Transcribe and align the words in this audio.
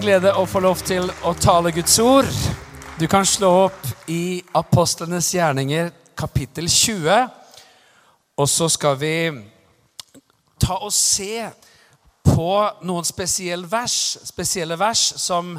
Glede 0.00 0.30
å 0.32 0.46
få 0.48 0.62
lov 0.64 0.78
til 0.80 1.10
å 1.28 1.34
tale 1.36 1.74
Guds 1.76 1.98
ord. 2.00 2.28
Du 2.96 3.02
kan 3.10 3.26
slå 3.28 3.48
opp 3.66 3.82
i 4.08 4.40
Apostlenes 4.56 5.26
gjerninger, 5.34 5.90
kapittel 6.16 6.70
20. 6.72 7.26
Og 8.40 8.48
så 8.48 8.68
skal 8.72 8.96
vi 8.96 9.10
ta 10.56 10.78
og 10.78 10.94
se 10.96 11.42
på 12.24 12.54
noen 12.88 13.04
spesielle 13.04 13.68
vers, 13.68 14.16
spesielle 14.30 14.78
vers 14.80 15.02
som 15.20 15.58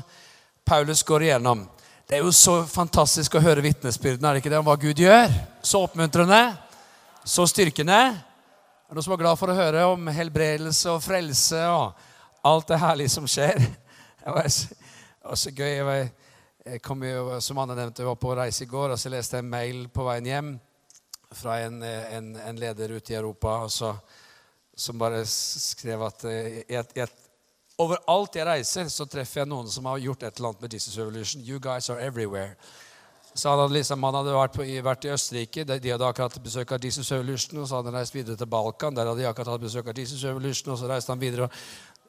Paulus 0.65 1.03
går 1.05 1.27
igjennom. 1.27 1.61
Det 2.09 2.17
er 2.17 2.25
jo 2.25 2.33
så 2.33 2.63
fantastisk 2.65 3.37
å 3.37 3.43
høre 3.45 3.61
vitnesbyrdene 3.67 4.31
er 4.31 4.39
det 4.39 4.41
ikke 4.41 4.55
det, 4.55 4.63
om 4.63 4.69
hva 4.71 4.79
Gud 4.81 5.03
gjør. 5.05 5.29
Så 5.61 5.83
oppmuntrende, 5.85 6.41
så 7.29 7.45
styrkende. 7.45 7.99
Er 8.09 8.89
det 8.89 8.97
noen 8.97 9.05
som 9.05 9.13
er 9.13 9.21
glad 9.21 9.37
for 9.37 9.53
å 9.53 9.59
høre 9.61 9.85
om 9.93 10.09
helbredelse 10.09 10.97
og 10.97 11.05
frelse 11.05 11.61
og 11.69 11.93
alt 12.41 12.73
det 12.73 12.81
herlige 12.81 13.13
som 13.19 13.29
skjer? 13.29 13.69
Det 15.21 15.29
var 15.29 15.35
så 15.35 15.51
gøy. 15.53 15.69
Jeg, 15.69 15.85
var, 15.85 16.07
jeg 16.65 16.81
kom 16.81 17.03
jo, 17.05 17.39
som 17.41 17.59
Anne 17.61 17.75
nevnte, 17.77 18.01
jeg 18.01 18.09
var 18.09 18.19
på 18.21 18.35
reise 18.37 18.65
i 18.65 18.69
går, 18.69 18.93
og 18.93 18.99
så 18.99 19.09
leste 19.13 19.37
jeg 19.37 19.45
en 19.45 19.51
mail 19.51 19.83
på 19.93 20.05
veien 20.05 20.29
hjem 20.29 20.51
fra 21.31 21.59
en, 21.61 21.81
en, 21.83 22.35
en 22.35 22.59
leder 22.59 22.91
ute 22.97 23.13
i 23.13 23.15
Europa 23.15 23.53
så, 23.69 23.93
som 24.75 24.99
bare 24.99 25.21
skrev 25.29 26.01
at 26.03 26.25
eh, 26.27 26.61
jeg, 26.65 26.85
jeg, 26.97 27.07
overalt 27.81 28.35
jeg 28.35 28.47
reiser, 28.49 28.89
så 28.89 29.05
treffer 29.09 29.43
jeg 29.43 29.51
noen 29.51 29.69
som 29.71 29.87
har 29.89 30.01
gjort 30.01 30.25
et 30.25 30.37
eller 30.37 30.51
annet 30.51 30.65
med 30.65 30.73
Jesus 30.73 30.97
Revolution. 30.97 31.45
You 31.45 31.59
guys 31.59 31.89
are 31.89 32.01
everywhere. 32.01 32.57
Så 33.33 33.49
han 33.49 33.59
hadde, 33.59 33.73
liksom, 33.73 34.03
han 34.03 34.15
hadde 34.15 34.33
vært, 34.35 34.55
på, 34.57 34.65
vært, 34.83 35.05
i 35.07 35.11
Østerrike. 35.13 35.63
De, 35.63 35.77
de 35.79 35.91
hadde 35.93 36.07
akkurat 36.07 36.35
besøk 36.43 36.73
av 36.75 36.83
Jesus 36.83 37.11
Revolution. 37.13 37.61
Og 37.61 37.69
så 37.69 37.77
hadde 37.77 37.87
han 37.93 38.01
reist 38.01 38.15
videre 38.15 38.35
til 38.35 38.49
Balkan. 38.51 38.95
Der 38.95 39.07
hadde 39.07 39.23
de 39.23 39.29
akkurat 39.29 39.53
hatt 39.53 39.63
besøk 39.63 39.87
av 39.87 40.01
Jesus 40.01 40.25
Revolution. 40.27 40.73
Og 40.73 40.81
så 40.81 40.89
reiste 40.91 41.13
han 41.13 41.21
videre. 41.21 41.47
Og 41.47 41.51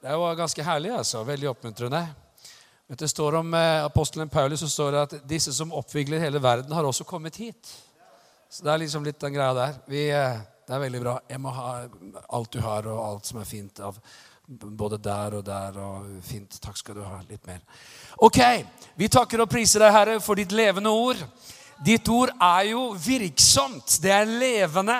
det 0.02 0.16
var 0.16 0.34
ganske 0.34 0.62
herlig. 0.62 0.90
altså, 0.90 1.22
Veldig 1.24 1.48
oppmuntrende. 1.50 2.06
Det 2.88 3.08
står 3.08 3.34
om 3.34 3.54
eh, 3.54 3.84
apostelen 3.84 4.28
Paulus 4.28 4.60
så 4.60 4.68
står 4.68 4.92
det 4.92 5.02
at 5.02 5.14
disse 5.28 5.52
som 5.54 5.72
oppvigler 5.72 6.18
hele 6.18 6.42
verden, 6.42 6.72
har 6.72 6.84
også 6.84 7.04
kommet 7.04 7.36
hit. 7.36 7.70
Så 8.50 8.64
det 8.64 8.72
er 8.72 8.82
liksom 8.82 9.04
litt 9.06 9.20
den 9.22 9.32
greia 9.32 9.54
der. 9.54 9.78
Vi, 9.86 10.02
eh, 10.10 10.42
det 10.66 10.74
er 10.74 10.82
veldig 10.82 11.00
bra. 11.04 11.14
Jeg 11.30 11.40
må 11.40 11.54
ha 11.54 11.68
alt 12.28 12.50
du 12.52 12.60
har, 12.60 12.90
og 12.90 13.04
alt 13.06 13.30
som 13.30 13.38
er 13.40 13.46
fint 13.46 13.78
av 13.80 14.02
både 14.82 14.98
der 14.98 15.38
og 15.38 15.46
der. 15.46 15.78
og 15.78 16.10
Fint. 16.26 16.58
Takk 16.60 16.82
skal 16.82 16.98
du 16.98 17.04
ha. 17.06 17.22
Litt 17.30 17.46
mer. 17.46 17.62
Ok, 18.18 18.42
Vi 18.98 19.08
takker 19.08 19.46
og 19.46 19.50
priser 19.50 19.86
deg, 19.86 19.94
Herre, 19.94 20.20
for 20.20 20.34
ditt 20.34 20.52
levende 20.52 20.90
ord. 20.90 21.22
Ditt 21.82 22.08
ord 22.10 22.34
er 22.42 22.72
jo 22.74 22.90
virksomt. 23.06 24.00
Det 24.02 24.10
er 24.12 24.26
levende 24.26 24.98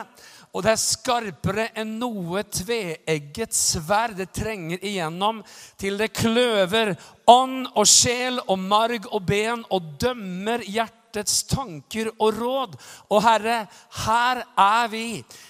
og 0.53 0.64
det 0.64 0.75
er 0.75 0.81
skarpere 0.81 1.64
enn 1.81 1.95
noe 2.00 2.42
tveegget 2.45 3.55
sverd. 3.56 4.19
Det 4.19 4.28
trenger 4.36 4.83
igjennom 4.84 5.41
til 5.81 5.97
det 5.97 6.11
kløver 6.12 6.92
ånd 7.33 7.70
og 7.72 7.86
sjel 7.89 8.41
og 8.45 8.58
marg 8.61 9.06
og 9.08 9.23
ben 9.25 9.62
og 9.73 9.95
dømmer 10.03 10.61
hjertets 10.67 11.39
tanker 11.48 12.11
og 12.19 12.36
råd. 12.36 12.75
Og 13.08 13.25
Herre, 13.25 13.62
her 14.05 14.42
er 14.61 14.91
vi. 14.92 15.06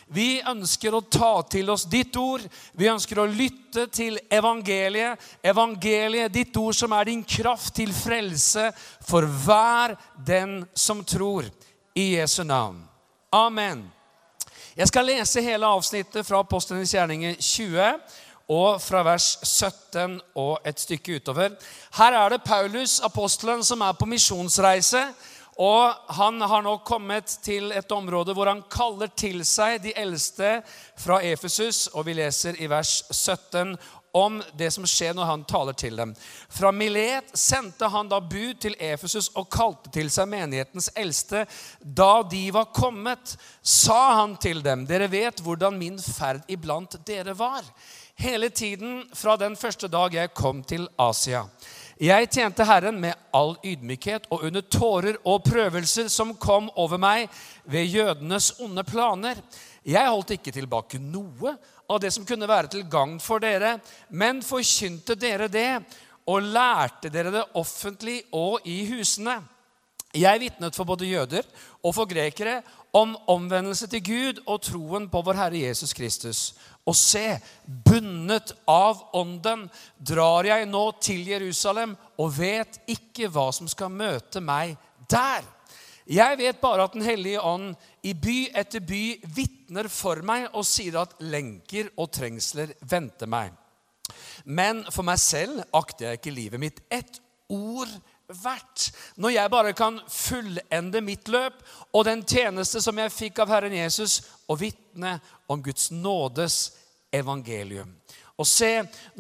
Vi 0.07 0.37
ønsker 0.53 0.95
å 0.95 1.01
ta 1.03 1.33
til 1.51 1.73
oss 1.75 1.89
ditt 1.91 2.15
ord. 2.21 2.45
Vi 2.79 2.87
ønsker 2.93 3.19
å 3.19 3.27
lytte 3.27 3.89
til 3.91 4.21
evangeliet. 4.31 5.19
Evangeliet, 5.43 6.31
ditt 6.31 6.61
ord 6.63 6.77
som 6.79 6.95
er 6.95 7.11
din 7.11 7.25
kraft 7.27 7.75
til 7.81 7.91
frelse 7.97 8.69
for 9.03 9.27
hver 9.27 9.97
den 10.15 10.61
som 10.79 11.03
tror. 11.03 11.51
I 11.99 12.07
Jesu 12.15 12.45
navn. 12.47 12.79
Amen. 13.35 13.83
Jeg 14.73 14.89
skal 14.89 15.05
lese 15.05 15.43
hele 15.45 15.69
avsnittet 15.69 16.25
fra 16.25 16.39
Apostlenes 16.41 16.95
gjerninger 16.95 17.35
20 17.37 17.89
og 18.53 18.79
fra 18.81 19.03
vers 19.05 19.27
17 19.45 20.15
og 20.41 20.65
et 20.65 20.81
stykke 20.81 21.19
utover. 21.21 21.53
Her 21.99 22.17
er 22.17 22.33
det 22.33 22.45
Paulus, 22.47 22.95
apostelen, 23.05 23.61
som 23.65 23.85
er 23.85 23.93
på 23.93 24.09
misjonsreise. 24.09 25.03
Og 25.61 25.93
han 26.17 26.41
har 26.41 26.65
nå 26.65 26.79
kommet 26.89 27.29
til 27.45 27.69
et 27.77 27.93
område 27.93 28.33
hvor 28.33 28.49
han 28.49 28.65
kaller 28.73 29.13
til 29.13 29.45
seg 29.45 29.83
de 29.85 29.93
eldste 29.93 30.63
fra 30.97 31.21
Efesus. 31.21 31.91
Og 31.93 32.09
vi 32.09 32.17
leser 32.17 32.57
i 32.57 32.71
vers 32.73 33.03
17 33.11 33.77
om 34.13 34.43
det 34.57 34.71
som 34.71 34.87
skjer 34.89 35.15
når 35.17 35.29
han 35.29 35.45
taler 35.49 35.77
til 35.79 35.97
dem. 35.97 36.13
Fra 36.53 36.73
Milet 36.73 37.33
sendte 37.39 37.89
han 37.89 38.11
da 38.11 38.21
bud 38.21 38.61
til 38.61 38.77
Efesus 38.79 39.31
og 39.39 39.49
kalte 39.53 39.93
til 39.95 40.11
seg 40.13 40.29
menighetens 40.33 40.91
eldste. 40.97 41.47
Da 41.81 42.23
de 42.23 42.45
var 42.55 42.73
kommet, 42.77 43.37
sa 43.63 44.21
han 44.21 44.37
til 44.43 44.63
dem, 44.65 44.87
dere 44.89 45.09
vet 45.13 45.41
hvordan 45.45 45.79
min 45.81 45.99
ferd 46.03 46.45
iblant 46.53 46.99
dere 47.09 47.37
var. 47.39 47.65
Hele 48.23 48.51
tiden 48.51 49.07
fra 49.17 49.39
den 49.41 49.57
første 49.57 49.89
dag 49.89 50.15
jeg 50.15 50.35
kom 50.37 50.61
til 50.63 50.85
Asia. 51.01 51.47
Jeg 52.03 52.29
tjente 52.35 52.65
Herren 52.67 52.97
med 53.01 53.15
all 53.33 53.55
ydmykhet 53.65 54.25
og 54.35 54.45
under 54.49 54.65
tårer 54.67 55.17
og 55.25 55.45
prøvelser 55.47 56.09
som 56.11 56.35
kom 56.35 56.69
over 56.77 56.99
meg 57.01 57.29
ved 57.65 57.87
jødenes 57.87 58.53
onde 58.61 58.85
planer. 58.85 59.39
Jeg 59.87 60.11
holdt 60.11 60.35
ikke 60.37 60.55
tilbake 60.55 60.99
noe 61.03 61.57
av 61.93 62.01
det 62.03 62.13
som 62.15 62.27
kunne 62.29 62.49
være 62.49 62.73
til 62.73 62.87
gagn 62.91 63.19
for 63.23 63.43
dere, 63.43 63.77
men 64.11 64.43
forkynte 64.45 65.17
dere 65.19 65.49
det 65.53 65.71
og 66.31 66.45
lærte 66.55 67.11
dere 67.13 67.33
det 67.35 67.49
offentlig 67.59 68.21
og 68.37 68.67
i 68.69 68.83
husene. 68.91 69.41
Jeg 70.13 70.43
vitnet 70.43 70.77
for 70.77 70.85
både 70.85 71.09
jøder 71.09 71.47
og 71.81 71.95
for 71.97 72.09
grekere 72.09 72.61
om 72.93 73.15
omvendelse 73.33 73.87
til 73.89 74.03
Gud 74.05 74.43
og 74.45 74.61
troen 74.67 75.09
på 75.09 75.23
vår 75.25 75.39
Herre 75.39 75.63
Jesus 75.63 75.95
Kristus. 75.97 76.41
Og 76.85 76.97
se, 76.99 77.39
bundet 77.65 78.53
av 78.69 79.01
Ånden 79.17 79.65
drar 79.97 80.45
jeg 80.51 80.69
nå 80.69 80.83
til 81.01 81.25
Jerusalem 81.31 81.95
og 82.21 82.35
vet 82.37 82.81
ikke 82.93 83.31
hva 83.33 83.49
som 83.55 83.71
skal 83.71 83.93
møte 83.95 84.43
meg 84.45 84.77
der. 85.09 85.47
Jeg 86.13 86.39
vet 86.43 86.61
bare 86.61 86.85
at 86.85 86.93
Den 86.93 87.05
hellige 87.07 87.41
ånd 87.41 87.73
i 88.05 88.13
by 88.13 88.51
etter 88.59 88.83
by 88.85 89.03
vitner 89.33 89.89
for 89.89 90.21
meg 90.27 90.51
og 90.53 90.67
sier 90.69 90.99
at 91.01 91.15
lenker 91.25 91.89
og 91.97 92.11
trengsler 92.13 92.75
venter 92.85 93.31
meg. 93.31 93.53
Men 94.45 94.83
for 94.91 95.07
meg 95.07 95.21
selv 95.23 95.63
akter 95.73 96.11
jeg 96.11 96.21
ikke 96.21 96.35
livet 96.37 96.61
mitt 96.61 96.83
ett 96.93 97.21
ord 97.53 97.91
verdt. 98.43 98.91
Når 99.17 99.35
jeg 99.37 99.53
bare 99.55 99.73
kan 99.77 100.01
fullende 100.11 101.01
mitt 101.05 101.29
løp 101.33 101.63
og 101.93 102.05
den 102.09 102.25
tjeneste 102.29 102.83
som 102.85 102.99
jeg 102.99 103.15
fikk 103.15 103.43
av 103.45 103.53
Herren 103.53 103.77
Jesus, 103.77 104.21
og 104.49 104.61
vitne 104.61 105.19
om 105.49 105.63
Guds 105.65 105.91
nådes 105.95 106.73
evangelium. 107.13 107.95
Og 108.43 108.49
se, 108.49 108.71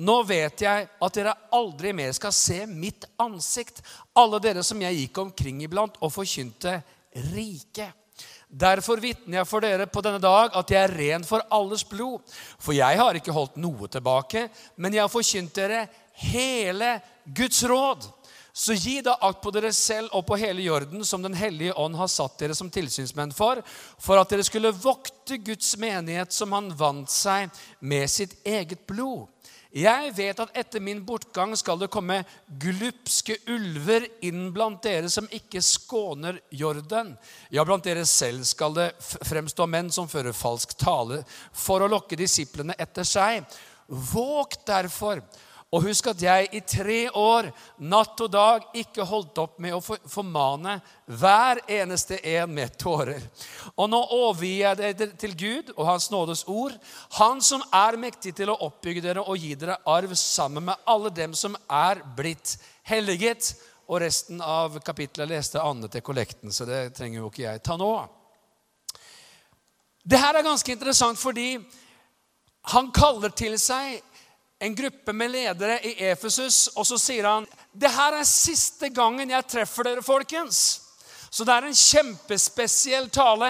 nå 0.03 0.19
vet 0.27 0.65
jeg 0.65 0.87
at 0.91 1.15
dere 1.15 1.37
aldri 1.55 1.93
mer 1.95 2.11
skal 2.17 2.35
se 2.35 2.65
mitt 2.67 3.07
ansikt, 3.23 3.79
alle 4.19 4.41
dere 4.43 4.65
som 4.67 4.81
jeg 4.83 5.05
gikk 5.05 5.21
omkring 5.23 5.63
iblant 5.63 6.01
og 6.03 6.11
forkynte 6.11 6.81
rike. 7.31 7.87
Derfor 8.53 9.01
vitner 9.01 9.39
jeg 9.39 9.49
for 9.49 9.65
dere 9.65 9.87
på 9.89 10.03
denne 10.05 10.21
dag 10.21 10.53
at 10.59 10.73
jeg 10.75 10.83
er 10.85 10.97
ren 10.99 11.23
for 11.25 11.45
alles 11.55 11.87
blod. 11.89 12.21
For 12.61 12.77
jeg 12.77 12.99
har 13.01 13.17
ikke 13.17 13.33
holdt 13.33 13.57
noe 13.63 13.89
tilbake, 13.89 14.49
men 14.77 14.93
jeg 14.93 15.07
har 15.07 15.13
forkynt 15.13 15.55
dere 15.57 15.87
hele 16.27 16.99
Guds 17.25 17.63
råd. 17.65 18.11
Så 18.53 18.75
gi 18.77 18.99
da 19.01 19.15
akt 19.25 19.41
på 19.41 19.51
dere 19.55 19.73
selv 19.73 20.13
og 20.13 20.27
på 20.29 20.37
hele 20.37 20.63
jorden, 20.67 21.05
som 21.05 21.23
Den 21.25 21.35
hellige 21.35 21.73
ånd 21.73 21.97
har 21.97 22.11
satt 22.13 22.37
dere 22.39 22.55
som 22.55 22.71
tilsynsmenn 22.71 23.33
for, 23.33 23.63
for 23.99 24.21
at 24.21 24.29
dere 24.29 24.45
skulle 24.45 24.75
vokte 24.77 25.41
Guds 25.41 25.77
menighet 25.81 26.33
som 26.33 26.53
han 26.53 26.69
vant 26.77 27.11
seg 27.11 27.49
med 27.81 28.11
sitt 28.13 28.37
eget 28.45 28.85
blod. 28.87 29.31
Jeg 29.73 30.11
vet 30.13 30.41
at 30.43 30.57
etter 30.61 30.83
min 30.85 30.99
bortgang 31.01 31.55
skal 31.57 31.79
det 31.81 31.89
komme 31.89 32.19
glupske 32.61 33.39
ulver 33.49 34.05
inn 34.21 34.51
blant 34.53 34.83
dere 34.85 35.09
som 35.09 35.25
ikke 35.33 35.63
skåner 35.65 36.43
jorden. 36.53 37.15
Ja, 37.49 37.65
blant 37.65 37.89
dere 37.89 38.05
selv 38.05 38.45
skal 38.45 38.77
det 38.77 38.91
fremstå 39.01 39.65
menn 39.65 39.89
som 39.89 40.11
fører 40.13 40.37
falsk 40.37 40.77
tale 40.77 41.23
for 41.57 41.81
å 41.81 41.89
lokke 41.89 42.21
disiplene 42.21 42.77
etter 42.77 43.09
seg. 43.09 43.49
Våg 43.89 44.61
derfor 44.69 45.25
og 45.73 45.87
husk 45.87 46.11
at 46.11 46.21
jeg 46.21 46.49
i 46.53 46.61
tre 46.69 46.99
år, 47.17 47.47
natt 47.81 48.21
og 48.21 48.29
dag, 48.33 48.65
ikke 48.77 49.07
holdt 49.09 49.39
opp 49.41 49.55
med 49.63 49.73
å 49.73 49.81
formane 49.81 50.75
hver 51.09 51.63
eneste 51.65 52.19
en 52.29 52.53
med 52.53 52.77
tårer. 52.77 53.25
Og 53.73 53.89
nå 53.89 54.03
overgir 54.13 54.67
jeg 54.83 54.99
det 54.99 55.09
til 55.23 55.33
Gud 55.33 55.73
og 55.73 55.87
Hans 55.89 56.11
nådes 56.13 56.45
ord, 56.45 56.77
Han 57.17 57.41
som 57.41 57.65
er 57.73 57.97
mektig 57.97 58.35
til 58.37 58.53
å 58.53 58.59
oppbygge 58.69 59.01
dere 59.01 59.25
og 59.25 59.41
gi 59.41 59.55
dere 59.57 59.79
arv 59.89 60.13
sammen 60.15 60.69
med 60.69 60.85
alle 60.85 61.11
dem 61.11 61.33
som 61.35 61.57
er 61.71 62.05
blitt 62.17 62.59
helliget. 62.85 63.55
Og 63.89 64.05
resten 64.05 64.45
av 64.45 64.77
kapittelet 64.85 65.33
leste 65.33 65.61
Anne 65.61 65.89
til 65.89 66.05
kollekten, 66.05 66.53
så 66.53 66.69
det 66.69 66.93
trenger 66.97 67.23
jo 67.23 67.33
ikke 67.33 67.47
jeg 67.47 67.65
ta 67.65 67.81
nå. 67.81 67.95
Det 70.05 70.21
her 70.21 70.37
er 70.37 70.45
ganske 70.45 70.73
interessant 70.73 71.19
fordi 71.19 71.57
han 72.71 72.93
kaller 72.95 73.33
til 73.35 73.57
seg 73.59 74.03
en 74.63 74.75
gruppe 74.79 75.13
med 75.13 75.33
ledere 75.33 75.81
i 75.83 75.97
Efesus, 76.13 76.69
og 76.77 76.87
så 76.87 76.99
sier 77.01 77.27
han 77.27 77.47
det 77.73 77.91
her 77.91 78.15
er 78.21 78.29
siste 78.29 78.93
gangen 78.95 79.33
jeg 79.33 79.49
treffer 79.51 79.89
dere, 79.89 80.05
folkens. 80.07 80.61
Så 81.33 81.47
det 81.49 81.55
er 81.55 81.67
en 81.67 81.79
kjempespesiell 81.79 83.09
tale. 83.11 83.49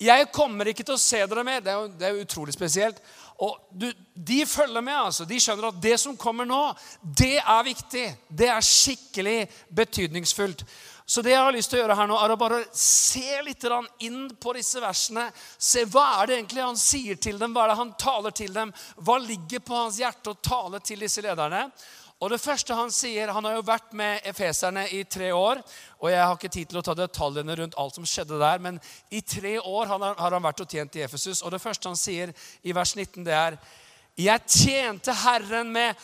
Jeg 0.00 0.30
kommer 0.34 0.70
ikke 0.70 0.86
til 0.86 0.96
å 0.96 1.02
se 1.02 1.20
dere 1.20 1.44
mer. 1.46 1.60
Det 1.62 1.70
er 1.70 1.78
jo, 1.78 1.88
det 2.00 2.08
er 2.08 2.20
utrolig 2.22 2.56
spesielt. 2.56 2.98
Og 3.44 3.54
du, 3.70 3.86
De 4.14 4.40
følger 4.46 4.80
med. 4.80 4.96
altså. 4.96 5.24
De 5.28 5.38
skjønner 5.40 5.68
at 5.68 5.82
det 5.82 5.94
som 6.00 6.16
kommer 6.16 6.48
nå, 6.48 6.62
det 7.02 7.36
er 7.38 7.66
viktig. 7.68 8.06
Det 8.28 8.48
er 8.50 8.64
skikkelig 8.64 9.38
betydningsfullt. 9.70 10.64
Så 11.08 11.22
det 11.24 11.32
jeg 11.32 11.40
har 11.40 11.54
lyst 11.56 11.70
til 11.72 11.78
å 11.78 11.80
gjøre 11.86 11.94
her 11.96 12.08
nå, 12.10 12.16
er 12.20 12.32
å 12.34 12.36
bare 12.36 12.58
se 12.76 13.38
litt 13.46 13.64
inn 14.04 14.26
på 14.36 14.52
disse 14.52 14.80
versene. 14.82 15.30
Se 15.56 15.86
hva 15.88 16.18
er 16.18 16.28
det 16.28 16.34
egentlig 16.36 16.66
han 16.66 16.76
sier 16.76 17.16
til 17.16 17.38
dem, 17.40 17.54
hva 17.56 17.64
er 17.64 17.72
det 17.72 17.78
han 17.78 17.94
taler 17.96 18.34
til 18.36 18.52
dem? 18.52 18.74
Hva 19.00 19.16
ligger 19.22 19.62
på 19.64 19.78
hans 19.78 19.96
hjerte 20.02 20.34
å 20.34 20.36
tale 20.36 20.82
til 20.84 21.00
disse 21.00 21.24
lederne? 21.24 21.70
Og 22.18 22.32
det 22.32 22.40
første 22.42 22.74
Han 22.74 22.90
sier, 22.90 23.30
han 23.30 23.44
har 23.46 23.54
jo 23.54 23.64
vært 23.64 23.92
med 23.96 24.26
efeserne 24.26 24.88
i 24.92 25.04
tre 25.04 25.30
år. 25.32 25.62
og 25.98 26.10
Jeg 26.10 26.20
har 26.26 26.36
ikke 26.36 26.48
tid 26.48 26.68
til 26.68 26.78
å 26.78 26.82
ta 26.82 26.94
detaljene 26.98 27.56
rundt 27.56 27.78
alt 27.78 27.94
som 27.94 28.04
skjedde 28.04 28.40
der, 28.42 28.58
men 28.58 28.80
i 29.10 29.20
tre 29.20 29.56
år 29.58 29.86
har 29.86 30.30
han 30.34 30.42
vært 30.42 30.60
og 30.60 30.68
tjent 30.68 30.96
i 30.96 31.06
Efesus. 31.06 31.42
Og 31.42 31.54
det 31.54 31.62
første 31.62 31.88
han 31.88 31.96
sier 31.96 32.34
i 32.62 32.74
vers 32.74 32.96
19, 32.96 33.24
det 33.24 33.32
er 33.32 33.58
Jeg 34.18 34.40
tjente 34.50 35.14
Herren 35.14 35.72
med 35.72 35.94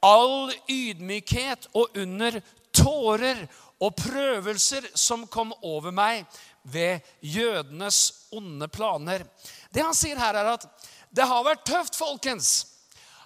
all 0.00 0.52
ydmykhet 0.70 1.68
og 1.74 1.96
under 1.98 2.40
tårer 2.74 3.46
og 3.82 3.96
prøvelser 3.98 4.86
som 4.94 5.26
kom 5.26 5.52
over 5.62 5.94
meg 5.94 6.24
ved 6.62 7.00
jødenes 7.20 8.28
onde 8.32 8.68
planer. 8.68 9.26
Det 9.74 9.82
han 9.84 9.96
sier 9.96 10.20
her, 10.20 10.38
er 10.38 10.54
at 10.54 10.68
det 11.14 11.26
har 11.28 11.44
vært 11.46 11.66
tøft, 11.68 11.98
folkens. 11.98 12.74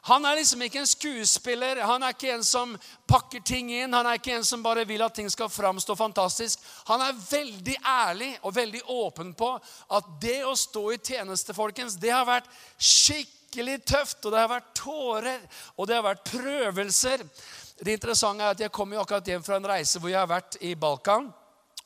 Han 0.08 0.24
er 0.24 0.38
liksom 0.38 0.62
ikke 0.64 0.80
en 0.80 0.88
skuespiller. 0.88 1.82
Han 1.84 2.02
er 2.02 2.14
ikke 2.14 2.30
en 2.32 2.44
som 2.46 2.74
pakker 3.10 3.42
ting 3.44 3.70
inn. 3.74 3.92
Han 3.92 4.06
er 4.06 4.16
ikke 4.16 4.38
en 4.38 4.46
som 4.46 4.62
bare 4.64 4.86
vil 4.88 5.02
at 5.04 5.16
ting 5.18 5.28
skal 5.30 5.50
framstå 5.52 5.96
fantastisk. 5.98 6.62
Han 6.88 7.02
er 7.04 7.18
veldig 7.30 7.76
ærlig 7.84 8.30
og 8.42 8.54
veldig 8.56 8.82
åpen 8.94 9.34
på 9.36 9.50
at 9.58 10.12
det 10.22 10.40
å 10.48 10.54
stå 10.56 10.84
i 10.94 11.00
tjeneste, 11.02 11.56
folkens, 11.56 11.98
det 12.00 12.14
har 12.14 12.24
vært 12.28 12.48
skikkelig 12.78 13.82
tøft. 13.84 14.22
Og 14.24 14.32
det 14.32 14.40
har 14.40 14.52
vært 14.54 14.72
tårer, 14.80 15.44
og 15.76 15.88
det 15.90 15.98
har 15.98 16.06
vært 16.08 16.24
prøvelser. 16.30 17.26
Det 17.78 17.94
interessante 17.94 18.42
er 18.42 18.56
at 18.56 18.60
Jeg 18.60 18.74
kom 18.74 18.92
jo 18.92 19.00
akkurat 19.00 19.28
hjem 19.30 19.44
fra 19.46 19.58
en 19.58 19.68
reise 19.70 20.00
hvor 20.02 20.10
jeg 20.10 20.18
har 20.18 20.30
vært 20.30 20.56
i 20.66 20.74
Balkan. 20.74 21.28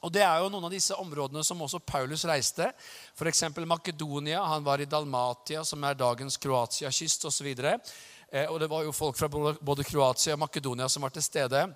Og 0.02 0.10
Det 0.12 0.22
er 0.24 0.40
jo 0.40 0.48
noen 0.50 0.64
av 0.66 0.72
disse 0.72 0.96
områdene 0.98 1.44
som 1.44 1.60
også 1.62 1.78
Paulus 1.78 2.24
reiste. 2.26 2.72
F.eks. 3.14 3.44
Makedonia. 3.60 4.40
Han 4.50 4.64
var 4.64 4.80
i 4.80 4.88
Dalmatia, 4.88 5.62
som 5.64 5.84
er 5.84 5.94
dagens 5.94 6.40
Kroatia-kyst 6.42 7.28
osv. 7.28 7.52
Eh, 8.32 8.48
og 8.48 8.58
det 8.58 8.70
var 8.72 8.82
jo 8.82 8.96
folk 8.96 9.20
fra 9.20 9.28
både 9.28 9.84
Kroatia 9.84 10.34
og 10.34 10.42
Makedonia 10.42 10.88
som 10.88 11.04
var 11.04 11.12
til 11.14 11.22
stede. 11.22 11.66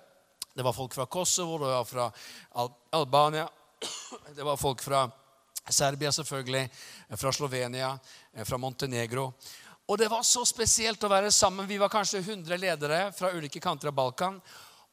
Det 0.57 0.65
var 0.65 0.73
folk 0.73 0.97
fra 0.97 1.05
Kosovo, 1.05 1.59
det 1.61 1.69
var 1.69 1.85
fra 1.85 2.11
Albania, 2.97 3.45
det 4.35 4.43
var 4.43 4.57
folk 4.57 4.81
fra 4.81 5.03
Serbia, 5.69 6.09
selvfølgelig, 6.11 6.63
fra 7.13 7.31
Slovenia, 7.31 7.91
eh, 8.33 8.43
fra 8.43 8.57
Montenegro. 8.57 9.33
Og 9.87 9.97
det 9.97 10.09
var 10.11 10.23
så 10.27 10.43
spesielt 10.45 11.03
å 11.03 11.11
være 11.11 11.31
sammen. 11.31 11.67
Vi 11.67 11.79
var 11.79 11.91
kanskje 11.91 12.19
100 12.19 12.57
ledere 12.59 13.05
fra 13.15 13.31
ulike 13.31 13.61
kanter 13.63 13.87
av 13.87 13.95
Balkan. 13.95 14.41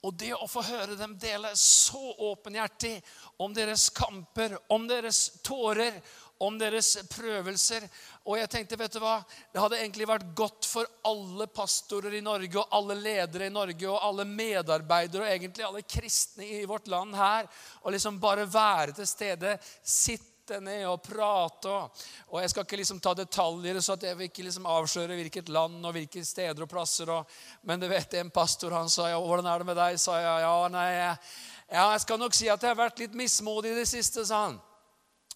Og 0.04 0.12
det 0.20 0.34
å 0.36 0.46
få 0.46 0.62
høre 0.62 0.98
dem 0.98 1.16
dele 1.18 1.50
så 1.58 2.12
åpenhjertig 2.28 2.98
om 3.42 3.54
deres 3.56 3.88
kamper, 3.96 4.54
om 4.68 4.84
deres 4.86 5.30
tårer, 5.42 5.96
om 6.44 6.58
deres 6.60 6.92
prøvelser. 7.10 7.86
Og 8.28 8.38
jeg 8.38 8.50
tenkte, 8.52 8.78
vet 8.78 8.94
du 8.94 9.00
hva? 9.02 9.16
Det 9.50 9.62
hadde 9.62 9.80
egentlig 9.80 10.08
vært 10.10 10.30
godt 10.36 10.68
for 10.68 10.88
alle 11.08 11.48
pastorer 11.50 12.18
i 12.18 12.22
Norge 12.24 12.60
og 12.60 12.76
alle 12.78 12.98
ledere 13.00 13.48
i 13.48 13.54
Norge 13.54 13.88
og 13.90 13.98
alle 13.98 14.28
medarbeidere 14.28 15.24
og 15.24 15.32
egentlig 15.32 15.66
alle 15.66 15.84
kristne 15.88 16.46
i 16.60 16.64
vårt 16.68 16.90
land 16.92 17.16
her 17.18 17.48
å 17.82 17.94
liksom 17.94 18.20
bare 18.22 18.46
være 18.50 18.94
til 19.00 19.08
stede. 19.08 19.56
Sitte 20.44 20.58
ned 20.60 20.82
og 20.84 20.98
prate. 21.00 21.70
Og, 22.28 22.34
jeg 22.42 22.50
skal 22.52 22.66
ikke 22.66 22.76
liksom 22.76 22.98
ta 23.00 23.14
detaljer, 23.16 23.78
så 23.80 23.94
at 23.94 24.02
jeg 24.04 24.18
vil 24.18 24.28
ikke 24.28 24.42
liksom 24.44 24.66
avsløre 24.68 25.16
hvilket 25.16 25.48
land 25.48 25.78
og 25.80 25.94
hvilke 25.96 26.20
steder 26.20 26.66
og 26.66 26.68
plasser. 26.68 27.08
Og, 27.14 27.30
men 27.64 27.80
du 27.80 27.86
vet, 27.88 28.18
en 28.20 28.28
pastor 28.28 28.76
han 28.76 28.90
sa 28.92 29.08
ja, 29.08 29.16
'Hvordan 29.16 29.48
er 29.48 29.58
det 29.58 29.66
med 29.66 29.76
deg?' 29.76 29.96
sa 29.98 30.18
jeg. 30.20 30.42
Ja, 30.44 30.68
nei, 30.68 30.90
ja, 30.92 31.16
jeg 31.92 32.00
skal 32.00 32.18
nok 32.18 32.34
si 32.34 32.48
at 32.48 32.60
jeg 32.60 32.68
har 32.68 32.76
vært 32.76 32.98
litt 32.98 33.14
mismodig 33.16 33.72
i 33.72 33.80
det 33.80 33.88
siste, 33.88 34.26
sa 34.26 34.44
han. 34.44 34.60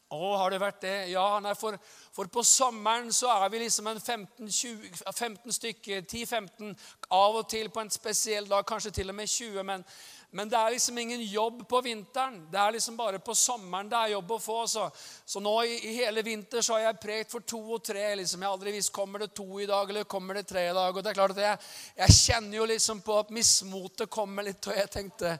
Å, 0.09 0.37
har 0.41 0.51
det 0.51 0.61
vært 0.61 0.83
det? 0.85 1.11
Ja, 1.13 1.41
nei, 1.41 1.55
for, 1.55 1.79
for 2.13 2.29
på 2.29 2.45
sommeren 2.45 3.09
så 3.13 3.33
er 3.33 3.49
vi 3.49 3.59
liksom 3.65 3.87
en 3.89 4.01
15, 4.01 4.49
20, 4.49 4.93
15 5.09 5.53
stykker, 5.53 6.05
10-15 6.05 6.77
av 7.13 7.41
og 7.41 7.49
til 7.49 7.69
på 7.73 7.81
en 7.81 7.91
spesiell 7.93 8.49
dag, 8.49 8.65
kanskje 8.69 8.93
til 9.01 9.09
og 9.09 9.17
med 9.17 9.29
20. 9.29 9.65
men 9.65 9.85
men 10.31 10.49
det 10.49 10.59
er 10.61 10.71
liksom 10.71 10.99
ingen 10.99 11.23
jobb 11.25 11.63
på 11.69 11.81
vinteren. 11.81 12.43
Det 12.53 12.59
er 12.61 12.73
liksom 12.73 12.97
bare 12.97 13.19
på 13.19 13.35
sommeren 13.35 13.89
det 13.89 13.97
er 13.97 14.11
jobb 14.13 14.35
å 14.35 14.39
få. 14.39 14.57
Så, 14.69 14.83
så 15.25 15.41
nå 15.41 15.55
i, 15.65 15.79
i, 15.89 15.95
hele 16.03 16.21
vinter 16.23 16.61
så 16.61 16.75
har 16.75 16.83
jeg 16.83 17.01
prekt 17.01 17.33
for 17.33 17.47
to 17.49 17.61
og 17.79 17.81
tre. 17.85 18.11
liksom. 18.21 18.43
Jeg 18.45 18.51
har 18.51 18.59
aldri 18.59 18.75
visst 18.75 18.93
kommer 18.93 19.25
det 19.25 19.31
to 19.33 19.47
i 19.63 19.69
dag 19.71 19.89
eller 19.89 20.05
kommer 20.05 20.37
det 20.37 20.45
tre 20.51 20.67
i 20.69 20.75
dag. 20.77 20.93
Og 20.93 21.01
det 21.01 21.15
er 21.15 21.17
klart 21.17 21.33
at 21.33 21.41
jeg, 21.47 21.71
jeg 22.03 22.17
kjenner 22.19 22.59
jo 22.59 22.69
liksom 22.69 23.01
på 23.07 23.17
at 23.23 23.33
mismotet 23.33 24.13
kommer 24.13 24.45
litt. 24.45 24.69
Og 24.69 24.77
jeg 24.77 24.93
tenkte, 24.99 25.33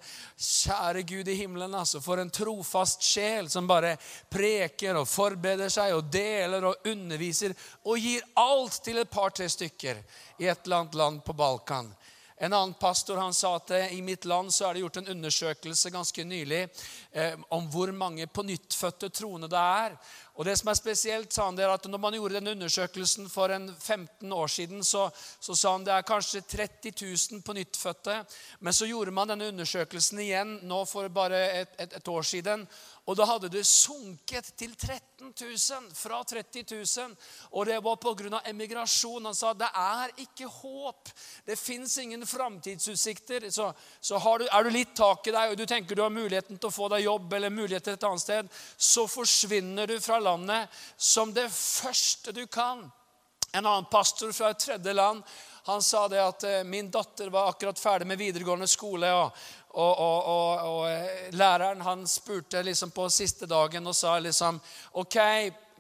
kjære 0.49 1.05
Gud 1.13 1.29
i 1.29 1.37
himmelen, 1.37 1.77
altså, 1.77 2.01
for 2.01 2.25
en 2.25 2.33
trofast 2.33 3.05
sjel 3.05 3.53
som 3.53 3.69
bare 3.69 3.93
preker 4.33 5.03
og 5.03 5.09
forbereder 5.11 5.69
seg 5.73 5.99
og 5.99 6.09
deler 6.09 6.65
og 6.65 6.89
underviser 6.89 7.53
og 7.85 8.01
gir 8.01 8.25
alt 8.41 8.81
til 8.89 9.05
et 9.05 9.13
par-tre 9.13 9.53
stykker 9.53 10.01
i 10.41 10.49
et 10.49 10.65
eller 10.65 10.81
annet 10.81 10.97
land 10.97 11.27
på 11.29 11.37
Balkan. 11.37 11.93
En 12.41 12.53
annen 12.53 12.75
pastor 12.75 13.17
han 13.17 13.35
sa 13.35 13.57
at 13.57 13.71
eh, 13.71 13.93
i 13.99 14.03
mitt 14.03 14.25
land 14.25 14.55
så 14.55 14.69
er 14.69 14.75
det 14.75 14.85
gjort 14.85 14.97
en 15.01 15.11
undersøkelse 15.15 15.91
ganske 15.91 16.25
nylig 16.25 16.61
eh, 17.11 17.35
om 17.55 17.67
hvor 17.73 17.91
mange 17.93 18.27
pånyttfødte 18.31 19.11
troende 19.11 19.51
det 19.51 19.59
er. 19.59 19.97
Og 20.39 20.47
det 20.47 20.55
som 20.61 20.71
er 20.71 20.79
spesielt, 20.79 21.33
sa 21.35 21.49
han 21.49 21.57
det 21.59 21.65
er 21.67 21.73
at 21.75 21.89
når 21.91 21.99
man 21.99 22.15
gjorde 22.15 22.39
den 22.39 22.53
undersøkelsen 22.53 23.27
for 23.33 23.51
en 23.51 23.67
15 23.75 24.33
år 24.33 24.53
siden, 24.55 24.85
så, 24.87 25.09
så 25.41 25.57
sa 25.59 25.73
han 25.75 25.87
det 25.87 25.97
er 25.97 26.07
kanskje 26.07 26.45
30 26.47 26.95
000 27.01 27.43
pånyttfødte. 27.43 28.21
Men 28.61 28.77
så 28.77 28.87
gjorde 28.87 29.15
man 29.17 29.33
denne 29.33 29.51
undersøkelsen 29.51 30.23
igjen 30.23 30.61
nå 30.71 30.85
for 30.87 31.11
bare 31.11 31.43
et, 31.65 31.75
et, 31.83 31.99
et 31.99 32.13
år 32.15 32.23
siden. 32.23 32.69
Og 33.09 33.17
da 33.17 33.25
hadde 33.25 33.49
det 33.49 33.63
sunket 33.65 34.51
til 34.61 34.75
13 34.77 35.31
000 35.33 35.87
fra 35.97 36.19
30 36.29 36.65
000. 36.75 37.15
Og 37.57 37.67
det 37.67 37.79
var 37.85 37.97
pga. 37.97 38.41
emigrasjon. 38.45 39.25
Han 39.25 39.35
sa 39.35 39.55
det 39.57 39.71
er 39.73 40.13
ikke 40.25 40.47
håp. 40.47 41.09
Det 41.47 41.57
fins 41.57 41.99
ingen 41.99 42.27
framtidsutsikter. 42.27 43.49
Så, 43.51 43.73
så 44.01 44.21
du, 44.39 44.45
er 44.45 44.65
du 44.65 44.71
litt 44.71 44.93
tak 44.97 45.27
i 45.27 45.33
deg 45.33 45.55
og 45.55 45.57
du 45.57 45.65
tenker 45.65 45.97
du 45.97 46.05
har 46.05 46.13
muligheten 46.13 46.59
til 46.59 46.69
å 46.69 46.75
få 46.75 46.91
deg 46.93 47.07
jobb 47.07 47.33
eller 47.33 47.51
mulighet 47.51 47.89
til 47.89 47.97
et 47.97 48.05
annet 48.11 48.27
sted, 48.27 48.53
så 48.77 49.09
forsvinner 49.09 49.89
du 49.89 49.97
fra 50.05 50.21
landet 50.21 50.69
som 50.97 51.33
det 51.33 51.49
første 51.49 52.37
du 52.37 52.45
kan. 52.47 52.85
En 53.57 53.65
annen 53.65 53.89
pastor 53.89 54.37
fra 54.37 54.53
et 54.53 54.61
tredje 54.61 54.93
land 54.93 55.25
han 55.69 55.83
sa 55.83 56.09
det 56.09 56.21
at 56.23 56.45
eh, 56.49 56.65
min 56.65 56.87
datter 56.91 57.29
var 57.29 57.51
akkurat 57.51 57.79
ferdig 57.79 58.07
med 58.09 58.17
videregående 58.19 58.67
skole. 58.67 59.11
og 59.13 59.37
og, 59.69 59.99
og, 60.01 60.29
og, 60.33 60.67
og, 60.69 60.91
eh, 60.91 61.31
læreren 61.37 61.81
han 61.85 62.07
spurte 62.09 62.63
liksom 62.63 62.91
på 62.91 63.09
siste 63.13 63.47
dagen 63.47 63.87
og 63.87 63.97
sa 63.97 64.17
liksom 64.19 64.61
OK, 65.01 65.19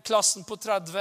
klassen 0.04 0.44
på 0.44 0.56
30, 0.56 0.98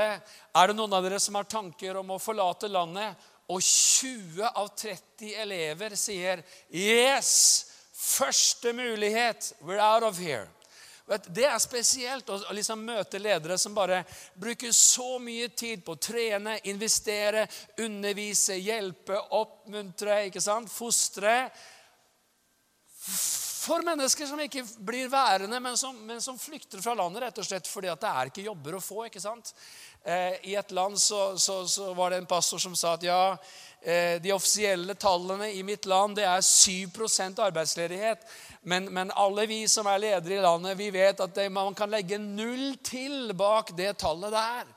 er 0.56 0.68
det 0.68 0.76
noen 0.78 0.96
av 0.96 1.04
dere 1.06 1.20
som 1.20 1.36
har 1.36 1.48
tanker 1.50 2.00
om 2.00 2.16
å 2.16 2.22
forlate 2.22 2.72
landet? 2.72 3.16
Og 3.48 3.64
20 3.64 4.44
av 4.50 4.70
30 4.76 5.36
elever 5.44 5.96
sier 6.00 6.44
yes! 6.72 7.74
Første 7.98 8.74
mulighet. 8.78 9.54
We're 9.62 9.82
out 9.82 10.04
of 10.04 10.20
here. 10.20 10.48
Det 11.08 11.46
er 11.48 11.58
spesielt 11.64 12.28
å 12.30 12.36
liksom 12.52 12.82
møte 12.84 13.20
ledere 13.20 13.56
som 13.58 13.74
bare 13.76 14.02
bruker 14.36 14.74
så 14.76 15.16
mye 15.24 15.48
tid 15.56 15.86
på 15.86 15.96
å 15.96 16.02
trene, 16.04 16.58
investere, 16.68 17.46
undervise, 17.80 18.58
hjelpe, 18.60 19.16
oppmuntre, 19.40 20.26
ikke 20.28 20.44
sant? 20.44 20.70
fostre 20.72 21.48
for 23.68 23.84
mennesker 23.84 24.28
som 24.30 24.40
ikke 24.40 24.64
blir 24.80 25.10
værende, 25.12 25.60
men 25.60 25.78
som, 25.78 25.96
men 26.08 26.22
som, 26.24 26.38
flykter 26.40 26.82
fra 26.84 26.94
landet 26.96 27.26
rett 27.26 27.40
og 27.42 27.48
slett 27.48 27.68
fordi 27.68 27.90
at 27.92 28.02
det 28.02 28.12
er 28.12 28.32
ikke 28.32 28.46
jobber 28.46 28.78
å 28.78 28.84
få. 28.84 29.06
ikke 29.08 29.22
sant? 29.24 29.52
Eh, 30.04 30.38
I 30.52 30.56
et 30.56 30.72
land 30.72 31.00
så, 31.02 31.38
så, 31.38 31.66
så, 31.68 31.92
var 31.98 32.14
det 32.14 32.22
en 32.22 32.30
pastor 32.30 32.62
som 32.64 32.76
sa 32.80 32.94
at 32.96 33.04
ja, 33.04 33.22
eh, 33.82 34.22
de 34.24 34.32
offisielle 34.32 34.96
tallene 34.96 35.50
i 35.52 35.66
mitt 35.68 35.88
land 35.90 36.16
det 36.16 36.28
er 36.30 36.46
7 36.46 37.44
arbeidsledighet. 37.44 38.24
Men, 38.62 38.88
men, 38.94 39.12
alle 39.16 39.48
vi 39.48 39.66
som 39.68 39.88
er 39.88 40.00
ledere 40.04 40.40
i 40.40 40.44
landet, 40.44 40.78
vi 40.80 40.90
vet 40.92 41.20
at 41.24 41.36
det, 41.36 41.50
man 41.52 41.76
kan 41.76 41.92
legge 41.92 42.20
null 42.20 42.78
til 42.84 43.34
bak 43.36 43.76
det 43.76 43.98
tallet 44.00 44.32
der. 44.32 44.74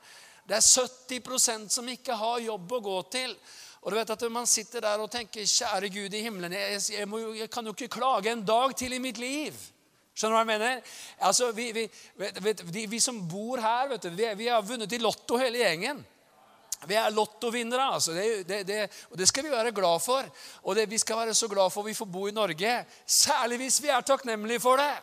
Det 0.47 0.57
er 0.57 0.67
70% 0.67 1.69
som 1.71 1.87
ikke 1.87 2.15
har 2.17 2.43
jobb 2.43 2.71
å 2.75 2.83
gå 2.83 3.01
til. 3.13 3.35
Og 3.81 3.91
du 3.91 3.97
vet 3.97 4.09
at 4.09 4.31
Man 4.31 4.47
sitter 4.47 4.81
der 4.81 5.01
og 5.01 5.11
tenker 5.11 5.41
'Kjære 5.41 5.89
Gud 5.89 6.13
i 6.13 6.21
himmelen, 6.21 6.53
jeg, 6.53 6.81
jeg, 6.91 7.07
må, 7.07 7.19
jeg, 7.33 7.49
kan 7.49 7.65
jo 7.65 7.73
ikke 7.73 7.99
klage 7.99 8.31
en 8.31 8.45
dag 8.45 8.75
til 8.75 8.93
i 8.93 8.99
mitt 8.99 9.17
liv'. 9.17 9.57
Skjønner 10.13 10.35
du 10.35 10.43
hva 10.43 10.53
jeg 10.53 10.59
mener? 10.59 10.81
Altså, 11.19 11.51
Vi, 11.51 11.71
vi, 11.71 11.89
vet, 12.15 12.91
vi 12.91 12.99
som 12.99 13.27
bor 13.27 13.57
her, 13.57 13.87
vet 13.87 14.03
du, 14.03 14.09
vi, 14.09 14.27
vi, 14.35 14.47
har 14.47 14.61
vunnet 14.61 14.91
i 14.91 14.97
Lotto 14.97 15.37
hele 15.37 15.57
gjengen. 15.57 16.05
Vi 16.87 16.95
er 16.97 17.09
lottovinnere. 17.13 17.93
altså. 17.93 18.13
Det, 18.13 18.47
det, 18.47 18.67
det, 18.67 18.89
og 19.11 19.17
det 19.17 19.27
skal 19.27 19.43
vi 19.43 19.51
være 19.51 19.71
glad 19.71 19.99
for. 20.01 20.25
Og 20.63 20.77
vi 20.87 20.97
skal 20.97 21.17
være 21.17 21.33
så 21.33 21.47
glad 21.47 21.69
for 21.69 21.85
vi 21.85 21.93
får 21.93 22.05
bo 22.05 22.27
i 22.27 22.31
Norge. 22.31 22.85
Særlig 23.05 23.57
hvis 23.57 23.81
vi 23.83 23.87
er 23.87 24.01
takknemlige 24.01 24.59
for 24.59 24.81
det. 24.81 24.93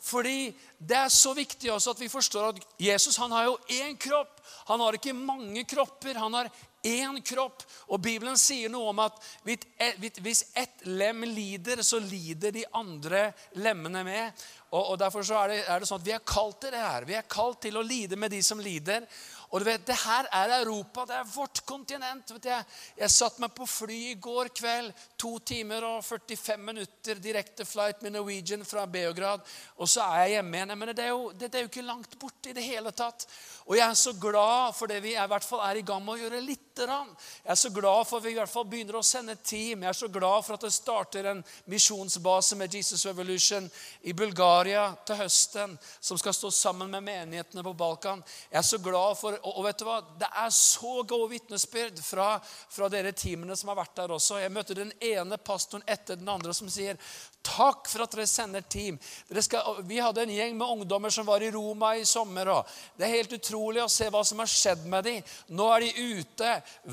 Fordi 0.00 0.56
det 0.78 0.96
er 0.96 1.08
så 1.08 1.34
viktig 1.36 1.72
også 1.72 1.90
at 1.90 2.00
vi 2.00 2.08
forstår 2.08 2.48
at 2.48 2.62
Jesus 2.80 3.16
han 3.16 3.30
har 3.30 3.44
jo 3.44 3.58
én 3.68 3.98
kropp. 4.00 4.40
Han 4.68 4.80
har 4.80 4.96
ikke 4.96 5.12
mange 5.12 5.64
kropper. 5.64 6.18
Han 6.18 6.34
har 6.34 6.48
én 6.82 7.20
kropp. 7.22 7.64
Og 7.90 8.00
Bibelen 8.00 8.38
sier 8.38 8.70
noe 8.72 8.92
om 8.92 9.02
at 9.04 9.18
hvis 9.44 10.44
ett 10.54 10.86
lem 10.88 11.24
lider, 11.28 11.82
så 11.82 12.00
lider 12.02 12.54
de 12.54 12.64
andre 12.76 13.30
lemmene 13.60 14.04
med. 14.06 14.48
Og, 14.70 14.94
Derfor 14.98 15.24
så 15.26 15.34
er 15.34 15.50
det, 15.50 15.58
er 15.66 15.82
det 15.82 15.88
sånn 15.88 15.98
at 15.98 16.06
vi 16.06 16.14
er 16.14 16.22
kalt 16.22 16.60
til 16.62 16.70
det 16.70 16.80
her. 16.84 17.06
Vi 17.08 17.16
er 17.18 17.26
kalt 17.26 17.58
til 17.64 17.78
å 17.80 17.82
lide 17.82 18.14
med 18.20 18.30
de 18.30 18.38
som 18.46 18.60
lider. 18.62 19.06
Og 19.50 19.58
du 19.58 19.66
vet, 19.66 19.82
det 19.82 19.96
her 19.98 20.28
er 20.30 20.52
Europa. 20.60 21.02
Det 21.08 21.16
er 21.16 21.32
vårt 21.32 21.62
kontinent. 21.66 22.30
vet 22.30 22.44
Jeg 22.46 22.64
Jeg 23.00 23.10
satt 23.10 23.40
meg 23.42 23.50
på 23.54 23.66
fly 23.66 23.98
i 24.12 24.14
går 24.14 24.52
kveld. 24.54 24.92
To 25.18 25.38
timer 25.38 25.82
og 25.88 26.04
45 26.06 26.62
minutter 26.62 27.18
direkte 27.18 27.66
flight 27.66 28.02
med 28.02 28.12
Norwegian 28.14 28.64
fra 28.64 28.86
Beograd. 28.86 29.42
Og 29.76 29.88
så 29.88 30.06
er 30.06 30.22
jeg 30.22 30.36
hjemme 30.36 30.56
igjen. 30.56 30.78
Men 30.78 30.94
det 30.94 31.04
er 31.04 31.10
jo, 31.10 31.32
det 31.32 31.50
er 31.54 31.66
jo 31.66 31.72
ikke 31.72 31.88
langt 31.90 32.18
borte 32.18 32.50
i 32.50 32.54
det 32.54 32.62
hele 32.62 32.92
tatt. 32.92 33.26
Og 33.66 33.74
jeg 33.74 33.88
er 33.88 33.98
så 33.98 34.14
glad 34.22 34.78
for 34.78 34.86
det 34.86 35.02
vi 35.02 35.16
er, 35.16 35.26
i 35.26 35.34
hvert 35.34 35.50
fall 35.50 35.66
er 35.66 35.82
i 35.82 35.86
gang 35.86 36.04
med 36.04 36.14
å 36.14 36.22
gjøre 36.22 36.46
lite 36.80 36.86
grann. 36.86 37.16
Jeg 37.44 37.52
er 37.52 37.54
så 37.54 37.70
glad 37.70 38.06
for 38.06 38.18
at 38.18 38.24
vi 38.24 38.30
i 38.30 38.38
hvert 38.38 38.50
fall 38.50 38.66
begynner 38.68 38.96
å 38.98 39.04
sende 39.04 39.36
team. 39.36 39.82
Jeg 39.82 39.88
er 39.88 39.98
så 39.98 40.08
glad 40.08 40.44
for 40.44 40.56
at 40.56 40.64
det 40.64 40.72
starter 40.72 41.28
en 41.30 41.42
misjonsbase 41.70 42.56
med 42.56 42.74
Jesus 42.74 43.04
Revolution 43.06 43.68
i 44.02 44.12
Bulgaria 44.12 44.90
til 45.06 45.20
høsten, 45.20 45.76
som 46.00 46.18
skal 46.18 46.34
stå 46.34 46.50
sammen 46.50 46.90
med 46.90 47.04
menighetene 47.04 47.64
på 47.64 47.74
Balkan. 47.74 48.22
Jeg 48.50 48.58
er 48.62 48.66
så 48.66 48.78
glad 48.78 49.18
for 49.20 49.38
og 49.40 49.64
vet 49.64 49.80
du 49.80 49.86
hva? 49.88 50.00
Det 50.20 50.28
er 50.28 50.50
så 50.54 51.02
gode 51.02 51.30
vitnesbyrd 51.34 52.00
fra, 52.04 52.32
fra 52.70 52.88
dere 52.92 53.12
teamene 53.12 53.56
som 53.56 53.72
har 53.72 53.80
vært 53.80 53.96
der 54.00 54.14
også. 54.16 54.40
Jeg 54.40 54.54
møter 54.54 54.80
den 54.80 54.92
ene 55.00 55.38
pastoren 55.40 55.84
etter 55.86 56.18
den 56.20 56.28
andre 56.28 56.54
som 56.56 56.70
sier 56.70 56.98
Takk 57.40 57.88
for 57.88 58.04
at 58.04 58.12
dere 58.12 58.26
sender 58.28 58.64
team. 58.68 58.98
Dere 59.30 59.42
skal, 59.42 59.78
vi 59.88 59.96
hadde 59.96 60.26
en 60.26 60.32
gjeng 60.34 60.58
med 60.58 60.72
ungdommer 60.74 61.12
som 61.12 61.24
var 61.24 61.40
i 61.40 61.48
Roma 61.50 61.94
i 61.96 62.04
sommer. 62.04 62.50
Det 62.96 63.06
er 63.06 63.14
helt 63.14 63.32
utrolig 63.32 63.80
å 63.80 63.88
se 63.88 64.10
hva 64.12 64.20
som 64.28 64.42
har 64.42 64.50
skjedd 64.50 64.82
med 64.92 65.06
dem. 65.08 65.30
Nå 65.56 65.68
er 65.72 65.86
de 65.86 66.18
ute 66.20 66.50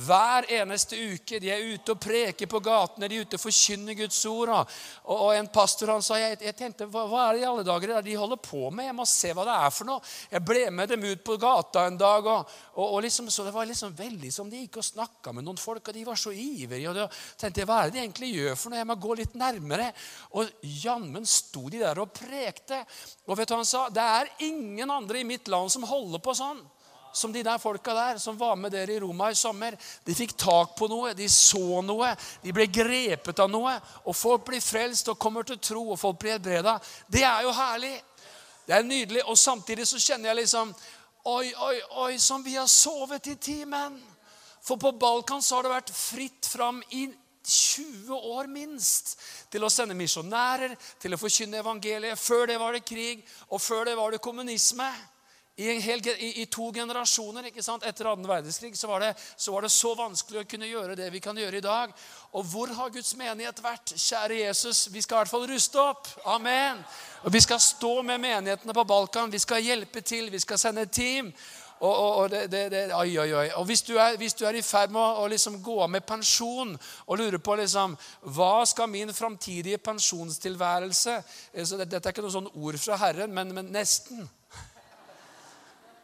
hver 0.08 0.48
eneste 0.60 0.96
uke. 0.96 1.42
De 1.44 1.52
er 1.52 1.66
ute 1.74 1.92
og 1.92 2.00
preker 2.00 2.48
på 2.48 2.62
gatene. 2.64 3.10
De 3.12 3.20
er 3.20 3.28
ute 3.28 3.36
og 3.36 3.44
forkynner 3.44 3.98
Guds 4.00 4.22
ord. 4.30 4.54
Og, 4.54 4.72
og 5.18 5.34
en 5.36 5.50
pastor 5.52 5.92
han 5.92 6.06
sa 6.06 6.20
jeg, 6.22 6.40
jeg 6.48 6.56
tenkte, 6.56 6.88
hva, 6.94 7.04
hva, 7.12 7.26
er 7.26 7.36
det 7.36 7.44
i 7.44 7.50
alle 7.50 7.68
dager 7.68 7.98
de 8.08 8.16
holder 8.16 8.40
på 8.48 8.70
med? 8.72 8.88
Jeg 8.88 8.96
må 8.96 9.08
se 9.10 9.34
hva 9.36 9.46
det 9.50 9.58
er 9.68 9.76
for 9.76 9.92
noe. 9.92 10.16
Jeg 10.32 10.46
ble 10.48 10.64
med 10.72 10.96
dem 10.96 11.06
ut 11.10 11.26
på 11.28 11.38
gata 11.44 11.86
en 11.92 12.00
dag. 12.00 12.32
og, 12.38 12.56
og, 12.78 12.86
og 12.88 13.04
liksom, 13.04 13.28
så 13.34 13.44
Det 13.50 13.56
var 13.56 13.68
liksom 13.68 13.92
veldig 14.00 14.32
som 14.32 14.48
de 14.48 14.64
gikk 14.64 14.80
og 14.80 14.90
snakka 14.94 15.36
med 15.36 15.44
noen 15.44 15.60
folk, 15.60 15.84
og 15.84 16.00
de 16.00 16.08
var 16.08 16.16
så 16.16 16.32
ivrige. 16.32 16.88
og 16.88 16.96
da 17.02 17.10
tenkte 17.36 17.68
Hva 17.68 17.84
er 17.84 17.92
det 17.92 18.00
de 18.00 18.04
egentlig 18.06 18.32
gjør 18.32 18.56
for 18.56 18.72
noe? 18.72 18.80
Jeg 18.80 18.92
må 18.94 19.00
gå 19.04 19.20
litt 19.20 19.36
nærmere. 19.36 19.92
Og 20.38 20.66
jammen 20.84 21.26
sto 21.28 21.66
de 21.74 21.82
der 21.82 22.00
og 22.02 22.14
prekte. 22.14 22.84
Og 23.26 23.38
vet 23.38 23.50
du 23.50 23.56
hva 23.56 23.62
han 23.64 23.70
sa? 23.70 23.88
Det 23.90 24.04
er 24.04 24.34
ingen 24.46 24.92
andre 24.94 25.22
i 25.22 25.28
mitt 25.28 25.50
land 25.52 25.74
som 25.74 25.88
holder 25.88 26.22
på 26.24 26.36
sånn 26.38 26.62
som 27.18 27.34
de 27.34 27.44
der 27.44 27.58
folka 27.58 27.94
der 27.94 28.18
som 28.18 28.38
var 28.38 28.56
med 28.56 28.72
dere 28.72 28.94
i 28.94 29.00
Roma 29.00 29.32
i 29.32 29.36
sommer. 29.36 29.78
De 30.06 30.16
fikk 30.16 30.36
tak 30.38 30.76
på 30.78 30.88
noe, 30.92 31.16
de 31.18 31.26
så 31.30 31.82
noe, 31.82 32.12
de 32.44 32.54
ble 32.54 32.68
grepet 32.70 33.40
av 33.42 33.50
noe. 33.50 33.74
Og 34.06 34.16
folk 34.16 34.46
blir 34.48 34.62
frelst 34.62 35.10
og 35.10 35.20
kommer 35.20 35.48
til 35.48 35.58
tro, 35.58 35.84
og 35.92 36.00
folk 36.00 36.20
blir 36.22 36.36
helbreda. 36.36 36.78
Det 37.08 37.24
er 37.26 37.48
jo 37.48 37.56
herlig. 37.58 37.96
Det 38.68 38.76
er 38.78 38.86
nydelig. 38.86 39.24
Og 39.26 39.38
samtidig 39.40 39.88
så 39.88 40.02
kjenner 40.02 40.34
jeg 40.34 40.44
liksom 40.44 40.76
Oi, 41.28 41.50
oi, 41.60 41.80
oi, 42.06 42.14
som 42.24 42.40
vi 42.40 42.54
har 42.56 42.70
sovet 42.72 43.26
i 43.28 43.34
timen. 43.36 43.98
For 44.64 44.80
på 44.80 44.94
Balkan 44.96 45.42
så 45.44 45.58
har 45.58 45.66
det 45.66 45.74
vært 45.74 45.92
fritt 45.92 46.48
fram 46.48 46.80
i 46.96 47.10
20 47.48 48.16
år 48.38 48.48
minst 48.52 49.16
til 49.52 49.64
å 49.64 49.72
sende 49.72 49.96
misjonærer, 49.98 50.76
til 51.00 51.16
å 51.16 51.20
forkynne 51.22 51.62
evangeliet. 51.64 52.20
Før 52.20 52.48
det 52.52 52.58
var 52.60 52.76
det 52.76 52.86
krig, 52.88 53.24
og 53.50 53.62
før 53.64 53.88
det 53.88 53.96
var 53.98 54.12
det 54.12 54.24
kommunisme. 54.24 54.90
I, 55.58 55.72
hel, 55.82 56.04
i, 56.08 56.28
i 56.42 56.46
to 56.54 56.68
generasjoner 56.70 57.48
ikke 57.50 57.64
sant? 57.66 57.82
etter 57.90 58.06
annen 58.12 58.28
verdenskrig 58.30 58.76
så 58.78 58.92
var, 58.92 59.02
det, 59.02 59.16
så 59.42 59.56
var, 59.56 59.66
det, 59.66 59.72
så 59.74 59.96
vanskelig 59.98 60.44
å 60.44 60.50
kunne 60.52 60.68
gjøre 60.70 60.98
det 61.00 61.08
vi 61.10 61.22
kan 61.24 61.38
gjøre 61.40 61.58
i 61.58 61.66
dag. 61.66 61.96
Og 62.38 62.46
hvor 62.46 62.70
har 62.78 62.92
Guds 62.94 63.16
menighet 63.18 63.64
vært? 63.66 63.96
Kjære 63.98 64.38
Jesus, 64.44 64.84
vi 64.94 65.02
skal 65.02 65.18
i 65.18 65.20
hvert 65.24 65.34
fall 65.34 65.48
ruste 65.50 65.82
opp. 65.82 66.12
Amen. 66.30 66.84
Og 67.26 67.34
Vi 67.34 67.42
skal 67.42 67.58
stå 67.64 67.96
med 68.06 68.22
menighetene 68.22 68.76
på 68.78 68.86
Balkan. 68.86 69.34
Vi 69.34 69.42
skal 69.42 69.66
hjelpe 69.66 70.06
til. 70.06 70.30
Vi 70.30 70.44
skal 70.46 70.62
sende 70.62 70.86
team. 70.86 71.34
Og, 71.80 71.94
og, 71.94 72.16
og, 72.16 72.30
det, 72.32 72.48
det, 72.52 72.62
det, 72.72 72.80
oi, 72.96 73.12
oi, 73.22 73.28
oi. 73.38 73.50
og 73.60 73.68
hvis, 73.70 73.84
du 73.86 73.92
er, 74.02 74.16
hvis 74.18 74.34
du 74.34 74.48
er 74.50 74.56
i 74.58 74.64
ferd 74.66 74.90
med 74.90 75.02
å, 75.02 75.22
å 75.22 75.28
liksom 75.30 75.60
gå 75.62 75.76
av 75.84 75.92
med 75.94 76.06
pensjon 76.10 76.72
og 77.06 77.20
lurer 77.20 77.38
på 77.38 77.58
liksom, 77.60 77.94
hva 78.34 78.66
skal 78.66 78.90
min 78.90 79.14
framtidige 79.14 79.78
pensjonstilværelse 79.86 81.14
eh, 81.54 81.62
så 81.62 81.78
Dette 81.84 82.02
er 82.02 82.16
ikke 82.16 82.26
noe 82.26 82.34
sånn 82.34 82.50
ord 82.50 82.80
fra 82.82 82.98
Herren, 83.04 83.30
men, 83.34 83.54
men 83.54 83.70
nesten. 83.76 84.26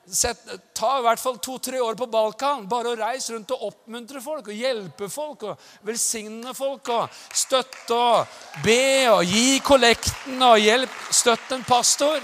Sett, 0.04 0.44
ta 0.76 1.00
i 1.00 1.04
hvert 1.08 1.22
fall 1.22 1.38
to-tre 1.42 1.80
år 1.82 1.96
på 1.98 2.10
Balkan. 2.12 2.68
Bare 2.70 2.92
å 2.92 2.98
reise 3.00 3.34
rundt 3.34 3.54
og 3.56 3.70
oppmuntre 3.70 4.22
folk 4.22 4.52
og 4.52 4.60
hjelpe 4.60 5.08
folk 5.10 5.48
og 5.48 5.68
velsigne 5.88 6.54
folk 6.54 6.92
og 6.92 7.22
støtte 7.34 7.98
og 7.98 8.62
be 8.66 9.08
og 9.10 9.24
gi 9.26 9.58
kollekten 9.64 10.44
og 10.44 10.60
hjelp. 10.60 11.02
Støtt 11.10 11.56
en 11.56 11.66
pastor. 11.66 12.20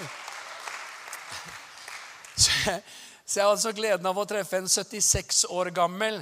Så 3.29 3.37
jeg 3.37 3.45
har 3.45 3.53
altså 3.53 3.71
gleden 3.77 4.07
av 4.09 4.17
å 4.17 4.25
treffe 4.25 4.57
en 4.57 4.65
76 4.65 5.43
år 5.53 5.69
gammel 5.69 6.15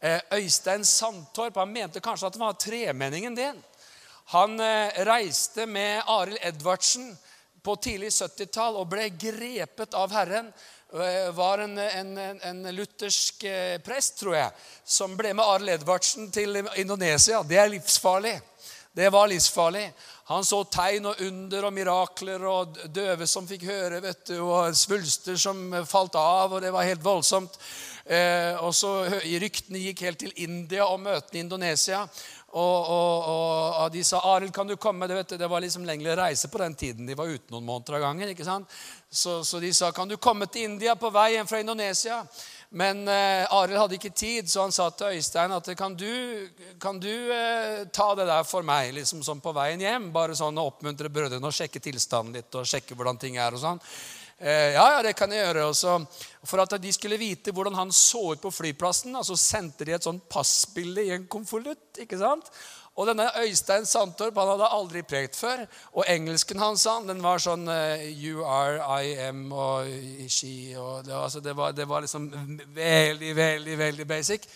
eh, 0.00 0.22
Øystein 0.32 0.84
Sandtorp. 0.88 1.58
Han 1.60 1.74
mente 1.74 2.00
kanskje 2.00 2.30
at 2.30 2.38
det 2.38 2.40
var 2.40 2.54
tremenningen 2.56 3.36
din. 3.36 3.58
Han 4.32 4.54
eh, 4.56 4.96
reiste 5.04 5.66
med 5.68 6.08
Arild 6.08 6.40
Edvardsen 6.48 7.10
på 7.60 7.74
tidlig 7.84 8.14
70-tall 8.16 8.80
og 8.80 8.88
ble 8.94 9.10
grepet 9.12 9.92
av 9.92 10.16
Herren. 10.16 10.48
Eh, 10.88 11.28
var 11.36 11.66
en, 11.66 11.76
en, 11.84 12.16
en, 12.40 12.64
luthersk 12.72 13.44
prest, 13.84 14.16
tror 14.22 14.38
jeg, 14.38 14.68
som 14.88 15.20
ble 15.20 15.36
med 15.36 15.44
Arild 15.44 15.74
Edvardsen 15.76 16.32
til 16.32 16.62
Indonesia. 16.80 17.44
Det 17.44 17.60
er 17.60 17.74
livsfarlig. 17.76 18.38
Det 18.98 19.10
var 19.10 19.28
livsfarlig. 19.28 19.92
Han 20.24 20.44
så 20.44 20.64
tegn 20.64 21.04
og 21.06 21.20
under 21.22 21.68
og 21.68 21.74
mirakler 21.76 22.42
og 22.50 22.80
døve 22.90 23.28
som 23.30 23.46
fikk 23.46 23.68
høre, 23.68 24.00
vet 24.02 24.24
du, 24.32 24.40
og 24.42 24.74
svulster 24.74 25.38
som 25.38 25.60
falt 25.86 26.18
av, 26.18 26.56
og 26.56 26.64
det 26.64 26.72
var 26.74 26.88
helt 26.88 27.04
voldsomt. 27.04 27.54
Eh, 28.04 28.58
og 28.58 28.74
så 28.74 28.90
Ryktene 29.44 29.84
gikk 29.84 30.02
helt 30.02 30.18
til 30.24 30.34
India 30.42 30.88
og 30.88 30.98
møtene 31.04 31.38
i 31.38 31.44
Indonesia. 31.44 32.02
Og, 32.48 32.90
og, 32.90 33.16
og, 33.84 33.88
de 33.92 34.02
sa 34.04 34.18
'Arild, 34.24 34.52
kan 34.52 34.66
du 34.66 34.74
komme?' 34.76 35.06
Det, 35.06 35.14
vet 35.14 35.28
du, 35.28 35.36
det 35.36 35.50
var 35.50 35.60
liksom 35.60 35.84
lengre 35.84 36.16
reise 36.16 36.48
på 36.48 36.58
den 36.58 36.74
tiden. 36.74 37.06
De 37.06 37.14
var 37.14 37.28
ute 37.28 37.52
noen 37.52 37.64
måneder 37.64 38.00
av 38.00 38.06
gangen. 38.08 38.28
ikke 38.28 38.44
sant? 38.44 38.66
Så, 39.10 39.44
så 39.44 39.60
de 39.60 39.72
sa 39.72 39.92
'Kan 39.92 40.08
du 40.08 40.16
komme 40.16 40.46
til 40.46 40.64
India 40.64 40.94
på 40.94 41.10
vei 41.10 41.36
hjem 41.36 41.46
fra 41.46 41.60
Indonesia?' 41.60 42.24
Men 42.70 43.08
eh, 43.08 43.48
Arild 43.54 43.80
hadde 43.80 43.96
ikke 43.96 44.12
tid, 44.12 44.48
så 44.50 44.66
han 44.66 44.74
sa 44.76 44.90
til 44.92 45.16
Øystein 45.16 45.54
at 45.56 45.70
kan 45.78 45.94
du, 45.96 46.10
kan 46.80 46.98
du 47.00 47.08
eh, 47.08 47.86
ta 47.88 48.10
det 48.18 48.26
der 48.28 48.44
for 48.44 48.66
meg 48.66 48.92
liksom 48.98 49.22
sånn 49.24 49.40
på 49.40 49.54
veien 49.56 49.80
hjem? 49.80 50.10
Bare 50.12 50.36
sånn 50.36 50.60
å 50.60 50.66
oppmuntre 50.68 51.08
brødrene 51.08 51.48
og 51.48 51.56
sjekke 51.56 51.80
tilstanden 51.80 52.36
litt 52.36 52.58
og 52.60 52.68
sjekke 52.68 52.98
hvordan 52.98 53.20
ting 53.20 53.40
er. 53.40 53.56
og 53.56 53.62
sånn. 53.62 53.80
Eh, 54.38 54.74
ja, 54.76 54.84
ja, 54.94 55.00
det 55.02 55.14
kan 55.16 55.32
jeg 55.32 55.46
gjøre. 55.46 55.64
Også. 55.72 55.96
For 56.44 56.60
at 56.62 56.76
de 56.82 56.92
skulle 56.92 57.18
vite 57.18 57.56
hvordan 57.56 57.78
han 57.78 57.94
så 57.94 58.34
ut 58.34 58.44
på 58.44 58.52
flyplassen, 58.52 59.16
så 59.24 59.38
sendte 59.40 59.88
de 59.88 59.96
et 59.96 60.04
sånn 60.04 60.20
passbilde 60.28 61.08
i 61.08 61.14
en 61.16 61.24
konvolutt. 61.30 62.02
ikke 62.04 62.20
sant? 62.20 62.52
Og 62.98 63.06
denne 63.06 63.28
Øystein 63.44 63.86
Sandtorp 63.86 64.38
han 64.40 64.48
hadde 64.50 64.70
aldri 64.74 65.04
prekt 65.06 65.36
før. 65.38 65.62
Og 65.94 66.04
engelsken 66.10 66.58
hans 66.58 66.86
den 67.06 67.22
var 67.22 67.38
sånn 67.42 67.68
uh, 67.70 68.02
You 68.10 68.42
are, 68.42 68.82
I 68.82 69.14
am 69.28 69.44
og 69.52 69.86
she 70.26 70.74
og 70.74 71.06
det, 71.06 71.14
altså, 71.14 71.40
det, 71.40 71.54
var, 71.56 71.76
det 71.78 71.86
var, 71.88 72.02
liksom 72.02 72.26
veldig, 72.74 73.36
veldig, 73.36 73.78
veldig 73.78 74.08
basic. 74.08 74.48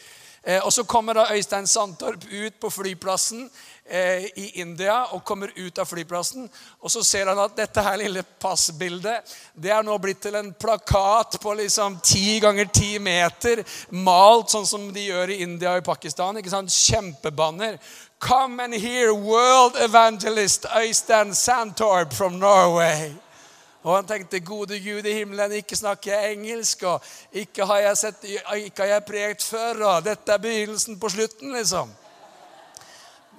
Eh, 0.44 0.64
og 0.66 0.72
så 0.72 0.84
kommer 0.84 1.14
da 1.14 1.28
Øystein 1.30 1.66
Sandtorp 1.66 2.24
ut 2.24 2.60
på 2.60 2.70
flyplassen 2.70 3.44
eh, 3.86 4.24
i 4.36 4.50
India 4.60 5.04
og 5.14 5.24
kommer 5.24 5.52
ut 5.56 5.78
av 5.78 5.86
flyplassen. 5.86 6.48
Og 6.82 6.90
så 6.90 7.04
ser 7.06 7.30
han 7.30 7.38
at 7.38 7.56
dette 7.56 7.84
her 7.86 8.00
lille 8.00 8.24
passbildet 8.42 9.34
det 9.54 9.70
er 9.70 9.86
nå 9.86 9.98
blitt 10.02 10.22
til 10.24 10.34
en 10.38 10.50
plakat 10.54 11.38
på 11.42 11.54
liksom 11.62 12.00
ti 12.02 12.40
ganger 12.42 12.72
ti 12.74 12.96
meter. 12.98 13.62
Malt 13.94 14.50
sånn 14.50 14.66
som 14.66 14.90
de 14.92 15.06
gjør 15.12 15.30
i 15.30 15.42
India 15.46 15.76
og 15.76 15.84
i 15.84 15.90
Pakistan. 15.92 16.36
ikke 16.36 16.50
sant? 16.50 16.74
Kjempebanner. 16.74 17.78
Come 18.18 18.62
and 18.62 18.74
hear 18.74 19.14
world 19.14 19.76
evangelist 19.78 20.66
Øystein 20.76 21.34
Sandtorp 21.34 22.12
from 22.12 22.32
Norway. 22.32 23.14
Og 23.82 23.96
han 23.96 24.06
tenkte, 24.06 24.38
gode 24.46 24.78
Gud 24.78 25.06
i 25.06 25.16
himmelen, 25.16 25.56
ikke 25.58 25.76
snakker 25.76 26.12
jeg 26.12 26.36
engelsk, 26.36 26.84
og 26.86 27.02
ikke 27.42 27.66
har 27.66 27.80
jeg, 27.88 27.96
sett, 27.98 28.28
ikke 28.28 28.84
har 28.84 28.92
jeg 28.92 29.04
prekt 29.08 29.42
før, 29.42 29.82
og 29.88 30.04
dette 30.06 30.32
er 30.32 30.42
begynnelsen 30.42 31.00
på 31.02 31.10
slutten, 31.10 31.50
liksom. 31.56 31.90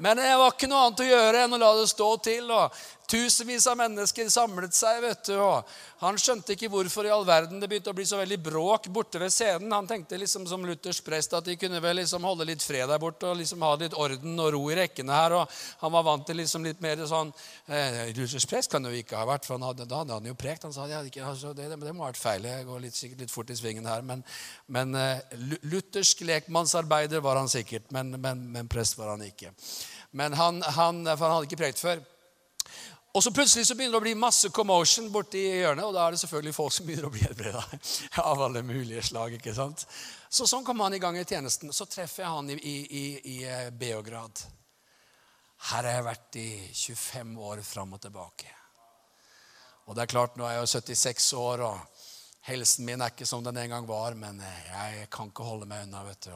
Men 0.03 0.17
det 0.19 0.33
var 0.35 0.51
ikke 0.51 0.67
noe 0.67 0.87
annet 0.87 1.03
å 1.05 1.07
gjøre 1.07 1.45
enn 1.45 1.55
å 1.55 1.61
la 1.61 1.71
det 1.77 1.87
stå 1.91 2.09
til. 2.25 2.51
og 2.51 2.75
Tusenvis 3.09 3.67
av 3.67 3.77
mennesker 3.77 4.29
samlet 4.31 4.73
seg. 4.73 5.01
vet 5.03 5.25
du, 5.27 5.35
og 5.37 5.67
Han 6.03 6.17
skjønte 6.19 6.55
ikke 6.55 6.69
hvorfor 6.71 7.07
i 7.07 7.11
all 7.13 7.25
verden 7.27 7.59
det 7.61 7.67
begynte 7.71 7.91
å 7.91 7.95
bli 7.95 8.05
så 8.07 8.17
veldig 8.19 8.37
bråk 8.43 8.87
borte 8.91 9.19
ved 9.21 9.31
scenen. 9.31 9.71
Han 9.71 9.87
tenkte 9.87 10.17
liksom 10.19 10.47
som 10.47 10.65
Luthers 10.65 11.01
prest 11.03 11.33
at 11.33 11.45
de 11.45 11.55
kunne 11.59 11.81
vel 11.83 11.99
liksom 11.99 12.23
holde 12.23 12.47
litt 12.47 12.63
fred 12.63 12.89
der 12.89 13.01
borte 13.01 13.29
og 13.29 13.37
liksom 13.39 13.63
ha 13.63 13.73
litt 13.79 13.95
orden 13.95 14.39
og 14.39 14.51
ro 14.55 14.63
i 14.71 14.77
rekkene 14.79 15.15
her. 15.15 15.35
og 15.39 15.51
Han 15.83 15.93
var 15.95 16.07
vant 16.07 16.25
til 16.27 16.39
liksom 16.41 16.67
litt 16.67 16.81
mer 16.83 17.03
sånn 17.07 17.31
eh, 17.67 18.13
Luthers 18.15 18.47
prest 18.49 18.71
kan 18.71 18.83
jo 18.83 18.93
ikke 18.95 19.19
ha 19.19 19.27
vært, 19.27 19.47
for 19.47 19.59
hadde, 19.63 19.87
da 19.87 20.01
hadde 20.01 20.19
han 20.19 20.31
jo 20.31 20.37
prekt. 20.39 20.63
Han 20.67 20.75
sa 20.75 20.87
ja, 20.91 21.03
altså, 21.03 21.53
det, 21.53 21.69
det, 21.69 21.93
må 21.93 22.07
ha 22.07 22.11
vært 22.11 22.21
feil. 22.23 22.47
Jeg 22.47 22.67
går 22.69 22.85
litt, 22.85 22.97
sikkert 22.97 23.25
litt 23.25 23.33
fort 23.33 23.51
i 23.51 23.59
svingen 23.59 23.87
her. 23.89 24.03
Men, 24.07 24.23
men 24.67 24.95
eh, 24.99 25.37
luthersk 25.67 26.23
lekmannsarbeider 26.27 27.23
var 27.23 27.41
han 27.41 27.51
sikkert, 27.51 27.91
men, 27.95 28.15
men, 28.19 28.47
men 28.55 28.71
prest 28.71 28.97
var 28.99 29.13
han 29.13 29.23
ikke. 29.27 29.53
Men 30.13 30.35
han, 30.37 30.61
han, 30.61 31.05
for 31.17 31.27
han 31.27 31.37
hadde 31.37 31.49
ikke 31.49 31.63
prekt 31.63 31.81
før. 31.81 32.01
Og 33.13 33.23
så 33.23 33.31
plutselig 33.31 33.67
så 33.67 33.75
begynner 33.77 33.93
det 33.93 34.01
å 34.01 34.05
bli 34.07 34.15
masse 34.17 34.49
commotion 34.49 35.11
borti 35.13 35.43
hjørnet, 35.45 35.85
og 35.85 35.93
da 35.93 36.07
er 36.07 36.15
det 36.15 36.19
selvfølgelig 36.23 36.55
folk 36.57 36.73
som 36.73 36.87
begynner 36.87 37.05
å 37.05 37.11
bli 37.13 37.21
helbreda 37.21 37.61
av 38.31 38.39
alle 38.41 38.63
mulige 38.65 39.03
slag. 39.05 39.35
ikke 39.37 39.53
sant? 39.53 39.83
Så 40.33 40.47
sånn 40.49 40.65
kom 40.65 40.81
han 40.81 40.95
i 40.97 41.01
gang 41.01 41.19
i 41.19 41.25
tjenesten. 41.25 41.69
Så 41.69 41.85
treffer 41.85 42.23
jeg 42.23 42.31
han 42.33 42.49
i, 42.49 42.57
i, 42.57 43.03
i, 43.35 43.35
eh, 43.45 43.69
Beograd. 43.69 44.41
Her 45.69 45.85
har 45.85 45.89
jeg 45.91 46.07
vært 46.07 46.39
i 46.41 46.47
25 46.71 47.35
år 47.51 47.61
fram 47.67 47.93
og 47.93 48.01
tilbake. 48.01 48.49
Og 49.85 49.93
det 49.93 50.07
er 50.07 50.13
klart, 50.15 50.33
nå 50.39 50.49
er 50.49 50.57
jeg 50.57 50.65
jo 50.65 50.73
76 50.73 51.29
år, 51.37 51.65
og 51.67 52.01
helsen 52.49 52.89
min 52.89 53.05
er 53.05 53.13
ikke 53.13 53.29
som 53.29 53.45
den 53.45 53.61
en 53.61 53.77
gang 53.77 53.87
var, 53.93 54.17
men 54.17 54.41
eh, 54.41 54.65
jeg 54.71 55.05
kan 55.13 55.29
ikke 55.29 55.45
holde 55.51 55.69
meg 55.69 55.85
unna. 55.85 56.01
vet 56.09 56.31
du. 56.31 56.33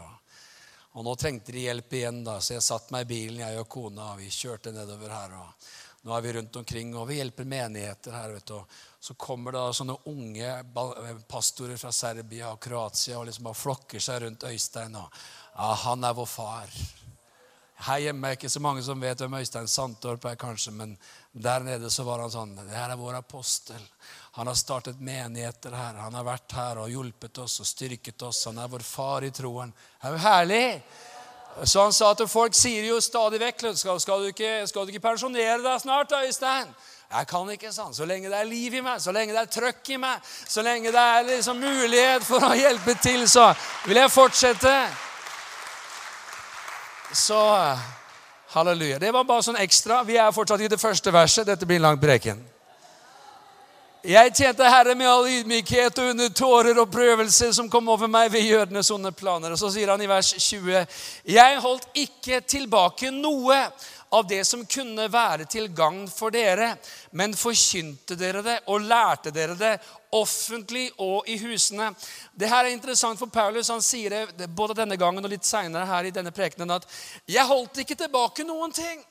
Og 0.94 1.10
nå 1.10 1.18
trengte 1.18 1.58
de 1.58 1.66
hjelp 1.66 1.98
igjen, 1.98 2.22
da, 2.22 2.38
så 2.38 2.54
jeg 2.60 2.70
satte 2.70 2.94
meg 2.94 3.10
i 3.10 3.12
bilen, 3.16 3.42
jeg 3.48 3.66
og 3.66 3.70
kona, 3.80 4.12
og 4.14 4.22
vi 4.22 4.30
kjørte 4.30 4.78
nedover 4.78 5.18
her. 5.18 5.38
og 5.42 5.74
Nå 6.08 6.16
er 6.16 6.22
vi 6.22 6.34
rundt 6.34 6.56
omkring, 6.56 6.94
og 6.96 7.10
vi 7.10 7.18
hjelper 7.18 7.44
menigheter 7.44 8.14
her. 8.16 8.30
vet 8.32 8.46
du. 8.48 8.62
Så 9.00 9.14
kommer 9.20 9.52
det 9.52 9.64
sånne 9.76 9.98
unge 10.08 10.52
pastorer 11.28 11.76
fra 11.76 11.92
Serbia 11.92 12.54
og 12.54 12.62
Kroatia 12.64 13.18
og 13.20 13.26
liksom 13.28 13.50
bare 13.50 13.60
flokker 13.60 14.00
seg 14.00 14.22
rundt 14.24 14.46
Øystein. 14.48 14.96
og 14.96 15.12
ja, 15.58 15.74
Han 15.84 16.04
er 16.04 16.14
vår 16.16 16.30
far. 16.32 16.72
Her 17.90 18.00
hjemme 18.06 18.30
er 18.30 18.38
ikke 18.38 18.50
så 18.50 18.62
mange 18.64 18.82
som 18.88 19.04
vet 19.04 19.20
hvem 19.20 19.36
Øystein 19.36 19.68
Sandtorp 19.68 20.24
er, 20.26 20.40
kanskje, 20.40 20.72
men 20.72 20.96
der 21.34 21.60
nede 21.68 21.92
så 21.92 22.08
var 22.08 22.24
han 22.24 22.32
sånn 22.32 22.56
Det 22.56 22.72
her 22.72 22.90
er 22.90 22.98
vår 22.98 23.20
apostel. 23.20 23.84
Han 24.40 24.48
har 24.48 24.56
startet 24.56 25.04
menigheter 25.04 25.76
her. 25.76 26.00
Han 26.06 26.16
har 26.16 26.24
vært 26.24 26.56
her 26.56 26.80
og 26.86 26.90
hjulpet 26.90 27.44
oss 27.44 27.60
og 27.60 27.68
styrket 27.68 28.24
oss. 28.24 28.46
Han 28.48 28.64
er 28.64 28.72
vår 28.72 28.88
far 28.88 29.28
i 29.28 29.32
troen. 29.36 29.76
Det 29.76 30.08
er 30.08 30.16
jo 30.16 30.24
herlig! 30.24 30.66
Så 31.66 31.82
han 31.82 31.94
sa 31.94 32.12
til 32.14 32.28
folk 32.30 32.54
sier 32.54 32.86
jo 32.86 33.00
stadig 33.02 33.40
vekk 33.42 33.64
skal, 33.80 34.00
skal, 34.00 34.22
du 34.22 34.30
ikke, 34.30 34.68
skal 34.70 34.86
du 34.86 34.94
ikke 34.94 35.08
pensjonere 35.08 35.58
deg 35.64 35.82
snart, 35.82 36.14
Øystein? 36.14 36.70
Jeg 37.08 37.28
kan 37.28 37.50
ikke, 37.50 37.72
sånn. 37.72 37.94
Så 37.96 38.06
lenge 38.06 38.30
det 38.30 38.38
er 38.38 38.50
liv 38.50 38.74
i 38.78 38.82
meg, 38.84 39.00
så 39.02 39.14
lenge 39.16 39.34
det 39.34 39.42
er 39.46 39.52
trøkk 39.52 39.94
i 39.96 39.98
meg, 40.02 40.26
så 40.28 40.62
lenge 40.62 40.92
det 40.92 41.02
er 41.02 41.30
liksom 41.30 41.62
mulighet 41.64 42.26
for 42.28 42.44
å 42.44 42.52
hjelpe 42.58 42.98
til, 43.02 43.24
så 43.32 43.48
vil 43.88 44.02
jeg 44.02 44.12
fortsette. 44.12 44.74
Så 47.16 47.40
halleluja. 48.54 49.00
Det 49.00 49.14
var 49.16 49.26
bare 49.26 49.48
sånn 49.48 49.62
ekstra. 49.64 50.04
Vi 50.06 50.20
er 50.20 50.36
fortsatt 50.36 50.62
i 50.62 50.70
det 50.70 50.82
første 50.82 51.14
verset. 51.16 51.48
Dette 51.48 51.66
blir 51.66 51.80
en 51.80 51.88
lang 51.90 52.02
preken. 52.02 52.44
Jeg 54.08 54.32
tjente 54.40 54.64
Herre 54.64 54.94
med 54.96 55.10
all 55.12 55.26
ydmykhet 55.28 55.98
og 56.00 56.14
under 56.14 56.30
tårer 56.32 56.78
og 56.80 56.88
prøvelser 56.94 57.50
som 57.52 57.68
kom 57.68 57.90
over 57.92 58.08
meg 58.08 58.30
ved 58.32 58.46
jødenes 58.48 58.88
onde 58.96 59.10
planer. 59.12 59.52
Og 59.52 59.60
så 59.60 59.68
sier 59.74 59.90
han 59.92 60.00
i 60.00 60.08
vers 60.08 60.30
20.: 60.32 60.86
Jeg 61.28 61.58
holdt 61.60 61.90
ikke 61.92 62.40
tilbake 62.48 63.10
noe 63.12 63.58
av 64.16 64.24
det 64.30 64.46
som 64.48 64.64
kunne 64.64 65.10
være 65.12 65.50
til 65.52 65.68
gagn 65.76 66.06
for 66.08 66.32
dere, 66.32 66.70
men 67.12 67.36
forkynte 67.36 68.16
dere 68.16 68.46
det 68.46 68.56
og 68.72 68.88
lærte 68.88 69.36
dere 69.36 69.60
det 69.60 69.74
offentlig 70.16 70.86
og 71.04 71.28
i 71.28 71.36
husene. 71.44 71.92
Det 72.32 72.48
her 72.48 72.64
er 72.64 72.78
interessant 72.78 73.20
for 73.20 73.28
Paulus. 73.28 73.74
Han 73.76 73.84
sier 73.84 74.32
det 74.32 74.48
både 74.56 74.80
denne 74.80 74.96
gangen 74.96 75.28
og 75.28 75.36
litt 75.36 75.44
seinere 75.44 75.84
her 75.92 76.08
i 76.08 76.16
denne 76.16 76.32
prekenen 76.32 76.72
at 76.80 76.88
'jeg 77.28 77.44
holdt 77.44 77.84
ikke 77.84 78.00
tilbake 78.06 78.48
noen 78.48 78.72
ting'. 78.72 79.04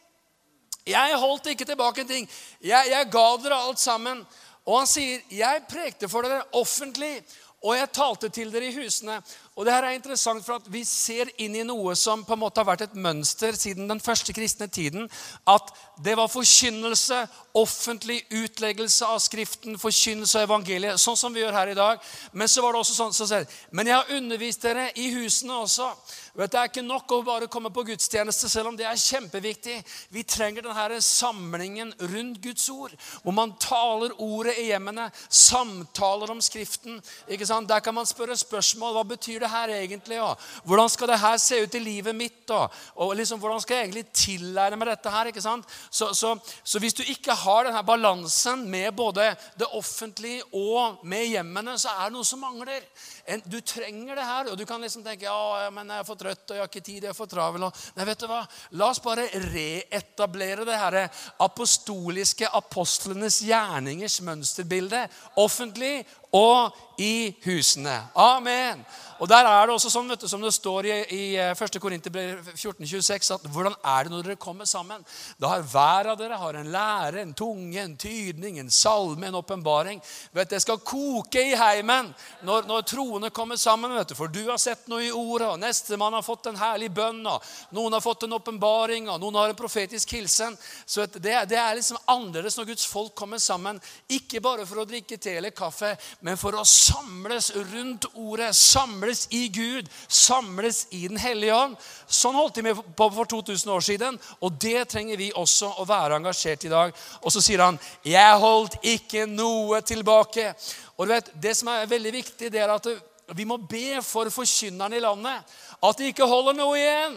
Jeg 0.87 1.17
holdt 1.19 1.47
ikke 1.47 1.65
tilbake 1.67 2.01
en 2.01 2.09
ting. 2.09 2.29
Jeg, 2.63 2.91
jeg 2.91 3.09
ga 3.11 3.37
dere 3.43 3.57
alt 3.59 3.81
sammen. 3.83 4.21
Og 4.67 4.79
han 4.79 4.87
sier, 4.87 5.21
'Jeg 5.31 5.63
prekte 5.71 6.09
for 6.09 6.23
dere 6.23 6.43
offentlig, 6.53 7.23
og 7.63 7.77
jeg 7.77 7.93
talte 7.93 8.29
til 8.29 8.53
dere 8.53 8.67
i 8.67 8.75
husene.' 8.75 9.23
Og 9.57 9.65
det 9.65 9.73
her 9.73 9.85
er 9.85 9.91
interessant, 9.97 10.45
for 10.45 10.55
at 10.55 10.73
Vi 10.73 10.85
ser 10.85 11.31
inn 11.39 11.55
i 11.55 11.63
noe 11.63 11.95
som 11.97 12.25
på 12.25 12.33
en 12.33 12.43
måte 12.43 12.59
har 12.61 12.67
vært 12.67 12.83
et 12.83 12.95
mønster 12.95 13.53
siden 13.53 13.89
den 13.89 14.01
første 14.01 14.33
kristne 14.33 14.67
tiden. 14.67 15.11
At 15.47 15.73
det 16.05 16.17
var 16.17 16.27
forkynnelse, 16.27 17.29
offentlig 17.57 18.21
utleggelse 18.31 19.07
av 19.07 19.19
Skriften, 19.25 19.79
forkynnelse 19.81 20.39
av 20.39 20.47
evangeliet. 20.47 21.01
Sånn 21.01 21.17
som 21.17 21.33
vi 21.35 21.41
gjør 21.41 21.57
her 21.57 21.73
i 21.73 21.79
dag. 21.79 22.03
Men 22.37 22.51
så 22.51 22.63
var 22.63 22.75
det 22.75 22.83
også 22.83 22.97
sånn 22.99 23.15
som 23.17 23.29
så 23.29 23.43
Men 23.71 23.89
jeg 23.89 23.97
har 23.97 24.17
undervist 24.19 24.63
dere 24.63 24.91
i 24.95 25.09
husene 25.15 25.57
også. 25.65 25.89
Vet, 26.37 26.53
det 26.53 26.61
er 26.61 26.69
ikke 26.69 26.85
nok 26.85 27.13
å 27.17 27.23
bare 27.25 27.49
komme 27.49 27.71
på 27.73 27.87
gudstjeneste, 27.89 28.51
selv 28.53 28.69
om 28.69 28.77
det 28.77 28.85
er 28.85 28.99
kjempeviktig. 29.01 29.77
Vi 30.13 30.25
trenger 30.29 30.67
denne 30.67 31.01
samlingen 31.01 31.95
rundt 32.13 32.43
Guds 32.45 32.69
ord, 32.71 32.93
hvor 33.23 33.33
man 33.33 33.55
taler 33.63 34.13
ordet 34.21 34.59
i 34.61 34.67
hjemmene, 34.69 35.09
samtaler 35.29 36.35
om 36.35 36.43
Skriften. 36.45 37.01
ikke 37.29 37.49
sant? 37.49 37.69
Der 37.69 37.81
kan 37.81 37.95
man 37.97 38.07
spørre 38.07 38.37
spørsmål. 38.37 38.99
Hva 38.99 39.07
betyr 39.15 39.41
det 39.41 39.51
her 39.51 39.73
egentlig? 39.79 40.21
Og 40.21 40.37
hvordan 40.69 40.93
skal 40.93 41.09
det 41.09 41.21
her 41.25 41.41
se 41.41 41.63
ut 41.63 41.75
i 41.75 41.83
livet 41.83 42.15
mitt? 42.17 42.45
Og, 42.51 42.69
og 42.97 43.17
liksom, 43.17 43.41
hvordan 43.41 43.61
skal 43.65 43.77
jeg 43.77 43.89
egentlig 43.89 44.07
tillære 44.13 44.77
meg 44.77 44.93
dette 44.93 45.11
her? 45.11 45.33
ikke 45.33 45.43
sant? 45.43 45.65
Så, 45.91 46.13
så, 46.15 46.37
så 46.65 46.79
hvis 46.83 46.95
du 46.95 47.03
ikke 47.07 47.33
har 47.33 47.46
denne 47.67 47.83
balansen 47.87 48.65
med 48.71 48.93
både 48.97 49.29
det 49.59 49.69
offentlige 49.77 50.43
og 50.53 51.05
med 51.07 51.27
hjemmene, 51.31 51.77
så 51.79 51.95
er 51.95 52.09
det 52.09 52.17
noe 52.17 52.27
som 52.27 52.43
mangler. 52.43 52.85
En, 53.29 53.43
du 53.45 53.59
trenger 53.61 54.19
det 54.19 54.27
her. 54.27 54.51
Og 54.53 54.59
du 54.59 54.65
kan 54.69 54.83
liksom 54.83 55.05
tenke 55.07 55.27
ja, 55.27 55.71
men 55.75 55.91
jeg 55.91 56.03
er 56.03 56.09
for 56.09 56.21
trøtt, 56.21 56.45
og 56.49 56.57
jeg 56.57 56.63
har 56.63 56.71
ikke 56.71 56.85
tid, 56.87 57.07
jeg 57.07 57.13
er 57.13 57.19
for 57.19 57.31
travel. 57.31 57.67
Og, 57.69 57.81
nei, 57.97 58.07
vet 58.09 58.23
du 58.23 58.29
hva? 58.31 58.43
La 58.79 58.91
oss 58.93 59.03
bare 59.03 59.27
reetablere 59.49 60.67
det 60.69 60.79
her 60.81 60.99
apostoliske 61.43 62.51
apostlenes 62.57 63.41
gjerningers 63.47 64.21
mønsterbilde. 64.27 65.07
Offentlig 65.43 65.99
og 66.37 66.75
i 66.99 67.35
husene. 67.45 67.99
Amen. 68.17 68.81
Og 69.21 69.29
der 69.29 69.47
er 69.49 69.67
det 69.67 69.73
også 69.73 69.89
sånn, 69.93 70.09
vet 70.13 70.21
du, 70.21 70.29
som 70.29 70.43
det 70.45 70.53
står 70.53 70.89
i, 70.89 70.95
i 71.13 71.23
1. 71.41 71.61
Eh, 71.63 71.81
Korinterbrev 71.81 72.51
1426, 72.53 73.31
at 73.37 73.47
hvordan 73.53 73.77
er 73.81 74.05
det 74.05 74.13
når 74.13 74.27
dere 74.27 74.41
kommer 74.41 74.69
sammen? 74.69 75.05
Da 75.41 75.55
har 75.55 75.65
hver 75.65 76.11
av 76.13 76.19
dere 76.21 76.41
har 76.41 76.59
en 76.59 76.69
lære, 76.73 77.23
en 77.23 77.33
tunge, 77.37 77.79
en 77.81 77.97
tydning, 78.01 78.59
en 78.61 78.73
salme, 78.73 79.29
en 79.29 79.39
åpenbaring. 79.41 80.03
Det 80.37 80.61
skal 80.61 80.83
koke 80.85 81.41
i 81.41 81.57
heimen 81.57 82.13
når, 82.45 82.69
når 82.69 82.85
troende 82.93 83.16
kommer 83.31 83.57
sammen. 83.57 83.95
vet 83.95 84.09
du, 84.09 84.15
For 84.15 84.29
du 84.29 84.43
har 84.51 84.59
sett 84.59 84.87
noe 84.89 85.05
i 85.05 85.13
ordet, 85.13 85.49
og 85.49 85.61
nestemann 85.61 86.13
har 86.13 86.23
fått 86.23 86.47
en 86.47 86.57
herlig 86.57 86.91
bønn, 86.95 87.27
og 87.27 87.43
noen 87.71 87.93
har 87.93 88.01
fått 88.01 88.23
en 88.23 88.33
åpenbaring, 88.33 89.09
og 89.09 89.21
noen 89.21 89.35
har 89.35 89.49
en 89.53 89.59
profetisk 89.59 90.13
hilsen. 90.13 90.57
Så 90.87 91.07
det, 91.07 91.35
det 91.49 91.59
er 91.59 91.75
liksom 91.77 91.99
annerledes 92.07 92.57
når 92.59 92.71
Guds 92.73 92.87
folk 92.87 93.15
kommer 93.15 93.39
sammen. 93.39 93.81
Ikke 94.09 94.41
bare 94.41 94.67
for 94.67 94.83
å 94.83 94.87
drikke 94.89 95.19
te 95.19 95.37
eller 95.37 95.55
kaffe, 95.57 95.95
men 96.21 96.39
for 96.41 96.57
å 96.57 96.65
samles 96.65 97.51
rundt 97.73 98.09
ordet. 98.15 98.55
samles 98.57 99.27
i 99.31 99.49
Gud, 99.49 99.89
samles 100.09 100.87
i 100.91 101.09
Den 101.09 101.19
hellige 101.19 101.55
ånd. 101.55 101.77
Sånn 102.07 102.35
holdt 102.35 102.59
de 102.59 102.67
med 102.67 102.81
på 102.97 103.11
for 103.15 103.29
2000 103.31 103.73
år 103.73 103.85
siden, 103.85 104.19
og 104.41 104.59
det 104.61 104.89
trenger 104.91 105.17
vi 105.17 105.33
også 105.35 105.73
å 105.81 105.87
være 105.89 106.19
engasjert 106.21 106.65
i 106.65 106.73
dag. 106.73 106.95
Og 107.23 107.33
så 107.33 107.43
sier 107.43 107.63
han, 107.63 107.79
'Jeg 108.05 108.41
holdt 108.41 108.77
ikke 108.83 109.27
noe 109.27 109.81
tilbake'. 109.81 110.55
Og 110.97 111.07
du 111.07 111.13
vet, 111.13 111.31
Det 111.43 111.55
som 111.57 111.69
er 111.69 111.87
veldig 111.87 112.13
viktig, 112.13 112.53
det 112.53 112.61
er 112.61 112.73
at 112.73 112.87
vi 113.35 113.45
må 113.45 113.57
be 113.57 114.03
for 114.03 114.31
forkynnerne 114.31 114.97
i 114.97 115.03
landet. 115.03 115.57
At 115.83 115.99
de 115.99 116.13
ikke 116.13 116.27
holder 116.27 116.55
noe 116.57 116.77
igjen. 116.79 117.17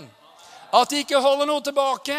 At 0.73 0.89
de 0.89 1.03
ikke 1.03 1.21
holder 1.21 1.45
noe 1.45 1.61
tilbake. 1.61 2.17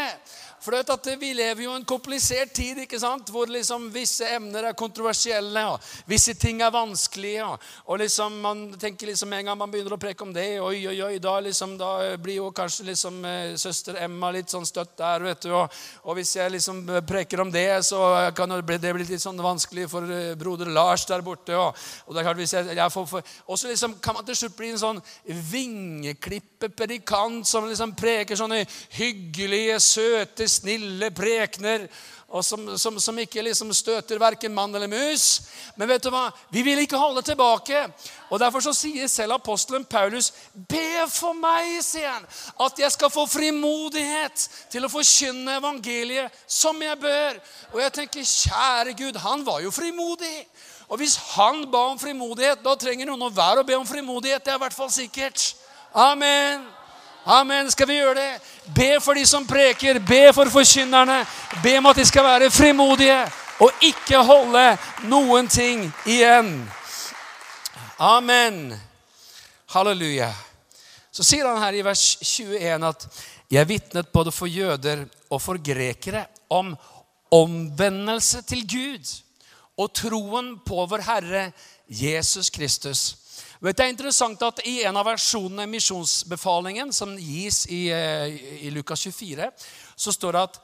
For 0.60 0.72
du 0.72 0.76
vet 0.76 0.90
at 0.92 1.08
Vi 1.20 1.32
lever 1.36 1.64
jo 1.64 1.72
i 1.72 1.78
en 1.78 1.86
komplisert 1.88 2.52
tid 2.56 2.82
ikke 2.84 2.98
sant? 3.00 3.30
hvor 3.30 3.48
liksom 3.50 3.86
visse 3.94 4.26
emner 4.34 4.64
er 4.68 4.76
kontroversielle, 4.76 5.62
og 5.72 5.80
visse 6.08 6.34
ting 6.38 6.60
er 6.62 6.70
vanskelige. 6.74 7.44
Og, 7.86 7.98
liksom 8.00 8.40
man 8.42 8.62
tenker 8.80 9.06
liksom 9.10 9.32
en 9.32 9.44
gang 9.46 9.58
man 9.58 9.70
begynner 9.70 9.94
å 9.94 10.00
preke 10.00 10.24
om 10.24 10.32
det, 10.34 10.60
oi, 10.60 10.86
oi, 10.88 10.96
oi, 11.04 11.18
da, 11.22 11.40
liksom, 11.44 11.76
da 11.80 12.16
blir 12.20 12.36
jo 12.40 12.50
kanskje 12.56 12.84
liksom 12.90 13.24
eh, 13.24 13.56
søster 13.60 13.94
Emma 14.02 14.30
litt 14.34 14.50
sånn 14.52 14.66
støtt 14.68 14.96
der. 14.98 15.20
vet 15.24 15.42
du, 15.46 15.50
og, 15.54 15.66
og, 16.02 16.14
hvis 16.18 16.36
jeg 16.36 16.50
liksom 16.56 16.76
preker 17.08 17.40
om 17.44 17.50
det, 17.52 17.84
så 17.86 18.00
kan 18.36 18.48
det 18.50 18.62
bli, 18.66 18.78
det 18.82 18.94
bli 18.96 19.04
litt 19.08 19.22
sånn 19.22 19.40
vanskelig 19.44 19.88
for 19.92 20.02
eh, 20.10 20.34
broder 20.40 20.66
Lars 20.72 21.06
der 21.08 21.22
borte. 21.24 21.56
Og, 21.56 21.74
og 22.06 22.14
det 22.14 22.20
er 22.20 22.28
klart 22.28 22.42
hvis 22.42 22.54
jeg, 22.56 22.64
jeg 22.76 22.94
får, 22.96 23.06
for, 23.14 23.20
også 23.54 23.68
liksom 23.72 23.92
kan 24.02 24.14
man 24.18 24.26
til 24.28 24.36
slutt 24.42 24.58
bli 24.58 24.68
en 24.74 24.84
sånn 24.84 25.00
vingeklippepredikant 25.54 27.48
som 27.48 27.68
liksom 27.68 27.94
preker 27.98 28.36
sånne 28.38 28.64
hyggelige, 28.98 29.80
søte 29.84 30.49
snille 30.50 31.12
prekener 31.14 31.86
og 32.30 32.44
som, 32.46 32.62
som, 32.78 32.94
som 33.02 33.16
ikke 33.18 33.42
liksom 33.42 33.72
støter 33.74 34.20
verken 34.22 34.54
mann 34.54 34.74
eller 34.74 34.86
mus. 34.86 35.42
Men 35.74 35.88
vet 35.90 36.04
du 36.04 36.12
hva? 36.14 36.28
vi 36.54 36.62
vil 36.62 36.78
ikke 36.78 36.98
holde 36.98 37.24
tilbake. 37.26 37.82
Og 38.30 38.38
Derfor 38.38 38.62
så 38.62 38.74
sier 38.76 39.10
selv 39.10 39.34
apostelen 39.34 39.84
Paulus, 39.84 40.30
be 40.54 41.08
for 41.10 41.34
meg, 41.34 41.80
sier 41.82 42.12
han, 42.12 42.28
at 42.62 42.78
jeg 42.78 42.94
skal 42.94 43.10
få 43.10 43.26
frimodighet 43.26 44.46
til 44.70 44.86
å 44.86 44.92
forkynne 44.92 45.58
evangeliet 45.58 46.42
som 46.46 46.78
jeg 46.82 47.02
bør. 47.02 47.40
Og 47.74 47.82
jeg 47.82 47.96
tenker, 47.98 48.34
kjære 48.46 48.94
Gud, 49.02 49.18
han 49.26 49.42
var 49.46 49.64
jo 49.66 49.74
frimodig. 49.74 50.46
Og 50.86 51.02
hvis 51.02 51.18
han 51.34 51.64
ba 51.70 51.88
om 51.90 51.98
frimodighet, 51.98 52.62
da 52.62 52.78
trenger 52.78 53.10
noen 53.10 53.26
å 53.26 53.34
være 53.34 53.64
å 53.64 53.66
be 53.66 53.74
om 53.78 53.86
frimodighet. 53.86 54.44
Det 54.46 54.54
er 54.54 54.62
i 54.62 54.66
hvert 54.68 54.78
fall 54.78 54.90
sikkert. 54.94 55.50
Amen. 55.98 56.62
Amen. 57.26 57.70
Skal 57.74 57.90
vi 57.90 57.98
gjøre 57.98 58.22
det? 58.22 58.30
Be 58.74 59.00
for 59.00 59.14
de 59.14 59.26
som 59.26 59.46
preker. 59.46 59.98
Be 59.98 60.32
for 60.34 60.50
forkynnerne. 60.50 61.24
Be 61.62 61.76
om 61.78 61.86
at 61.90 61.96
de 61.96 62.06
skal 62.06 62.24
være 62.24 62.50
frimodige 62.50 63.20
og 63.60 63.84
ikke 63.84 64.22
holde 64.24 64.64
noen 65.10 65.48
ting 65.48 65.84
igjen. 66.08 66.54
Amen. 68.00 68.72
Halleluja. 69.74 70.30
Så 71.12 71.26
sier 71.26 71.48
han 71.48 71.60
her 71.60 71.76
i 71.76 71.84
vers 71.84 72.04
21 72.22 72.86
at 72.88 73.06
jeg 73.50 73.68
vitnet 73.68 74.12
både 74.14 74.32
for 74.32 74.48
jøder 74.48 75.04
og 75.30 75.42
for 75.42 75.60
grekere 75.60 76.24
om 76.50 76.72
omvendelse 77.30 78.42
til 78.46 78.62
Gud 78.66 79.10
og 79.78 79.92
troen 79.94 80.54
på 80.66 80.86
vår 80.90 81.04
Herre 81.06 81.50
Jesus 81.86 82.50
Kristus. 82.50 83.19
Vet, 83.60 83.76
det 83.76 83.84
er 83.84 83.92
interessant 83.92 84.40
at 84.46 84.62
I 84.64 84.78
en 84.88 84.96
av 84.96 85.04
versjonene 85.04 85.66
i 85.66 85.70
misjonsbefalingen, 85.74 86.94
som 86.96 87.12
gis 87.20 87.66
i, 87.68 87.88
eh, 87.92 88.38
i 88.64 88.70
Lukas 88.72 89.02
24, 89.04 89.50
så 89.96 90.12
står 90.16 90.32
det 90.32 90.44
at 90.48 90.60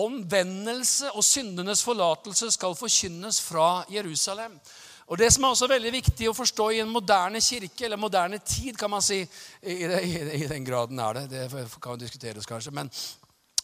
omvendelse 0.00 1.12
og 1.14 1.22
syndenes 1.24 1.84
forlatelse 1.86 2.50
skal 2.50 2.74
forkynnes 2.74 3.38
fra 3.40 3.84
Jerusalem. 3.90 4.58
Og 5.06 5.18
Det 5.18 5.32
som 5.32 5.44
er 5.44 5.48
også 5.54 5.66
veldig 5.70 5.92
viktig 5.92 6.28
å 6.30 6.34
forstå 6.34 6.70
i 6.70 6.80
en 6.80 6.90
moderne 6.90 7.40
kirke, 7.42 7.84
eller 7.84 7.98
moderne 7.98 8.38
tid, 8.38 8.76
kan 8.78 8.90
man 8.90 9.02
si 9.02 9.20
I, 9.62 9.74
i, 9.84 10.42
i 10.42 10.46
den 10.46 10.64
graden 10.64 10.98
er 10.98 11.12
det. 11.12 11.30
Det 11.30 11.66
kan 11.82 11.98
diskuteres, 11.98 12.46
kanskje. 12.46 12.70
Men, 12.70 12.90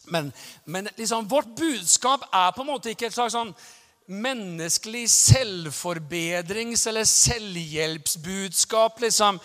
men, 0.05 0.33
men 0.65 0.89
liksom, 0.97 1.27
vårt 1.27 1.55
budskap 1.55 2.27
er 2.31 2.51
på 2.51 2.61
en 2.63 2.71
måte 2.71 2.91
ikke 2.91 3.07
et 3.07 3.15
slags 3.15 3.35
sånn 3.35 3.53
menneskelig 4.07 5.07
selvforbedrings- 5.11 6.87
eller 6.87 7.03
selvhjelpsbudskap. 7.03 9.01
Liksom. 9.01 9.39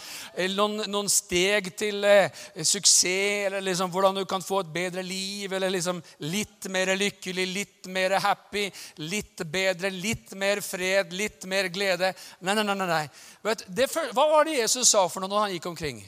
Noen, 0.54 0.84
noen, 0.86 1.08
steg 1.10 1.72
til 1.78 2.04
eh, 2.06 2.30
suksess, 2.62 3.48
eller 3.48 3.60
liksom 3.66 3.90
hvordan 3.90 4.20
du 4.20 4.24
kan 4.28 4.42
få 4.42 4.60
et 4.62 4.72
bedre 4.72 5.02
liv. 5.02 5.52
Eller 5.52 5.70
liksom 5.74 6.02
litt 6.18 6.70
mer 6.70 6.94
lykkelig, 6.96 7.46
litt 7.50 7.90
mer 7.90 8.18
happy, 8.22 8.70
litt 9.02 9.42
bedre, 9.50 9.90
litt 9.90 10.34
mer 10.38 10.62
fred, 10.62 11.12
litt 11.12 11.44
mer 11.50 11.68
glede. 11.74 12.14
Nei, 12.40 12.54
nei, 12.54 12.64
nei. 12.64 12.86
nei. 12.86 13.04
Vet, 13.42 13.66
det, 13.66 13.90
hva 14.14 14.28
var 14.30 14.46
det 14.46 14.60
Jesus 14.60 14.94
sa 14.94 15.08
for 15.10 15.20
noe 15.22 15.32
når 15.32 15.46
han 15.46 15.54
gikk 15.56 15.70
omkring? 15.74 16.02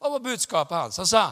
Hva 0.00 0.14
var 0.14 0.22
budskapet 0.24 0.76
hans? 0.78 1.00
Han 1.02 1.10
sa 1.10 1.28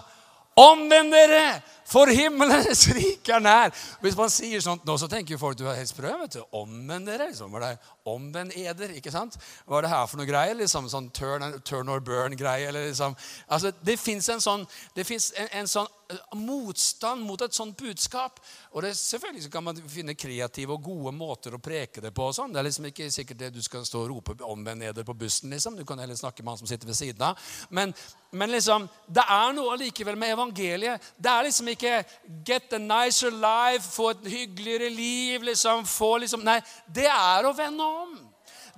Omvend 0.58 1.12
dere, 1.14 1.60
for 1.88 2.10
himmelens 2.12 2.84
rike 2.92 3.32
er 3.32 3.40
nær. 3.40 3.72
Hvis 4.02 4.16
man 4.18 4.28
sier 4.32 4.60
sånt 4.64 4.84
nå, 4.84 4.96
så 5.00 5.08
tenker 5.08 5.34
jo 5.34 5.40
folk 5.40 5.56
du 5.58 5.64
er 5.66 5.78
helt 5.78 5.88
sprø. 5.88 6.12
vet 6.20 6.36
du. 6.36 6.42
Omvend 6.52 7.08
dere. 7.08 7.30
Liksom. 7.30 7.52
Var 7.52 7.64
det 7.64 7.70
omvend 8.08 8.52
eder? 8.56 8.92
ikke 8.96 9.12
sant? 9.12 9.38
Hva 9.64 9.78
er 9.78 9.86
det 9.86 9.92
her 9.92 10.08
for 10.08 10.20
noe 10.20 10.28
greier? 10.28 10.56
Liksom 10.58 10.88
sånn 10.92 11.08
turn, 11.16 11.46
turn 11.64 11.88
or 11.88 12.02
burn-greie? 12.04 12.72
liksom. 12.76 13.16
Altså, 13.48 13.72
Det 13.82 13.96
fins 14.00 14.28
en 14.28 14.44
sånn, 14.44 14.66
en, 14.96 15.48
en 15.62 15.70
sånn 15.70 15.88
eh, 16.10 16.20
motstand 16.36 17.24
mot 17.24 17.40
et 17.44 17.56
sånt 17.56 17.76
budskap. 17.80 18.40
Og 18.74 18.84
det, 18.84 18.92
selvfølgelig 18.98 19.52
kan 19.52 19.64
man 19.64 19.80
finne 19.88 20.16
kreative 20.18 20.76
og 20.76 20.84
gode 20.84 21.14
måter 21.16 21.56
å 21.56 21.62
preke 21.62 22.04
det 22.04 22.12
på. 22.12 22.28
og 22.28 22.36
sånn. 22.36 22.52
Det 22.52 22.60
er 22.60 22.68
liksom 22.68 22.90
ikke 22.90 23.08
sikkert 23.14 23.42
det 23.46 23.52
du 23.56 23.62
skal 23.64 23.86
stå 23.88 24.04
og 24.04 24.12
rope 24.12 24.36
'omvend 24.44 24.82
eder' 24.82 25.08
på 25.08 25.16
bussen. 25.16 25.50
liksom. 25.50 25.76
Du 25.76 25.84
kan 25.84 25.98
heller 25.98 26.16
snakke 26.16 26.42
med 26.42 26.52
han 26.52 26.58
som 26.58 26.66
sitter 26.66 26.86
ved 26.86 26.96
siden 26.96 27.22
av. 27.22 27.38
Men, 27.70 27.94
men 28.30 28.50
liksom, 28.50 28.88
det 29.08 29.24
er 29.24 29.52
noe 29.56 29.72
allikevel 29.72 30.16
med 30.16 30.36
evangeliet. 30.36 31.00
Det 31.16 31.30
er 31.30 31.48
liksom 31.48 31.68
ikke 31.68 31.77
'get 31.78 32.72
a 32.72 32.78
nicer 32.78 33.30
life', 33.30 33.90
få 33.94 34.10
et 34.10 34.26
hyggeligere 34.26 34.90
liv, 34.90 35.42
liksom, 35.42 35.86
få 35.86 36.16
liksom 36.18 36.40
Nei, 36.40 36.60
det 36.94 37.06
er 37.06 37.46
å 37.46 37.54
vende 37.56 37.84
om 37.84 38.18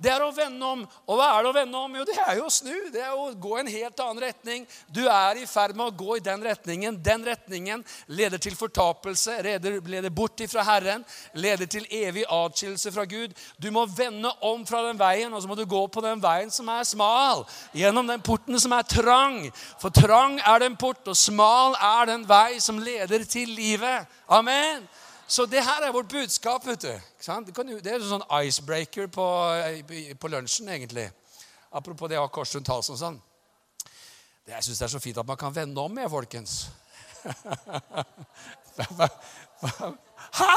det 0.01 0.09
er 0.09 0.23
å 0.25 0.31
vende 0.33 0.65
om. 0.65 0.81
Og 1.05 1.19
hva 1.19 1.27
er 1.35 1.43
det 1.43 1.49
å 1.51 1.55
vende 1.55 1.77
om? 1.77 1.95
Jo, 1.99 2.05
det 2.07 2.15
er 2.23 2.39
jo 2.39 2.47
å 2.47 2.53
snu. 2.53 2.73
Det 2.93 3.03
er 3.05 3.13
å 3.13 3.27
gå 3.37 3.51
i 3.53 3.59
en 3.61 3.69
helt 3.69 4.01
annen 4.01 4.23
retning. 4.23 4.63
Du 4.89 5.03
er 5.05 5.37
i 5.37 5.45
ferd 5.49 5.77
med 5.77 5.91
å 5.91 5.95
gå 5.99 6.17
i 6.17 6.23
den 6.25 6.41
retningen. 6.45 6.97
Den 7.05 7.25
retningen 7.27 7.83
leder 8.09 8.41
til 8.41 8.57
fortapelse, 8.57 9.37
leder, 9.45 9.77
leder 9.85 10.13
bort 10.13 10.41
ifra 10.41 10.65
Herren, 10.65 11.05
leder 11.37 11.69
til 11.69 11.85
evig 11.85 12.25
atskillelse 12.25 12.93
fra 12.95 13.05
Gud. 13.05 13.35
Du 13.61 13.69
må 13.73 13.85
vende 13.85 14.33
om 14.47 14.65
fra 14.65 14.81
den 14.87 14.99
veien, 15.01 15.33
og 15.33 15.43
så 15.43 15.51
må 15.51 15.59
du 15.59 15.67
gå 15.69 15.83
på 15.93 16.03
den 16.05 16.23
veien 16.23 16.49
som 16.53 16.71
er 16.73 16.87
smal. 16.87 17.45
Gjennom 17.77 18.09
den 18.09 18.25
porten 18.25 18.57
som 18.61 18.73
er 18.73 18.87
trang. 18.89 19.43
For 19.81 19.93
trang 19.93 20.39
er 20.41 20.65
den 20.65 20.79
port, 20.81 21.05
og 21.05 21.17
smal 21.17 21.77
er 21.77 22.09
den 22.09 22.25
vei 22.29 22.57
som 22.63 22.81
leder 22.81 23.27
til 23.29 23.53
livet. 23.53 24.09
Amen. 24.31 24.87
Så 25.31 25.45
det 25.47 25.63
her 25.63 25.85
er 25.85 25.93
vårt 25.95 26.11
budskap. 26.11 26.65
vet 26.67 26.81
du. 26.81 26.91
Det 26.91 27.91
er 27.91 28.01
en 28.01 28.09
sånn 28.09 28.27
icebreaker 28.43 29.07
på, 29.07 29.25
på 30.19 30.31
lunsjen, 30.31 30.67
egentlig. 30.69 31.07
Apropos 31.71 32.11
det 32.11 32.19
å 32.19 32.25
ha 32.25 32.31
kors 32.35 32.51
rundt 32.57 32.67
halsen 32.67 32.97
og 32.97 32.99
sånn. 32.99 33.21
Det, 34.43 34.51
jeg 34.57 34.65
syns 34.65 34.81
det 34.81 34.87
er 34.89 34.93
så 34.97 34.99
fint 34.99 35.21
at 35.21 35.29
man 35.29 35.39
kan 35.39 35.55
vende 35.55 35.79
om 35.79 35.93
med, 35.95 36.09
folkens. 36.11 36.65
Hæ? 40.41 40.51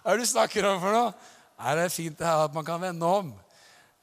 Hva 0.00 0.12
er 0.12 0.16
det 0.16 0.22
du 0.22 0.30
snakker 0.30 0.68
om 0.68 0.78
for 0.80 0.94
noe? 0.94 1.12
Er 1.60 1.82
det 1.82 1.90
fint 1.92 2.18
det 2.18 2.28
her 2.28 2.46
at 2.46 2.54
man 2.54 2.64
kan 2.64 2.80
vende 2.80 3.06
om? 3.06 3.34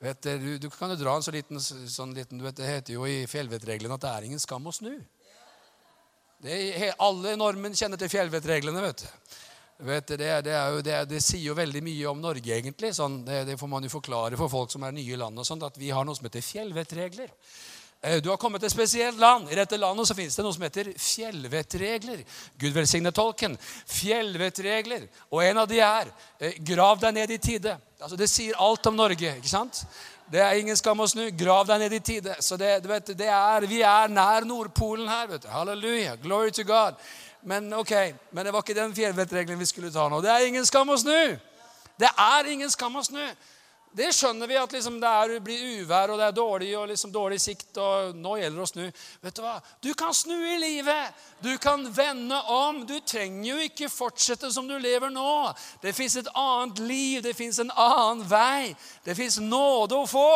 Vet 0.03 0.27
du, 0.27 0.57
du 0.61 0.69
kan 0.69 0.91
jo 0.91 0.99
dra 0.99 1.15
en 1.17 1.25
så 1.25 1.31
liten, 1.33 1.57
sånn 1.61 2.11
liten 2.13 2.37
du 2.37 2.45
vet, 2.45 2.57
Det 2.59 2.67
heter 2.67 2.97
jo 2.99 3.07
i 3.09 3.23
fjellvettreglene 3.29 3.95
at 3.95 4.03
det 4.03 4.11
er 4.11 4.27
ingen 4.27 4.43
skam 4.43 4.67
å 4.67 4.75
snu. 4.75 4.93
Er, 6.43 6.91
alle 7.01 7.33
nordmenn 7.39 7.77
kjenner 7.77 7.97
til 7.97 8.11
fjellvettreglene. 8.11 8.83
vet 8.91 9.07
du. 9.07 9.37
Vet, 9.77 10.07
det, 10.07 10.41
det, 10.41 10.53
jo, 10.57 10.81
det, 10.81 10.97
det, 11.05 11.19
sier 11.21 11.51
jo 11.51 11.55
veldig 11.57 11.83
mye 11.85 12.05
om 12.09 12.21
Norge, 12.21 12.55
egentlig. 12.55 12.95
Sånn, 12.97 13.19
det, 13.27 13.59
får 13.59 13.69
man 13.69 13.85
jo 13.85 13.93
forklare 13.93 14.39
for 14.39 14.49
folk 14.49 14.73
som 14.73 14.87
er 14.87 14.95
nye 14.95 15.13
i 15.13 15.19
landet. 15.19 15.45
sånt, 15.45 15.65
At 15.67 15.77
vi 15.77 15.91
har 15.93 16.05
noe 16.05 16.17
som 16.17 16.25
heter 16.25 16.41
fjellvettregler. 16.41 17.29
Eh, 18.01 18.17
du 18.21 18.29
har 18.29 18.37
kommet 18.41 18.61
til 18.61 18.71
et 18.71 18.73
spesielt 18.73 19.21
land. 19.21 19.51
I 19.51 19.57
dette 19.57 19.77
landet 19.77 20.09
så 20.09 20.17
finnes 20.17 20.35
det 20.37 20.45
noe 20.45 20.55
som 20.55 20.65
heter 20.65 20.89
fjellvettregler. 20.97 22.25
Gud 22.57 22.73
velsigne 22.73 23.13
tolken. 23.13 23.57
Fjellvettregler. 23.89 25.07
Og 25.29 25.45
en 25.45 25.61
av 25.61 25.69
de 25.69 25.81
er 25.81 26.09
eh, 26.39 26.57
grav 26.73 26.97
deg 27.01 27.13
ned 27.17 27.37
i 27.37 27.39
tide. 27.41 27.77
Altså, 28.01 28.17
det 28.17 28.29
sier 28.33 28.57
alt 28.61 28.89
om 28.89 28.97
Norge. 28.97 29.35
ikke 29.37 29.53
sant? 29.53 29.83
Det 30.27 30.41
er 30.43 30.57
ingen 30.59 30.77
skam 30.77 30.99
å 30.99 31.07
snu. 31.07 31.23
Grav 31.37 31.69
deg 31.69 31.85
ned 31.85 31.93
i 31.95 32.01
tide. 32.03 32.33
Så 32.43 32.57
det, 32.59 32.79
vet, 32.85 33.13
det 33.17 33.29
er, 33.29 33.69
Vi 33.69 33.79
er 33.85 34.09
nær 34.09 34.45
Nordpolen 34.45 35.07
her. 35.07 35.29
vet 35.31 35.45
du. 35.45 35.49
Halleluja. 35.53 36.17
Glory 36.21 36.51
to 36.51 36.65
God. 36.67 36.97
Men 37.47 37.69
ok, 37.73 37.91
men 38.35 38.45
det 38.45 38.51
var 38.51 38.63
ikke 38.65 38.75
den 38.75 38.95
fjellvettregelen 38.95 39.59
vi 39.59 39.65
skulle 39.69 39.91
ta 39.93 40.09
nå. 40.11 40.19
Det 40.19 40.33
er 40.33 40.49
ingen 40.49 40.65
skam 40.67 40.89
å 40.91 40.97
snu. 40.99 41.37
Det 41.95 42.09
er 42.19 42.49
ingen 42.51 42.71
skam 42.73 42.99
å 42.99 43.03
snu. 43.07 43.23
Det 43.97 44.09
skjønner 44.13 44.49
vi 44.51 44.57
at 44.59 44.73
liksom 44.75 44.97
det 44.99 45.09
er, 45.09 45.31
blir 45.41 45.61
uvær 45.79 46.11
og 46.11 46.19
det 46.19 46.27
er 46.27 46.35
dårlig 46.35 46.73
og 46.77 46.89
liksom 46.91 47.13
dårlig 47.15 47.39
sikt. 47.41 47.71
og 47.79 48.19
Nå 48.19 48.35
gjelder 48.41 48.59
det 48.59 48.65
å 48.65 48.69
snu. 48.73 48.83
Vet 49.23 49.39
Du 49.39 49.41
hva? 49.45 49.55
Du 49.81 49.89
kan 49.97 50.13
snu 50.13 50.35
i 50.35 50.59
livet. 50.59 51.23
Du 51.39 51.53
kan 51.57 51.87
vende 51.95 52.41
om. 52.51 52.83
Du 52.85 52.99
trenger 52.99 53.53
jo 53.53 53.63
ikke 53.63 53.89
fortsette 53.89 54.51
som 54.51 54.67
du 54.67 54.75
lever 54.75 55.09
nå. 55.09 55.55
Det 55.81 55.95
fins 55.95 56.19
et 56.19 56.29
annet 56.35 56.83
liv. 56.83 57.23
Det 57.23 57.33
fins 57.33 57.63
en 57.63 57.71
annen 57.71 58.27
vei. 58.27 58.75
Det 59.07 59.15
fins 59.15 59.39
nåde 59.39 60.03
å 60.03 60.05
få. 60.05 60.29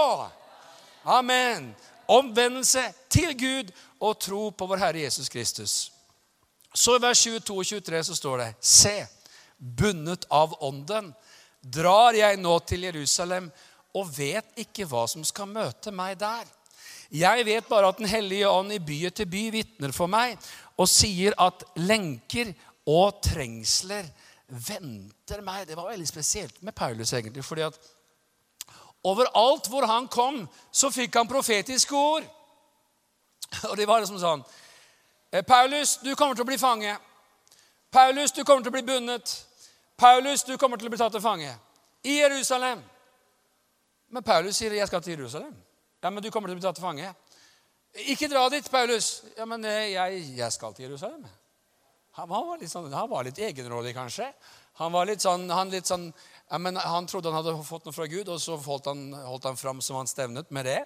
Amen. 1.20 1.74
Omvendelse 2.08 2.88
til 3.12 3.36
Gud 3.36 3.76
og 4.00 4.16
tro 4.24 4.48
på 4.56 4.72
vår 4.72 4.88
Herre 4.88 5.10
Jesus 5.10 5.30
Kristus. 5.30 5.92
Så 6.74 6.96
i 6.96 7.02
vers 7.04 7.24
22 7.24 7.58
og 7.58 7.68
23 7.68 8.04
så 8.08 8.16
står 8.16 8.42
det 8.42 8.50
Se, 8.64 8.96
bundet 9.58 10.26
av 10.32 10.56
ånden 10.64 11.12
drar 11.62 12.16
jeg 12.18 12.40
nå 12.42 12.54
til 12.66 12.88
Jerusalem 12.88 13.52
og 13.98 14.10
vet 14.16 14.64
ikke 14.64 14.88
hva 14.90 15.04
som 15.10 15.24
skal 15.28 15.50
møte 15.52 15.92
meg 15.94 16.18
der. 16.22 16.48
Jeg 17.12 17.44
vet 17.46 17.68
bare 17.68 17.90
at 17.92 17.98
Den 18.00 18.08
hellige 18.08 18.50
ånd 18.50 18.72
i 18.72 18.80
by 18.80 19.02
etter 19.10 19.28
by 19.28 19.50
vitner 19.52 19.92
for 19.92 20.08
meg 20.08 20.40
og 20.80 20.88
sier 20.90 21.36
at 21.38 21.66
lenker 21.76 22.54
og 22.88 23.20
trengsler 23.22 24.08
venter 24.48 25.44
meg. 25.44 25.68
Det 25.68 25.76
var 25.78 25.92
veldig 25.92 26.08
spesielt 26.08 26.62
med 26.64 26.76
Paulus, 26.76 27.14
egentlig. 27.14 27.44
fordi 27.46 27.62
at 27.68 27.78
overalt 29.04 29.68
hvor 29.68 29.86
han 29.86 30.08
kom, 30.08 30.48
så 30.72 30.90
fikk 30.90 31.16
han 31.20 31.28
profetiske 31.28 31.96
ord. 31.96 32.24
Og 33.70 33.78
det 33.78 33.88
var 33.88 34.00
liksom 34.00 34.20
sånn 34.22 34.44
Paulus, 35.48 35.98
du 36.04 36.16
kommer 36.16 36.36
til 36.36 36.44
å 36.44 36.50
bli 36.50 36.58
fange. 36.60 36.98
Paulus, 37.92 38.32
du 38.32 38.44
kommer 38.44 38.64
til 38.64 38.72
å 38.72 38.76
bli 38.76 38.84
bundet. 38.84 39.32
Paulus, 39.98 40.44
du 40.44 40.58
kommer 40.58 40.78
til 40.78 40.90
å 40.90 40.92
bli 40.92 41.00
tatt 41.00 41.14
til 41.16 41.24
fange. 41.24 41.52
I 42.04 42.18
Jerusalem. 42.20 42.82
Men 44.10 44.24
Paulus 44.24 44.58
sier 44.58 44.74
'jeg 44.74 44.88
skal 44.88 45.02
til 45.02 45.18
Jerusalem'. 45.18 45.56
Ja, 46.04 46.10
Men 46.10 46.24
du 46.24 46.32
kommer 46.32 46.48
til 46.48 46.56
å 46.56 46.60
bli 46.60 46.68
tatt 46.68 46.76
til 46.76 46.84
fange. 46.84 47.16
Ikke 47.94 48.28
dra 48.28 48.50
dit, 48.50 48.72
Paulus. 48.72 49.24
Ja, 49.38 49.46
men 49.46 49.66
eh, 49.66 49.92
jeg, 49.94 50.38
jeg 50.38 50.52
skal 50.52 50.74
til 50.74 50.86
Jerusalem. 50.86 51.26
Han 52.12 52.30
var 52.30 52.58
litt, 52.58 52.72
sånn, 52.72 52.92
litt 53.24 53.40
egenrådig, 53.40 53.94
kanskje. 53.96 54.34
Han 54.74 54.92
var 54.92 55.06
litt 55.06 55.22
sånn, 55.22 55.50
han, 55.50 55.70
litt 55.70 55.88
sånn 55.88 56.14
ja, 56.50 56.58
men 56.58 56.76
han 56.76 57.08
trodde 57.08 57.32
han 57.32 57.38
hadde 57.40 57.64
fått 57.64 57.86
noe 57.86 57.96
fra 57.96 58.08
Gud, 58.12 58.28
og 58.28 58.40
så 58.42 58.58
holdt 58.58 58.90
han, 58.92 59.14
holdt 59.14 59.48
han 59.48 59.60
fram 59.60 59.82
som 59.82 59.96
han 59.96 60.10
stevnet 60.10 60.52
med 60.52 60.68
det. 60.68 60.80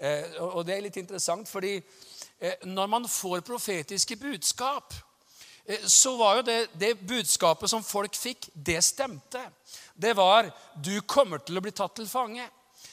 Eh, 0.00 0.36
og 0.40 0.64
det 0.64 0.76
er 0.76 0.84
litt 0.86 0.96
interessant, 0.96 1.48
fordi 1.48 1.74
eh, 1.76 2.62
når 2.64 2.88
man 2.88 3.08
får 3.08 3.42
profetiske 3.44 4.16
budskap, 4.16 4.94
eh, 5.66 5.84
så 5.84 6.14
var 6.16 6.38
jo 6.38 6.46
det, 6.48 6.60
det 6.80 6.94
budskapet 7.04 7.68
som 7.68 7.84
folk 7.84 8.16
fikk, 8.16 8.48
det 8.54 8.80
stemte. 8.84 9.42
Det 9.94 10.16
var 10.16 10.48
'Du 10.74 11.00
kommer 11.00 11.38
til 11.38 11.58
å 11.58 11.60
bli 11.60 11.70
tatt 11.70 11.94
til 11.96 12.08
fange'. 12.08 12.48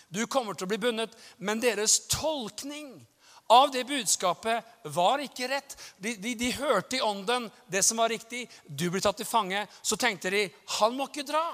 Du 0.10 0.26
kommer 0.28 0.54
til 0.54 0.66
å 0.66 0.72
bli 0.72 0.78
bundet. 0.78 1.16
Men 1.38 1.60
deres 1.60 2.00
tolkning 2.08 3.08
av 3.48 3.72
det 3.72 3.84
budskapet 3.88 4.64
var 4.84 5.20
ikke 5.24 5.48
rett. 5.48 5.76
De, 5.98 6.16
de, 6.16 6.36
de, 6.36 6.52
hørte 6.52 6.98
i 6.98 7.02
ånden 7.04 7.52
det 7.68 7.84
som 7.84 7.98
var 7.98 8.10
riktig. 8.10 8.50
Du 8.68 8.90
blir 8.90 9.02
tatt 9.04 9.18
til 9.18 9.28
fange. 9.28 9.68
Så 9.82 9.96
tenkte 9.96 10.32
de 10.32 10.50
han 10.80 10.96
må 10.96 11.08
ikke 11.08 11.28
dra. 11.28 11.46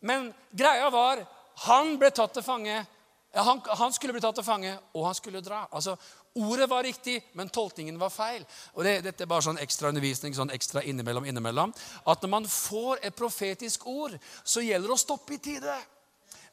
Men 0.00 0.32
greia 0.52 0.90
var 0.92 1.24
han 1.66 1.96
ble 2.00 2.10
tatt 2.12 2.36
til 2.36 2.44
fange. 2.44 2.84
Han, 3.36 3.60
han 3.78 3.92
skulle 3.92 4.14
bli 4.16 4.22
tatt 4.24 4.38
til 4.38 4.46
fange, 4.46 4.70
og 4.96 5.10
han 5.10 5.16
skulle 5.18 5.42
dra. 5.44 5.66
Altså, 5.70 5.96
Ordet 6.36 6.68
var 6.68 6.82
riktig, 6.82 7.22
men 7.32 7.48
tolkningen 7.48 7.98
var 7.98 8.10
feil. 8.12 8.42
Og 8.76 8.84
det, 8.84 8.98
Dette 9.06 9.24
er 9.24 9.28
bare 9.30 9.46
sånn 9.46 9.60
ekstra 9.62 9.88
undervisning 9.88 10.34
sånn 10.36 10.52
ekstra 10.52 10.82
innimellom, 10.84 11.24
innimellom. 11.24 11.72
At 12.04 12.24
når 12.24 12.32
man 12.34 12.48
får 12.50 13.00
et 13.08 13.16
profetisk 13.16 13.86
ord, 13.88 14.18
så 14.44 14.60
gjelder 14.60 14.92
det 14.92 14.98
å 14.98 15.00
stoppe 15.00 15.36
i 15.36 15.40
tide. 15.40 15.76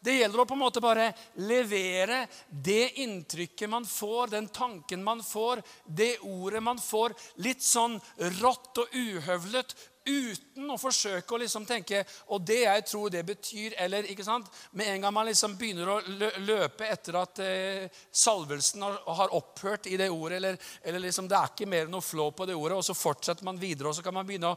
Det 0.04 0.16
gjelder 0.18 0.44
å 0.44 0.46
på 0.48 0.56
en 0.56 0.64
måte 0.64 0.84
bare 0.84 1.10
levere 1.48 2.26
det 2.48 2.94
inntrykket 3.04 3.72
man 3.72 3.86
får, 3.88 4.34
den 4.34 4.48
tanken 4.52 5.04
man 5.04 5.24
får, 5.24 5.62
det 5.84 6.18
ordet 6.28 6.64
man 6.64 6.80
får, 6.80 7.16
litt 7.44 7.64
sånn 7.64 7.96
rått 8.40 8.84
og 8.84 8.96
uhøvlet, 8.96 9.76
uten 10.06 10.68
å 10.68 10.78
forsøke 10.80 11.36
å 11.36 11.40
liksom 11.40 11.66
tenke 11.68 12.02
Og 12.36 12.44
det 12.44 12.60
jeg 12.64 12.86
tror 12.90 13.12
det 13.14 13.24
betyr 13.28 13.76
eller, 13.80 14.08
ikke 14.12 14.26
sant? 14.26 14.50
Med 14.76 14.90
en 14.92 15.06
gang 15.06 15.14
man 15.16 15.28
liksom 15.30 15.56
begynner 15.60 15.90
å 15.94 16.00
løpe 16.44 16.88
etter 16.92 17.18
at 17.20 17.40
eh, 17.44 18.02
salvelsen 18.12 18.84
har, 18.84 18.98
har, 19.08 19.34
opphørt 19.34 19.88
i 19.88 19.98
det 20.00 20.10
ordet, 20.12 20.38
eller, 20.38 20.58
eller, 20.84 21.04
liksom 21.06 21.28
det 21.30 21.38
er 21.38 21.52
ikke 21.54 21.70
mer 21.70 21.90
noe 21.92 22.04
flow 22.04 22.32
på 22.36 22.46
det 22.48 22.56
ordet, 22.58 22.78
og 22.78 22.86
så 22.86 22.96
fortsetter 22.98 23.46
man 23.48 23.60
videre, 23.60 23.90
og 23.90 23.96
så 23.98 24.04
kan 24.06 24.16
man 24.16 24.28
begynne, 24.28 24.52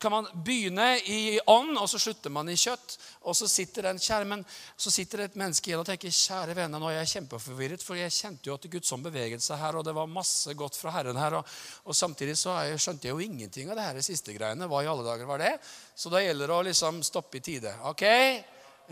kan 0.00 0.14
man 0.14 0.28
begynne 0.44 0.86
i 1.10 1.38
ånd, 1.50 1.74
og 1.76 1.88
så 1.90 2.00
slutter 2.00 2.32
man 2.32 2.48
i 2.48 2.56
kjøtt. 2.58 2.96
Og 3.28 3.36
så 3.36 3.48
sitter, 3.50 3.88
den, 3.90 4.00
skjermen, 4.02 4.44
så 4.76 4.92
sitter 4.94 5.26
et 5.26 5.36
menneske 5.38 5.70
igjen 5.70 5.82
og 5.82 5.88
tenker 5.88 6.14
kjære 6.14 6.56
venner, 6.56 6.80
nå 6.80 6.90
er 6.90 7.00
jeg 7.00 7.12
kjempeforvirret, 7.16 7.84
for 7.84 7.98
jeg 7.98 8.14
kjente 8.14 8.50
jo 8.50 8.56
at 8.56 8.68
Guds 8.72 8.94
ånd 8.94 9.06
beveget 9.06 9.44
seg 9.44 9.60
her, 9.60 9.78
og 9.78 9.86
det 9.86 9.96
var 9.96 10.10
masse 10.10 10.54
godt 10.58 10.78
fra 10.78 10.94
Herren 10.96 11.20
her, 11.20 11.38
og, 11.40 11.58
og 11.84 11.96
samtidig 11.96 12.38
så 12.40 12.56
skjønte 12.76 13.10
jeg 13.10 13.16
jo 13.16 13.26
ingenting 13.26 13.70
av 13.70 13.78
det 13.78 13.88
her 13.90 14.02
siste 14.04 14.34
greiene. 14.36 14.70
hva 14.70 14.82
i 14.82 14.91
alle 14.92 15.06
dager 15.06 15.28
var 15.28 15.42
det. 15.42 15.52
Så 15.94 16.12
da 16.12 16.22
gjelder 16.22 16.50
det 16.50 16.56
å 16.56 16.66
liksom 16.66 17.02
stoppe 17.06 17.40
i 17.40 17.44
tide. 17.44 17.72
Ok? 17.90 18.04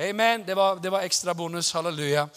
Amen. 0.01 0.45
Det 0.47 0.57
var, 0.59 0.81
det 0.83 0.93
var 0.93 1.07
ekstra 1.07 1.35
bonus. 1.35 1.73
Halleluja. 1.77 2.29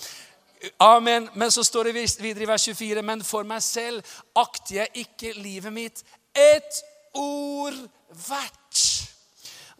Amen. 0.78 1.30
Men 1.34 1.52
så 1.52 1.64
står 1.64 1.90
det 1.90 1.94
videre 2.22 2.44
i 2.44 2.50
vers 2.50 2.68
24.: 2.70 3.02
Men 3.02 3.24
for 3.24 3.48
meg 3.48 3.64
selv 3.64 4.16
akter 4.36 4.82
jeg 4.82 5.06
ikke 5.06 5.34
livet 5.40 5.74
mitt 5.74 6.04
et 6.36 6.84
ord 7.14 7.80
verdt. 8.28 8.84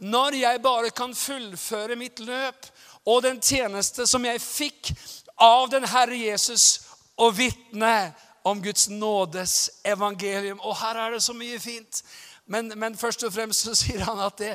Når 0.04 0.40
jeg 0.42 0.62
bare 0.62 0.90
kan 0.90 1.16
fullføre 1.16 1.96
mitt 1.96 2.20
løp 2.20 2.66
og 3.06 3.22
den 3.24 3.40
tjeneste 3.42 4.08
som 4.08 4.26
jeg 4.26 4.42
fikk 4.42 4.92
av 5.40 5.70
den 5.72 5.86
Herre 5.88 6.18
Jesus, 6.18 6.82
og 7.18 7.38
vitne 7.38 8.14
om 8.44 8.62
Guds 8.64 8.90
nådes 8.90 9.70
evangelium. 9.86 10.60
Og 10.60 10.78
her 10.78 10.96
er 10.96 11.12
det 11.16 11.24
så 11.24 11.34
mye 11.34 11.60
fint. 11.60 12.04
Men, 12.46 12.74
men, 12.76 12.98
først 12.98 13.24
og 13.24 13.34
fremst 13.34 13.66
så 13.66 13.76
sier 13.78 14.04
han 14.04 14.20
at 14.20 14.38
det, 14.38 14.52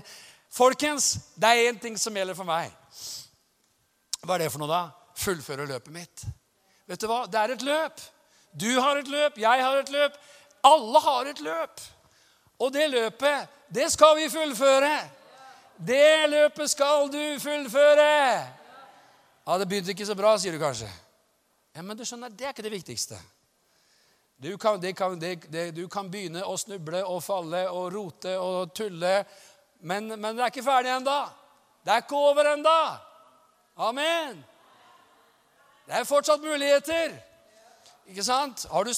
folkens, 0.53 1.15
det 1.37 1.49
er 1.49 1.71
én 1.71 1.81
ting 1.81 1.97
som 2.01 2.17
gjelder 2.17 2.37
for 2.37 2.49
meg. 2.49 2.73
Hva 4.23 4.37
er 4.37 4.45
det 4.45 4.53
for 4.53 4.63
noe, 4.63 4.71
da? 4.71 4.83
Fullføre 5.19 5.67
løpet 5.67 5.95
mitt. 5.95 6.25
Vet 6.89 7.01
du 7.01 7.09
hva? 7.09 7.25
Det 7.31 7.41
er 7.41 7.55
et 7.55 7.65
løp. 7.65 8.03
Du 8.59 8.71
har 8.81 8.99
et 8.99 9.09
løp, 9.09 9.39
jeg 9.39 9.65
har 9.65 9.79
et 9.81 9.93
løp. 9.93 10.19
Alle 10.67 11.01
har 11.05 11.31
et 11.31 11.41
løp. 11.45 11.81
Og 12.59 12.73
det 12.75 12.89
løpet, 12.91 13.49
det 13.75 13.91
skal 13.93 14.17
vi 14.19 14.29
fullføre. 14.33 14.95
Det 15.79 16.31
løpet 16.31 16.71
skal 16.71 17.11
du 17.13 17.39
fullføre. 17.41 18.15
Ja, 19.47 19.59
Det 19.59 19.69
begynte 19.69 19.95
ikke 19.95 20.07
så 20.07 20.15
bra, 20.15 20.35
sier 20.39 20.53
du 20.53 20.59
kanskje. 20.59 20.89
Ja, 21.75 21.83
Men 21.83 21.97
du 21.97 22.05
skjønner, 22.05 22.29
det 22.29 22.47
er 22.47 22.53
ikke 22.53 22.67
det 22.67 22.73
viktigste. 22.73 23.19
Du 24.41 24.59
kan, 24.59 24.95
kan, 24.95 25.19
det, 25.19 25.51
det, 25.51 25.71
du 25.75 25.89
kan, 25.91 26.07
begynne 26.11 26.45
å 26.47 26.55
snuble 26.55 27.01
og 27.03 27.19
falle 27.27 27.65
og 27.75 27.89
rote 27.91 28.37
og 28.39 28.71
tulle, 28.71 29.25
men, 29.83 30.13
men 30.15 30.37
det 30.37 30.45
er 30.45 30.53
ikke 30.53 30.63
ferdig 30.63 30.93
ennå. 30.95 31.17
Det 31.83 31.91
er 31.91 32.05
ikke 32.05 32.21
over 32.23 32.53
ennå. 32.53 32.77
Amen. 33.83 34.39
Det 35.89 35.97
er 35.99 36.07
fortsatt 36.07 36.45
muligheter. 36.45 37.17
Ikke 38.07 38.23
sant? 38.23 38.63
Har 38.71 38.87
du, 38.87 38.95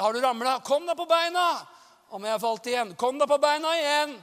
har 0.00 0.12
du 0.16 0.20
ramla? 0.24 0.56
Kom 0.64 0.88
deg 0.88 0.96
på 0.96 1.06
beina! 1.08 1.46
Om 2.08 2.24
jeg 2.24 2.32
har 2.32 2.40
falt 2.40 2.72
igjen. 2.72 2.96
Kom 2.96 3.20
deg 3.20 3.28
på 3.28 3.38
beina 3.42 3.74
igjen! 3.76 4.14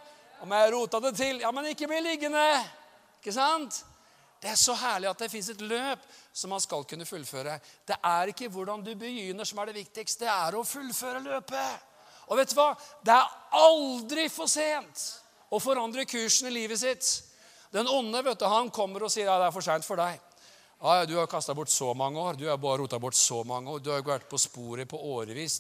Om 0.42 0.52
jeg 0.52 0.66
har 0.66 0.74
rota 0.74 1.02
det 1.04 1.14
til. 1.20 1.44
Ja, 1.46 1.54
men 1.54 1.70
ikke 1.70 1.92
bli 1.92 2.02
liggende. 2.08 2.46
Ikke 3.22 3.34
sant? 3.38 3.84
Det 4.42 4.50
er 4.50 4.58
så 4.58 4.74
herlig 4.82 5.14
at 5.14 5.22
det 5.22 5.30
fins 5.30 5.54
et 5.54 5.62
løp 5.62 6.02
som 6.36 6.52
man 6.52 6.60
skal 6.60 6.84
kunne 6.84 7.08
fullføre. 7.08 7.60
Det 7.88 7.96
er 8.04 8.32
ikke 8.32 8.50
hvordan 8.52 8.84
du 8.84 8.92
begynner 9.00 9.48
som 9.48 9.62
er 9.62 9.72
det 9.72 9.78
viktigste. 9.80 10.26
Det 10.26 10.32
er 10.34 10.58
å 10.58 10.66
fullføre 10.68 11.24
løpet. 11.24 11.86
Og 12.28 12.40
vet 12.40 12.52
du 12.52 12.58
hva? 12.58 12.72
Det 13.06 13.14
er 13.16 13.38
aldri 13.62 14.28
for 14.34 14.52
sent 14.52 15.06
å 15.54 15.62
forandre 15.64 16.04
kursen 16.10 16.50
i 16.50 16.56
livet 16.58 16.82
sitt. 16.82 17.12
Den 17.72 17.88
onde 17.88 18.20
vet 18.26 18.40
du, 18.40 18.48
han 18.52 18.72
kommer 18.74 19.06
og 19.06 19.14
sier 19.14 19.30
ja, 19.30 19.38
det 19.40 19.48
er 19.48 19.56
for 19.56 19.64
seint 19.64 19.88
for 19.88 20.00
deg. 20.00 20.20
Ja, 20.82 21.06
du 21.06 21.16
har 21.16 21.28
kasta 21.28 21.54
bort 21.54 21.70
så 21.70 21.94
mange 21.94 22.20
år. 22.20 22.34
Du 22.34 22.50
har 22.50 22.58
bare 22.58 22.78
rota 22.78 23.00
bort 23.00 23.16
så 23.16 23.44
mange 23.44 23.72
år. 23.72 23.80
Du 23.80 23.90
har 23.92 24.02
vært 24.04 24.28
på 24.30 24.38
sporet 24.38 24.90
på 24.92 25.00
årevis. 25.00 25.56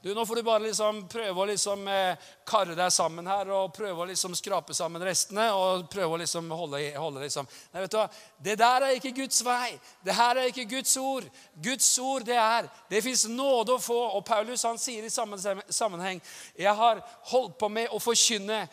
Du, 0.00 0.14
nå 0.14 0.22
får 0.26 0.38
du 0.38 0.42
bare 0.46 0.62
liksom 0.68 1.00
prøve 1.10 1.42
å 1.42 1.46
liksom, 1.50 1.82
eh, 1.90 2.14
karre 2.46 2.76
deg 2.78 2.92
sammen 2.94 3.26
her 3.26 3.50
og 3.50 3.74
prøve 3.74 4.04
å 4.04 4.06
liksom 4.06 4.36
skrape 4.38 4.74
sammen 4.74 5.02
restene. 5.02 5.50
og 5.52 5.90
prøve 5.90 6.14
å 6.14 6.20
liksom 6.22 6.50
holde, 6.50 6.80
holde 6.94 7.24
liksom. 7.24 7.48
Nei, 7.72 7.82
vet 7.82 7.90
du 7.90 7.96
hva? 7.98 8.08
Det 8.38 8.56
der 8.58 8.82
er 8.82 8.94
ikke 8.94 9.10
Guds 9.10 9.44
vei. 9.44 9.80
Det 10.04 10.14
her 10.14 10.36
er 10.36 10.46
ikke 10.46 10.70
Guds 10.70 10.96
ord. 10.96 11.26
Guds 11.62 11.98
ord 11.98 12.24
det 12.24 12.38
er 12.38 12.70
Det 12.88 13.02
fins 13.02 13.26
nåde 13.26 13.74
å 13.74 13.82
få. 13.82 14.00
Og 14.16 14.24
Paulus 14.24 14.62
han 14.62 14.78
sier 14.78 15.04
i 15.04 15.10
samme 15.10 15.38
sammenheng 15.68 16.22
Jeg 16.56 16.74
har 16.74 17.02
holdt 17.32 17.58
på 17.58 17.68
med 17.68 17.88
å 17.90 17.98
forkynne 17.98 18.68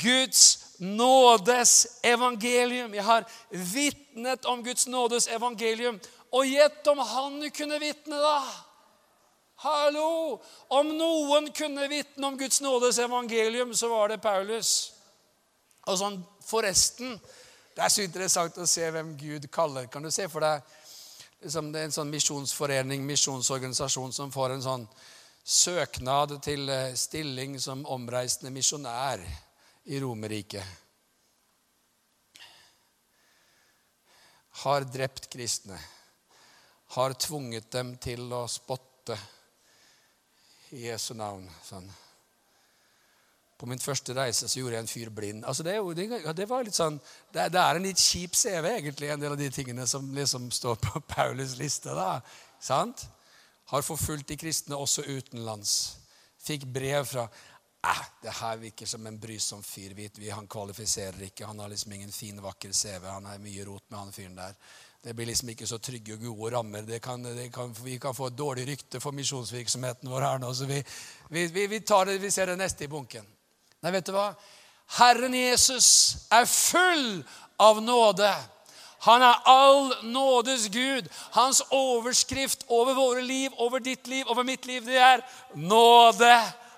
Guds 0.00 0.63
nådes 0.78 1.86
evangelium. 2.02 2.94
Jeg 2.94 3.04
har 3.04 3.24
vitnet 3.50 4.44
om 4.44 4.62
Guds 4.64 4.86
nådes 4.86 5.28
evangelium. 5.28 6.00
Og 6.30 6.46
gjett 6.46 6.86
om 6.86 6.98
han 6.98 7.50
kunne 7.50 7.78
vitne, 7.78 8.18
da! 8.18 8.38
Hallo! 9.64 10.42
Om 10.68 10.90
noen 10.98 11.52
kunne 11.54 11.86
vitne 11.88 12.26
om 12.26 12.38
Guds 12.38 12.60
nådes 12.60 12.98
evangelium, 12.98 13.74
så 13.74 13.88
var 13.88 14.08
det 14.08 14.22
Paulus. 14.22 14.92
Og 15.86 15.98
sånn 16.00 16.20
forresten 16.44 17.18
Det 17.74 17.82
er 17.82 17.90
så 17.90 18.04
interessant 18.04 18.58
å 18.62 18.66
se 18.70 18.86
hvem 18.90 19.16
Gud 19.18 19.48
kaller. 19.52 19.88
Kan 19.90 20.04
du 20.06 20.10
se 20.14 20.28
for 20.30 20.44
deg 20.44 20.62
liksom, 21.42 21.72
Det 21.72 21.80
er 21.80 21.88
en 21.88 21.96
sånn 21.96 22.12
misjonsforening, 22.12 23.02
misjonsorganisasjon, 23.06 24.12
som 24.14 24.30
får 24.32 24.54
en 24.54 24.62
sånn 24.62 24.86
søknad 25.44 26.38
til 26.44 26.70
eh, 26.72 26.94
stilling 26.96 27.58
som 27.60 27.82
omreisende 27.90 28.52
misjonær 28.54 29.20
i 29.84 30.00
Romerriket. 30.00 30.64
Har 34.64 34.80
drept 34.80 35.28
kristne. 35.32 35.78
Har 36.94 37.12
tvunget 37.18 37.70
dem 37.72 37.96
til 37.98 38.32
å 38.32 38.44
spotte 38.48 39.18
i 40.72 40.86
Jesu 40.86 41.12
navn. 41.18 41.48
Sånn. 41.66 41.88
På 43.58 43.68
min 43.70 43.82
første 43.82 44.14
reise 44.16 44.48
så 44.50 44.58
gjorde 44.58 44.78
jeg 44.78 44.84
en 44.84 44.90
fyr 44.90 45.10
blind. 45.14 45.44
Altså 45.46 45.66
det, 45.66 45.76
det, 46.36 46.46
var 46.50 46.64
litt 46.66 46.76
sånn, 46.76 46.96
det, 47.32 47.48
det, 47.54 47.60
er 47.60 47.78
en 47.78 47.86
litt 47.86 48.00
kjip 48.02 48.34
CV, 48.36 48.70
egentlig, 48.72 49.10
en 49.12 49.22
del 49.22 49.34
av 49.34 49.40
de 49.40 49.50
tingene 49.54 49.86
som 49.90 50.08
liksom 50.14 50.48
står 50.54 50.80
på 50.82 51.02
Paulus' 51.14 51.58
liste. 51.60 51.94
da. 51.94 52.18
Sant? 52.62 53.06
Har 53.70 53.86
forfulgt 53.86 54.28
de 54.30 54.38
kristne 54.38 54.78
også 54.78 55.06
utenlands. 55.06 55.74
Fikk 56.44 56.66
brev 56.74 57.06
fra 57.08 57.28
eh, 57.90 58.00
det 58.22 58.32
her 58.40 58.56
virker 58.56 58.86
som 58.86 59.06
en 59.06 59.18
brysom 59.20 59.62
fyr. 59.62 59.94
Vi, 59.94 60.30
han 60.30 60.48
kvalifiserer 60.48 61.22
ikke. 61.28 61.46
Han 61.46 61.58
har 61.58 61.68
liksom 61.68 61.92
ingen 61.92 62.12
fin, 62.12 62.42
vakker 62.42 62.72
CV. 62.72 63.06
Han 63.06 63.28
har 63.28 63.38
mye 63.38 63.64
rot 63.64 63.84
med 63.88 63.98
han 63.98 64.12
fyren 64.12 64.36
der. 64.36 64.56
Det 65.04 65.12
blir 65.14 65.28
liksom 65.28 65.50
ikke 65.52 65.66
så 65.68 65.78
trygge 65.78 66.14
og 66.16 66.22
gode 66.24 66.54
rammer. 66.56 66.82
Det 66.82 67.02
kan, 67.04 67.22
det 67.22 67.50
kan, 67.52 67.74
vi 67.84 67.98
kan 68.00 68.14
få 68.16 68.30
et 68.30 68.38
dårlig 68.38 68.64
rykte 68.68 69.00
for 69.04 69.12
misjonsvirksomheten 69.12 70.08
vår 70.08 70.24
her 70.24 70.40
nå. 70.40 70.54
Så 70.54 70.64
vi, 70.70 70.80
vi, 71.28 71.46
vi, 71.52 71.66
det, 71.78 72.18
vi 72.22 72.30
ser 72.32 72.48
det 72.48 72.56
neste 72.56 72.86
i 72.86 72.88
bunken. 72.88 73.26
Nei, 73.84 73.92
vet 73.92 74.08
du 74.08 74.14
hva? 74.16 74.30
Herren 74.96 75.34
Jesus 75.36 75.88
er 76.32 76.48
full 76.48 77.20
av 77.60 77.82
nåde. 77.84 78.32
Han 79.04 79.22
er 79.22 79.42
all 79.44 79.92
nådes 80.08 80.68
Gud. 80.72 81.08
Hans 81.36 81.60
overskrift 81.68 82.64
over 82.68 82.96
våre 82.96 83.22
liv, 83.22 83.52
over 83.60 83.84
ditt 83.84 84.06
liv, 84.06 84.24
over 84.28 84.42
mitt 84.42 84.64
liv, 84.66 84.84
det 84.86 84.96
er 84.96 85.24
nåde 85.52 86.32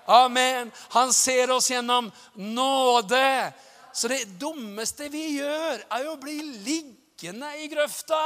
Amen. 0.07 0.71
Han 0.89 1.13
ser 1.13 1.51
oss 1.51 1.71
gjennom 1.71 2.11
nåde. 2.33 3.53
Så 3.93 4.07
det 4.07 4.23
dummeste 4.39 5.09
vi 5.09 5.39
gjør, 5.39 5.83
er 5.89 6.03
jo 6.05 6.15
å 6.15 6.21
bli 6.21 6.37
liggende 6.63 7.49
i 7.59 7.67
grøfta. 7.71 8.23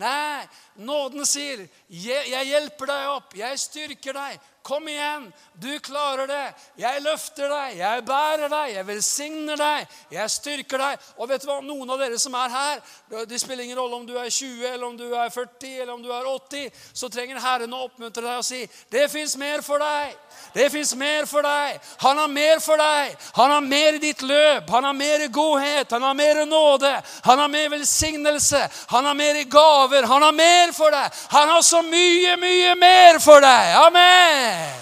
Nei, 0.00 0.48
nåden 0.76 1.26
sier, 1.28 1.68
'Jeg 1.88 2.46
hjelper 2.48 2.86
deg 2.86 3.08
opp. 3.08 3.34
Jeg 3.36 3.58
styrker 3.58 4.12
deg. 4.12 4.40
Kom 4.62 4.86
igjen, 4.88 5.32
du 5.54 5.78
klarer 5.82 6.26
det. 6.26 6.54
Jeg 6.78 7.02
løfter 7.02 7.48
deg, 7.50 7.76
jeg 7.76 8.04
bærer 8.06 8.48
deg, 8.48 8.74
jeg 8.76 8.86
velsigner 8.86 9.58
deg, 9.58 9.88
jeg 10.14 10.30
styrker 10.30 10.78
deg. 10.78 11.08
Og 11.18 11.28
vet 11.28 11.42
du 11.42 11.48
hva, 11.48 11.56
noen 11.66 11.90
av 11.90 11.98
dere 11.98 12.18
som 12.22 12.36
er 12.38 12.52
her, 12.52 12.82
det 13.26 13.40
spiller 13.42 13.64
ingen 13.64 13.80
rolle 13.80 13.98
om 13.98 14.06
du 14.06 14.14
er 14.14 14.30
20, 14.30 14.68
eller 14.70 14.86
om 14.86 14.96
du 14.96 15.08
er 15.10 15.34
40, 15.34 15.80
eller 15.80 15.92
om 15.96 16.02
du 16.02 16.12
er 16.14 16.30
80, 16.30 16.70
så 16.94 17.10
trenger 17.10 17.42
Herren 17.42 17.74
å 17.74 17.82
oppmuntre 17.88 18.22
deg 18.22 18.38
og 18.38 18.46
si, 18.46 18.62
det 18.90 19.08
fins 19.10 19.34
mer 19.36 19.66
for 19.66 19.82
deg. 19.82 20.14
Det 20.54 20.68
fins 20.72 20.94
mer 20.94 21.24
for 21.26 21.42
deg. 21.42 21.78
Han 22.02 22.18
har 22.18 22.28
mer 22.28 22.60
for 22.60 22.76
deg. 22.76 23.16
Han 23.38 23.50
har 23.50 23.60
mer 23.64 23.96
i 23.96 24.02
ditt 24.02 24.22
løp. 24.22 24.70
Han 24.70 24.84
har 24.84 24.92
mer 24.92 25.24
i 25.24 25.28
godhet. 25.32 25.90
Han 25.90 26.02
har 26.02 26.14
mer 26.14 26.42
i 26.42 26.44
nåde. 26.44 26.92
Han 27.24 27.38
har 27.38 27.48
mer 27.48 27.68
velsignelse. 27.68 28.68
Han 28.86 29.04
har 29.04 29.14
mer 29.14 29.34
i 29.40 29.44
gaver. 29.44 30.02
Han 30.02 30.22
har 30.22 30.32
mer 30.32 30.72
for 30.76 30.92
deg. 30.92 31.08
Han 31.28 31.48
har 31.48 31.62
så 31.62 31.82
mye, 31.82 32.36
mye 32.36 32.74
mer 32.74 33.18
for 33.18 33.40
deg. 33.40 33.74
Amen. 33.86 34.72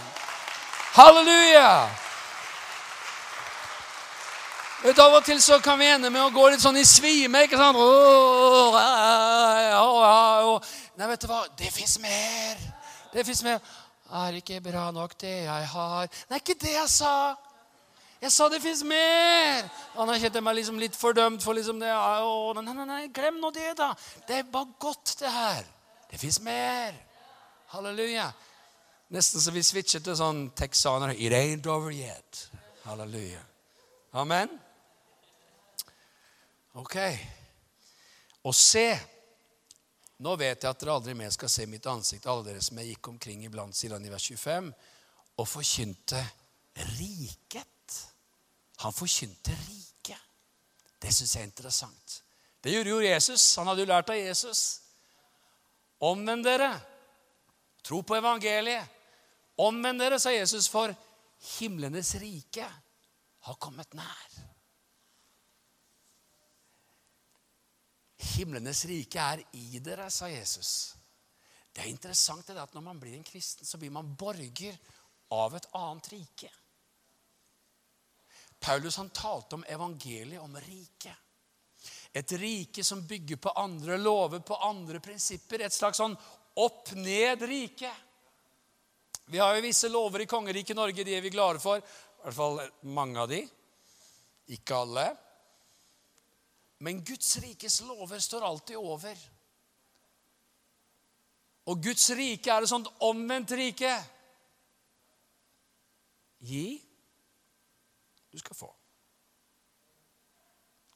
Halleluja! 0.93 1.89
Vet, 4.83 4.99
av 4.99 5.13
og 5.13 5.25
til 5.25 5.43
så 5.43 5.59
kan 5.61 5.79
vi 5.79 5.87
ende 5.93 6.09
med 6.11 6.23
å 6.25 6.33
gå 6.33 6.47
litt 6.51 6.63
sånn 6.63 6.79
i 6.81 6.87
svime. 6.89 7.45
ikke 7.45 7.59
sant? 7.61 7.77
Nei, 10.97 11.09
vet 11.13 11.21
du 11.21 11.29
hva? 11.29 11.45
Det 11.57 11.71
fins 11.73 11.99
mer. 12.01 12.57
Det 13.13 13.27
fins 13.29 13.43
mer. 13.45 13.61
Er 14.11 14.41
ikke 14.41 14.59
bra 14.65 14.91
nok, 14.91 15.15
det 15.21 15.45
jeg 15.45 15.69
har 15.73 16.07
Det 16.11 16.35
er 16.35 16.43
ikke 16.43 16.59
det 16.61 16.73
jeg 16.75 16.91
sa. 16.91 17.15
Jeg 18.21 18.33
sa 18.33 18.49
det 18.53 18.61
fins 18.61 18.83
mer. 18.85 19.69
Han 19.95 20.11
kjente 20.11 20.27
kjent 20.27 20.45
meg 20.45 20.57
liksom 20.59 20.81
litt 20.83 20.97
fordømt 20.99 21.43
for 21.43 21.57
liksom 21.57 21.79
det. 21.81 21.93
Å, 21.95 22.53
nei, 22.59 22.75
nei, 22.75 22.87
nei, 22.89 23.05
glem 23.15 23.39
nå 23.41 23.53
det, 23.55 23.71
da. 23.79 23.95
Det 24.29 24.43
er 24.43 24.51
bare 24.51 24.75
godt, 24.83 25.15
det 25.23 25.31
her. 25.33 25.63
Det 26.11 26.21
fins 26.21 26.41
mer. 26.45 26.99
Halleluja. 27.73 28.27
Nesten 29.15 29.43
så 29.43 29.55
vi 29.55 29.63
switcher 29.65 30.03
til 30.05 30.19
sånn 30.19 30.51
texaner. 30.59 31.15
It 31.17 31.33
ain't 31.33 31.71
over 31.71 31.95
yet. 31.95 32.45
Halleluja. 32.85 33.41
Amen. 34.21 34.53
Ok. 36.77 36.99
Og 38.45 38.55
se 38.55 38.89
Nå 40.21 40.35
vet 40.37 40.61
jeg 40.61 40.69
at 40.69 40.81
dere 40.83 40.95
aldri 40.99 41.15
mer 41.17 41.31
skal 41.33 41.49
se 41.49 41.65
mitt 41.69 41.87
ansikt, 41.89 42.27
alle 42.29 42.45
dere 42.51 42.61
som 42.65 42.79
jeg 42.81 42.93
gikk 42.93 43.09
omkring 43.15 43.45
iblant, 43.47 43.77
sier 43.77 43.95
han 43.97 44.05
i 44.05 44.13
vers 44.13 44.27
25, 44.29 44.69
og 45.41 45.49
forkynte 45.49 46.21
riket. 46.99 47.97
Han 48.85 48.93
forkynte 48.93 49.57
riket. 49.65 50.27
Det 51.01 51.13
syns 51.17 51.35
jeg 51.37 51.47
er 51.47 51.49
interessant. 51.49 52.21
Det 52.61 52.75
gjorde 52.75 52.93
jo 52.93 53.01
Jesus. 53.01 53.47
Han 53.57 53.71
hadde 53.71 53.87
jo 53.87 53.89
lært 53.89 54.13
av 54.13 54.21
Jesus. 54.21 54.63
Omvend 56.05 56.45
dere. 56.45 56.69
Tro 57.85 58.03
på 58.05 58.19
evangeliet. 58.21 58.85
Omvend 59.61 60.01
dere, 60.01 60.21
sa 60.21 60.33
Jesus, 60.33 60.69
for 60.69 60.93
himlenes 61.57 62.15
rike 62.21 62.69
har 63.49 63.61
kommet 63.61 63.97
nær. 63.97 64.50
Himlenes 68.21 68.85
rike 68.85 69.21
er 69.21 69.43
i 69.57 69.81
dere, 69.81 70.11
sa 70.13 70.29
Jesus. 70.29 70.95
Det 71.73 71.85
er 71.85 71.93
interessant 71.93 72.47
det 72.51 72.59
at 72.61 72.75
når 72.75 72.85
man 72.85 72.99
blir 73.01 73.17
en 73.17 73.25
kristen, 73.25 73.67
så 73.67 73.79
blir 73.79 73.93
man 73.95 74.15
borger 74.19 74.77
av 75.33 75.55
et 75.57 75.69
annet 75.79 76.11
rike. 76.13 76.51
Paulus 78.61 78.99
han 79.01 79.09
talte 79.15 79.57
om 79.57 79.65
evangeliet, 79.65 80.41
om 80.43 80.57
riket. 80.61 81.17
Et 82.13 82.33
rike 82.33 82.85
som 82.85 83.07
bygger 83.07 83.39
på 83.41 83.55
andre 83.57 83.97
lover, 83.97 84.43
på 84.45 84.59
andre 84.67 85.01
prinsipper. 85.01 85.63
Et 85.65 85.73
slags 85.73 86.01
sånn 86.03 86.17
opp-ned-rike. 86.61 87.93
Vi 89.31 89.39
har 89.39 89.55
jo 89.55 89.65
visse 89.65 89.89
lover 89.89 90.25
i 90.25 90.29
kongeriket 90.29 90.77
Norge, 90.77 91.07
de 91.07 91.15
er 91.15 91.25
vi 91.25 91.33
glade 91.33 91.63
for. 91.63 91.79
I 91.79 92.25
hvert 92.27 92.37
fall 92.37 92.61
mange 92.91 93.23
av 93.23 93.31
de. 93.31 93.41
Ikke 94.53 94.83
alle. 94.83 95.07
Men 96.81 97.05
Guds 97.05 97.37
rikes 97.43 97.81
lover 97.85 98.19
står 98.19 98.45
alltid 98.47 98.77
over. 98.77 99.17
Og 101.69 101.83
Guds 101.85 102.11
rike 102.17 102.51
er 102.51 102.65
et 102.65 102.71
sånt 102.73 102.89
omvendt 103.05 103.53
rike. 103.53 103.93
Gi, 106.41 106.65
du 108.33 108.39
skal 108.41 108.57
få. 108.57 108.71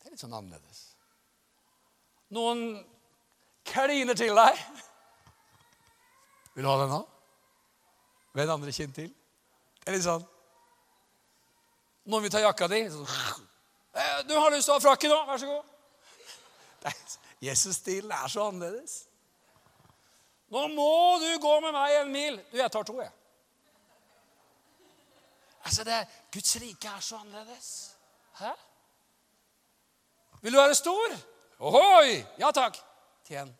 Det 0.00 0.08
er 0.08 0.14
litt 0.14 0.24
sånn 0.24 0.36
annerledes. 0.36 0.80
Noen 2.32 2.64
kliner 3.68 4.16
til 4.16 4.32
deg. 4.40 4.64
Vil 6.54 6.64
du 6.64 6.70
ha 6.70 6.78
den 6.80 6.94
nå? 6.94 7.02
Ved 8.34 8.50
andre 8.50 8.72
kinn 8.74 8.96
til. 8.96 9.12
Det 9.82 9.92
er 9.92 9.98
litt 9.98 10.06
sånn 10.06 10.24
Noen 12.04 12.26
vil 12.26 12.32
ta 12.32 12.40
jakka 12.42 12.66
di. 12.68 12.82
Eh, 12.84 14.26
'Du 14.26 14.34
har 14.34 14.50
lyst 14.50 14.66
til 14.66 14.74
å 14.74 14.76
ha 14.76 14.82
frakken 14.82 15.08
nå. 15.08 15.20
Vær 15.24 15.38
så 15.38 15.46
god.' 15.46 15.73
Jesus-stilen 17.48 18.12
er 18.12 18.28
så 18.28 18.48
annerledes. 18.48 19.04
'Nå 20.48 20.66
må 20.68 21.18
du 21.18 21.38
gå 21.40 21.60
med 21.60 21.72
meg 21.72 22.00
en 22.00 22.12
mil.' 22.12 22.40
'Du, 22.50 22.56
jeg 22.56 22.72
tar 22.72 22.82
to, 22.82 23.00
jeg.' 23.00 23.12
Altså, 25.64 25.84
det, 25.84 26.06
Guds 26.32 26.56
rike 26.60 26.88
er 26.88 27.00
så 27.00 27.16
annerledes. 27.16 27.96
Hæ? 28.38 28.50
Vil 30.42 30.52
du 30.52 30.58
være 30.58 30.74
stor? 30.74 31.16
Ohoi! 31.58 32.24
Ja 32.38 32.50
takk. 32.50 32.76
Tjen. 33.24 33.56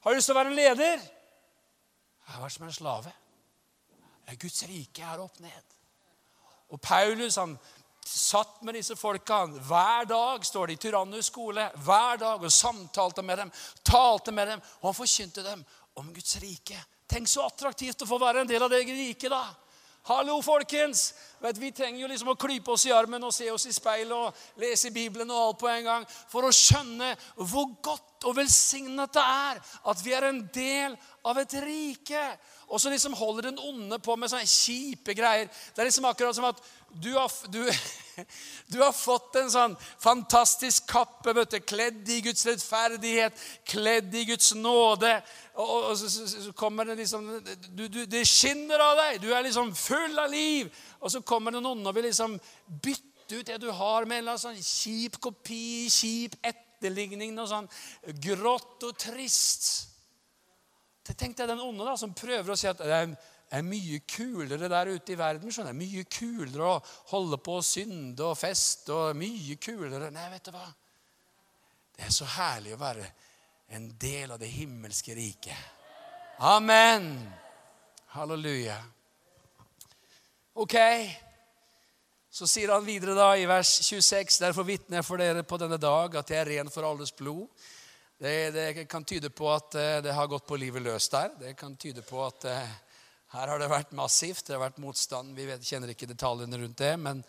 Har 0.00 0.10
du 0.10 0.16
lyst 0.16 0.26
til 0.26 0.34
å 0.34 0.38
være 0.38 0.48
en 0.48 0.56
leder? 0.56 1.02
Jeg 2.22 2.34
har 2.34 2.42
vært 2.42 2.52
som 2.52 2.66
en 2.66 2.72
slave. 2.72 3.12
Guds 4.40 4.62
rike 4.64 5.04
er 5.04 5.20
opp 5.20 5.40
ned. 5.44 5.74
Og 6.72 6.80
Paulus 6.80 7.36
han 7.36 7.58
satt 8.06 8.62
med 8.62 8.74
disse 8.74 8.96
folkene 8.98 9.60
hver 9.66 10.08
dag, 10.10 10.44
står 10.44 10.66
det 10.66 10.76
i 10.76 10.82
Tyrannus 10.86 11.30
skole, 11.30 11.68
hver 11.84 12.20
dag 12.20 12.42
og 12.42 12.52
samtalte 12.52 13.22
med 13.22 13.42
dem, 13.44 13.52
talte 13.84 14.34
med 14.34 14.48
dem, 14.52 14.62
og 14.80 14.90
han 14.90 14.98
forkynte 14.98 15.44
dem 15.46 15.64
om 16.00 16.12
Guds 16.14 16.36
rike. 16.42 16.78
Tenk 17.08 17.28
så 17.28 17.46
attraktivt 17.46 18.02
å 18.02 18.08
få 18.08 18.18
være 18.20 18.42
en 18.42 18.50
del 18.50 18.62
av 18.64 18.72
det 18.72 18.84
riket, 18.88 19.30
da. 19.32 19.44
Hallo, 20.08 20.40
folkens! 20.42 21.12
Vet, 21.38 21.58
vi 21.62 21.68
trenger 21.70 22.00
jo 22.00 22.08
liksom 22.10 22.32
å 22.32 22.38
klype 22.38 22.72
oss 22.74 22.88
i 22.88 22.94
armen 22.94 23.22
og 23.22 23.30
se 23.34 23.46
oss 23.52 23.68
i 23.70 23.74
speilet 23.74 24.10
og 24.10 24.58
lese 24.58 24.90
Bibelen 24.90 25.30
og 25.30 25.42
alt 25.44 25.60
på 25.60 25.68
en 25.70 25.84
gang 25.86 26.06
for 26.10 26.48
å 26.48 26.50
skjønne 26.50 27.12
hvor 27.38 27.68
godt 27.78 28.26
og 28.26 28.34
velsignet 28.34 29.14
det 29.14 29.22
er 29.22 29.60
at 29.92 30.02
vi 30.02 30.14
er 30.16 30.26
en 30.26 30.40
del 30.54 30.96
av 31.22 31.38
et 31.38 31.54
rike. 31.62 32.24
Og 32.66 32.82
så 32.82 32.90
liksom 32.90 33.14
holder 33.14 33.52
den 33.52 33.62
onde 33.62 34.00
på 34.02 34.16
med 34.18 34.32
sånne 34.32 34.48
kjipe 34.50 35.14
greier. 35.14 35.46
Det 35.46 35.84
er 35.84 35.90
liksom 35.90 36.10
akkurat 36.10 36.34
som 36.34 36.50
at 36.50 36.62
du 36.94 37.12
har, 37.14 37.32
du, 37.48 37.72
du 38.66 38.78
har 38.82 38.92
fått 38.92 39.36
en 39.40 39.50
sånn 39.50 39.76
fantastisk 40.00 40.86
kappe, 40.90 41.32
vet 41.36 41.54
du, 41.54 41.60
kledd 41.64 42.08
i 42.12 42.20
Guds 42.24 42.44
rettferdighet, 42.48 43.38
kledd 43.68 44.14
i 44.14 44.24
Guds 44.28 44.52
nåde. 44.58 45.14
Og, 45.54 45.72
og 45.92 45.94
så, 45.98 46.10
så, 46.10 46.52
kommer 46.56 46.88
det 46.88 46.98
liksom 47.02 47.28
du, 47.72 47.86
Det 47.88 48.24
skinner 48.28 48.82
av 48.84 48.98
deg. 49.00 49.22
Du 49.22 49.30
er 49.32 49.46
liksom 49.46 49.72
full 49.76 50.18
av 50.20 50.30
liv. 50.32 50.68
Og 51.00 51.12
så 51.12 51.22
kommer 51.24 51.54
den 51.54 51.66
onde 51.66 51.88
og 51.88 51.96
vil 51.96 52.08
liksom 52.10 52.36
bytte 52.68 53.38
ut 53.38 53.48
det 53.48 53.60
du 53.62 53.70
har, 53.72 54.04
med 54.08 54.26
en 54.26 54.40
sånn 54.40 54.58
kjip 54.60 55.16
kopi, 55.22 55.88
kjip 55.92 56.36
etterligning, 56.44 57.32
noe 57.36 57.48
sånn 57.48 57.70
grått 58.20 58.84
og 58.84 58.98
trist. 59.00 59.88
Tenk 61.02 61.34
deg 61.38 61.48
den 61.50 61.62
onde 61.62 61.86
da, 61.86 61.96
som 61.98 62.12
prøver 62.14 62.52
å 62.52 62.58
si 62.58 62.68
at 62.70 62.78
det 62.78 62.92
er, 62.94 63.14
er 63.52 63.64
mye 63.66 63.98
kulere 64.08 64.68
der 64.70 64.92
ute 64.94 65.12
i 65.12 65.18
verden. 65.18 65.52
skjønner 65.52 65.74
jeg. 65.74 65.80
Mye 65.82 66.04
kulere 66.08 66.68
å 66.70 66.78
holde 67.12 67.38
på 67.42 67.58
å 67.58 67.64
synde 67.66 68.24
og 68.24 68.38
feste 68.40 68.94
og 68.94 69.18
mye 69.18 69.58
kulere 69.60 70.08
Nei, 70.12 70.28
vet 70.32 70.48
du 70.48 70.54
hva? 70.54 70.68
Det 71.92 72.06
er 72.06 72.14
så 72.14 72.28
herlig 72.38 72.72
å 72.74 72.80
være 72.80 73.04
en 73.76 73.90
del 74.00 74.32
av 74.32 74.40
det 74.40 74.48
himmelske 74.52 75.14
riket. 75.16 75.58
Amen. 76.40 77.12
Halleluja. 78.16 78.78
Ok. 80.54 80.76
Så 82.32 82.48
sier 82.48 82.72
han 82.72 82.84
videre 82.84 83.12
da 83.16 83.34
i 83.36 83.44
vers 83.48 83.68
26.: 83.84 84.40
Derfor 84.40 84.64
vitner 84.64 85.00
jeg 85.00 85.06
for 85.06 85.20
dere 85.20 85.44
på 85.44 85.60
denne 85.60 85.76
dag 85.80 86.16
at 86.16 86.32
jeg 86.32 86.40
er 86.40 86.50
ren 86.54 86.72
for 86.72 86.88
alles 86.88 87.12
blod. 87.12 87.44
Det, 88.16 88.52
det, 88.54 88.86
kan 88.88 89.04
tyde 89.04 89.28
på 89.34 89.48
at 89.52 89.74
eh, 89.74 89.98
det 90.04 90.12
har 90.14 90.28
gått 90.30 90.46
på 90.46 90.56
livet 90.56 90.82
løs 90.84 91.08
der. 91.12 91.32
Det 91.40 91.56
kan 91.58 91.76
tyde 91.76 92.04
på 92.06 92.20
at 92.24 92.44
eh, 92.48 92.74
her 93.32 93.48
har 93.48 93.60
det 93.60 93.68
vært 93.72 93.94
massivt. 93.96 94.44
Det 94.46 94.56
har 94.56 94.60
vært 94.60 94.80
motstand. 94.82 95.32
Vi 95.36 95.46
vet, 95.48 95.64
kjenner 95.64 95.94
ikke 95.94 96.08
detaljene 96.10 96.58
rundt 96.60 96.80
det. 96.82 96.92
Men 97.00 97.22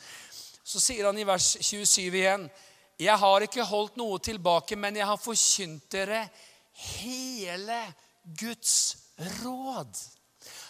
så 0.64 0.82
sier 0.84 1.08
han 1.08 1.20
i 1.20 1.28
vers 1.28 1.54
27 1.64 2.01
igjen 2.12 2.49
Jeg 2.99 3.16
har 3.20 3.45
ikke 3.45 3.66
holdt 3.68 3.95
noe 3.99 4.20
tilbake, 4.24 4.76
men 4.80 4.99
jeg 4.99 5.08
har 5.08 5.20
forkynt 5.20 5.88
dere 5.91 6.26
hele 6.74 7.80
Guds 8.39 8.97
råd. 9.43 9.95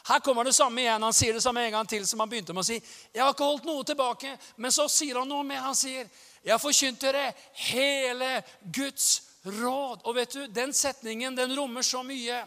Her 0.07 0.19
kommer 0.19 0.45
det 0.45 0.53
samme 0.53 0.83
igjen. 0.83 1.03
Han 1.03 1.15
sier 1.15 1.33
det 1.33 1.41
samme 1.41 1.63
en 1.65 1.75
gang 1.79 1.89
til 1.89 2.05
som 2.07 2.21
han 2.21 2.29
begynte 2.29 2.53
med 2.53 2.61
å 2.61 2.67
si. 2.67 2.77
Jeg 3.13 3.23
har 3.23 3.33
ikke 3.33 3.47
holdt 3.47 3.67
noe 3.67 3.85
tilbake. 3.87 4.35
Men 4.61 4.75
så 4.75 4.85
sier 4.91 5.17
han 5.21 5.29
noe 5.29 5.45
mer. 5.47 5.63
Han 5.65 5.75
sier, 5.75 6.09
'Jeg 6.43 6.53
har 6.53 6.59
forkynt 6.59 7.01
dere 7.01 7.33
hele 7.71 8.43
Guds 8.61 9.23
råd'. 9.45 10.03
Og 10.03 10.15
vet 10.15 10.33
du, 10.33 10.47
Den 10.47 10.73
setningen 10.73 11.35
den 11.35 11.57
rommer 11.57 11.81
så 11.81 12.03
mye. 12.03 12.43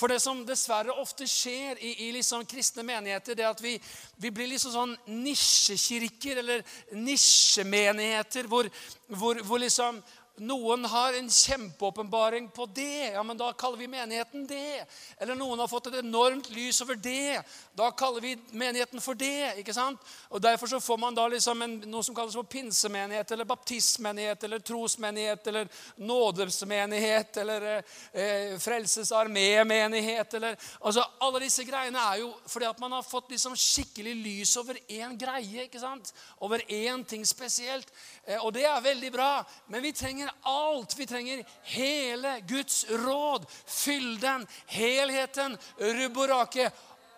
For 0.00 0.08
det 0.08 0.22
som 0.24 0.38
dessverre 0.48 0.94
ofte 0.96 1.26
skjer 1.28 1.76
i, 1.76 1.90
i 2.06 2.12
liksom 2.14 2.46
kristne 2.48 2.80
menigheter, 2.88 3.36
det 3.36 3.44
er 3.44 3.50
at 3.52 3.60
vi, 3.60 3.74
vi 4.16 4.30
blir 4.32 4.48
liksom 4.48 4.72
sånn 4.72 4.94
nisjekirker 5.12 6.40
eller 6.40 6.64
nisjemenigheter 6.96 8.48
hvor, 8.48 8.70
hvor, 9.12 9.42
hvor 9.44 9.60
liksom 9.60 10.00
noen 10.40 10.84
har 10.88 11.12
en 11.12 11.28
kjempeåpenbaring 11.30 12.48
på 12.48 12.66
det. 12.66 13.12
Ja, 13.12 13.22
men 13.22 13.36
Da 13.36 13.52
kaller 13.52 13.78
vi 13.78 13.88
menigheten 13.88 14.46
det. 14.46 14.84
Eller 15.18 15.34
noen 15.34 15.58
har 15.60 15.68
fått 15.68 15.90
et 15.90 15.98
enormt 16.00 16.48
lys 16.50 16.80
over 16.80 16.96
det. 16.96 17.42
Da 17.76 17.90
kaller 17.90 18.20
vi 18.24 18.36
menigheten 18.50 19.00
for 19.04 19.14
det. 19.14 19.58
ikke 19.60 19.74
sant? 19.76 20.00
Og 20.30 20.40
Derfor 20.40 20.66
så 20.66 20.80
får 20.80 20.98
man 20.98 21.14
da 21.14 21.26
liksom 21.28 21.62
en, 21.62 21.74
noe 21.92 22.04
som 22.04 22.14
kalles 22.16 22.34
for 22.34 22.48
pinsemenighet, 22.48 23.30
eller 23.30 23.44
baptistmenighet, 23.44 24.44
eller 24.44 24.58
trosmenighet, 24.58 25.46
eller 25.46 25.68
nådesmenighet, 25.96 27.36
eller 27.36 27.68
eh, 27.76 28.56
Frelsesarmé-menighet. 28.58 30.34
eller, 30.34 30.56
altså 30.80 31.04
Alle 31.20 31.44
disse 31.44 31.64
greiene 31.68 32.00
er 32.00 32.22
jo 32.24 32.32
fordi 32.46 32.70
at 32.70 32.80
man 32.80 32.96
har 32.96 33.04
fått 33.04 33.30
liksom 33.30 33.56
skikkelig 33.56 34.16
lys 34.24 34.56
over 34.56 34.80
én 34.88 35.18
greie. 35.20 35.68
ikke 35.68 35.80
sant? 35.80 36.14
Over 36.40 36.64
én 36.68 37.04
ting 37.04 37.26
spesielt. 37.26 37.92
Eh, 38.24 38.40
og 38.40 38.54
det 38.56 38.64
er 38.64 38.80
veldig 38.80 39.12
bra. 39.12 39.32
Men 39.68 39.82
vi 39.84 39.92
trenger 39.92 40.29
alt. 40.42 40.94
Vi 40.98 41.06
trenger 41.06 41.44
hele 41.62 42.40
Guds 42.48 42.84
råd. 42.90 43.46
Fylden, 43.66 44.46
helheten, 44.66 45.58
rubb 45.78 46.16
og 46.16 46.28
rake. 46.28 46.70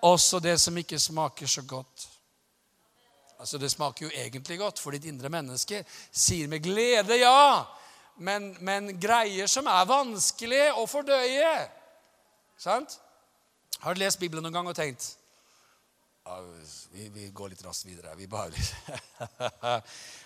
Også 0.03 0.41
det 0.43 0.59
som 0.61 0.79
ikke 0.79 0.99
smaker 0.99 1.47
så 1.47 1.63
godt. 1.63 2.09
Altså 3.39 3.59
Det 3.59 3.71
smaker 3.71 4.07
jo 4.07 4.11
egentlig 4.15 4.59
godt, 4.59 4.79
for 4.79 4.95
ditt 4.95 5.05
indre 5.11 5.29
menneske 5.29 5.85
sier 6.11 6.49
med 6.49 6.63
glede 6.63 7.17
ja. 7.19 7.65
Men, 8.17 8.53
men 8.61 8.93
greier 9.01 9.49
som 9.51 9.67
er 9.67 9.89
vanskelig 9.89 10.69
å 10.79 10.85
fordøye. 10.87 11.55
Sant? 12.61 13.01
Har 13.83 13.95
du 13.95 14.03
lest 14.03 14.21
Bibelen 14.21 14.45
noen 14.47 14.55
gang 14.55 14.71
og 14.71 14.79
tenkt 14.79 15.09
ja, 16.25 16.37
vi, 16.93 17.09
vi, 17.09 17.31
går 17.35 17.51
litt 17.51 17.65
raskt 17.67 17.87
videre. 17.87 18.15
Vi 18.15 18.29
bare 18.31 18.55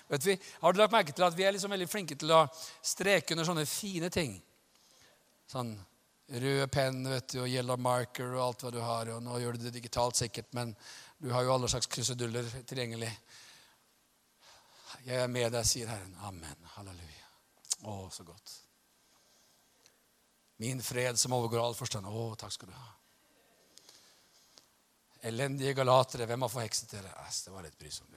Vet 0.09 0.26
vi, 0.26 0.38
Har 0.61 0.72
du 0.72 0.78
lagt 0.78 0.92
merke 0.94 1.12
til 1.12 1.26
at 1.26 1.34
vi 1.36 1.44
er 1.44 1.54
liksom 1.57 1.72
veldig 1.74 1.88
flinke 1.90 2.16
til 2.18 2.30
å 2.30 2.44
streke 2.82 3.34
under 3.34 3.48
sånne 3.48 3.66
fine 3.66 4.11
ting? 4.12 4.36
Sånn 5.50 5.74
rød 6.26 6.70
penn 6.74 7.02
vet 7.07 7.28
du, 7.32 7.40
og 7.42 7.50
yellow 7.50 7.78
marker 7.78 8.34
og 8.34 8.42
alt 8.44 8.64
hva 8.64 8.72
du 8.74 8.80
har. 8.82 9.11
og 9.14 9.22
Nå 9.22 9.38
gjør 9.42 9.59
du 9.59 9.66
det 9.66 9.74
digitalt 9.78 10.18
sikkert, 10.18 10.52
men 10.54 10.74
du 11.18 11.30
har 11.32 11.46
jo 11.46 11.54
alle 11.54 11.70
slags 11.70 11.90
kruseduller 11.90 12.48
tilgjengelig. 12.66 13.11
Jeg 15.07 15.22
er 15.22 15.30
med 15.30 15.52
deg, 15.54 15.66
sier 15.66 15.90
Herren. 15.90 16.14
Amen. 16.26 16.70
Halleluja. 16.74 17.28
Å, 17.86 17.96
så 18.11 18.26
godt. 18.26 18.54
Min 20.62 20.82
fred 20.82 21.18
som 21.20 21.34
overgår 21.36 21.62
all 21.62 21.76
forstand. 21.78 22.09
Å, 22.09 22.28
takk 22.38 22.54
skal 22.54 22.70
du 22.72 22.76
ha. 22.78 22.92
Elendige 25.26 25.74
galatere, 25.74 26.26
hvem 26.28 26.46
har 26.46 26.52
forhekset 26.52 26.94
dere? 26.94 27.12
Det 27.26 27.54
var 27.54 27.66
litt 27.66 27.78
brysomt. 27.78 28.14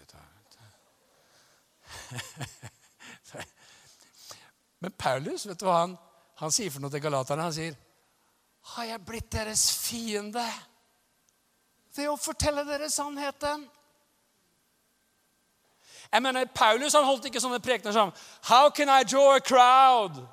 Men 4.79 4.91
Paulus, 4.91 5.47
vet 5.47 5.59
du 5.59 5.65
hva 5.67 5.81
han, 5.81 5.97
han 6.39 6.51
sier 6.55 6.71
for 6.71 6.79
noe 6.83 6.91
til 6.93 7.03
galaterne? 7.03 7.47
Han 7.49 7.53
sier, 7.53 7.75
'Har 8.69 8.83
jeg 8.83 9.05
blitt 9.05 9.31
deres 9.31 9.71
fiende 9.71 10.45
ved 11.95 12.07
å 12.07 12.17
fortelle 12.17 12.65
dere 12.67 12.89
sannheten?' 12.89 13.69
Jeg 16.11 16.21
mener, 16.21 16.45
Paulus 16.45 16.93
han 16.93 17.05
holdt 17.05 17.25
ikke 17.25 17.41
sånne 17.41 17.59
prekener 17.59 17.93
som 17.93 18.13
'How 18.43 18.69
can 18.69 18.89
I 18.89 19.03
draw 19.03 19.35
a 19.35 19.39
crowd?' 19.39 20.27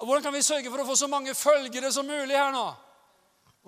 Hvordan 0.00 0.22
kan 0.22 0.32
vi 0.32 0.42
sørge 0.42 0.70
for 0.70 0.80
å 0.80 0.86
få 0.86 0.96
så 0.96 1.06
mange 1.06 1.34
følgere 1.34 1.92
som 1.92 2.06
mulig 2.06 2.36
her 2.36 2.52
nå? 2.52 2.74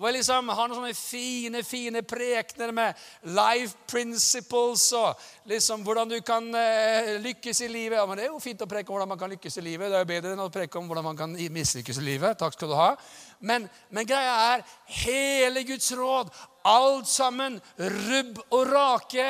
Og 0.01 0.09
liksom 0.09 0.47
har 0.49 0.69
noen 0.69 0.79
sånne 0.79 0.95
fine 0.97 1.59
fine 1.61 2.01
prekener 2.01 2.71
med 2.73 3.01
life 3.29 3.77
principles 3.85 4.87
og 4.97 5.19
liksom 5.51 5.83
hvordan 5.85 6.09
du 6.09 6.15
kan 6.25 6.47
eh, 6.57 7.11
lykkes 7.21 7.61
i 7.61 7.69
livet. 7.69 7.99
Ja, 7.99 8.07
men 8.09 8.17
Det 8.17 8.25
er 8.25 8.31
jo 8.31 8.41
fint 8.41 8.63
å 8.65 8.69
preke 8.69 8.89
om 8.89 8.97
hvordan 8.97 9.11
man 9.11 9.21
kan 9.21 9.29
lykkes 9.35 9.59
i 9.61 9.65
livet. 9.67 9.91
Det 9.91 9.99
er 9.99 10.01
jo 10.01 10.09
bedre 10.09 10.31
enn 10.33 10.41
å 10.41 10.49
preke 10.53 10.81
om 10.81 10.89
hvordan 10.89 11.05
man 11.11 11.19
kan 11.19 11.37
mislykkes 11.37 12.01
i 12.01 12.07
livet. 12.07 12.39
Takk 12.41 12.57
skal 12.57 12.73
du 12.73 12.77
ha. 12.79 12.89
Men, 13.45 13.69
men 13.93 14.09
greia 14.09 14.33
er 14.55 14.65
hele 15.03 15.61
Guds 15.67 15.91
råd. 15.93 16.33
Alt 16.65 17.11
sammen 17.11 17.61
rubb 17.77 18.41
og 18.49 18.65
rake. 18.73 19.29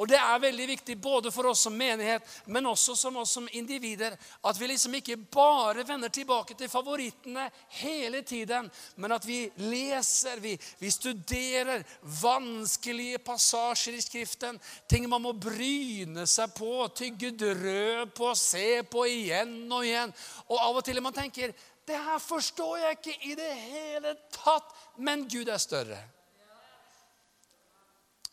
Og 0.00 0.08
det 0.08 0.16
er 0.16 0.40
veldig 0.40 0.66
viktig 0.70 0.94
både 0.96 1.28
for 1.32 1.50
oss 1.50 1.66
som 1.66 1.74
menighet, 1.76 2.24
men 2.48 2.68
også 2.70 2.94
som 2.96 3.18
oss 3.20 3.34
som 3.36 3.48
individer, 3.52 4.14
at 4.16 4.60
vi 4.60 4.68
liksom 4.70 4.94
ikke 4.96 5.18
bare 5.28 5.84
vender 5.84 6.08
tilbake 6.08 6.56
til 6.56 6.70
favorittene 6.72 7.44
hele 7.82 8.22
tiden, 8.24 8.70
men 8.96 9.12
at 9.12 9.26
vi 9.28 9.42
leser, 9.60 10.40
vi, 10.40 10.54
vi 10.80 10.90
studerer 10.90 11.84
vanskelige 12.22 13.20
passasjer 13.24 13.98
i 13.98 14.00
Skriften, 14.00 14.56
ting 14.88 15.04
man 15.10 15.20
må 15.26 15.34
bryne 15.36 16.24
seg 16.24 16.54
på, 16.56 16.70
tygge 16.96 17.34
drød 17.42 18.14
på, 18.16 18.32
se 18.38 18.80
på 18.88 19.04
igjen 19.10 19.58
og 19.68 19.84
igjen. 19.84 20.14
Og 20.48 20.56
av 20.62 20.80
og 20.80 20.86
til 20.86 21.02
man 21.04 21.16
tenker 21.16 21.52
det 21.90 21.98
her 21.98 22.22
forstår 22.22 22.78
jeg 22.78 22.96
ikke 22.96 23.18
i 23.28 23.36
det 23.36 23.52
hele 23.66 24.14
tatt, 24.32 24.72
men 24.96 25.26
Gud 25.28 25.50
er 25.50 25.60
større. 25.60 26.00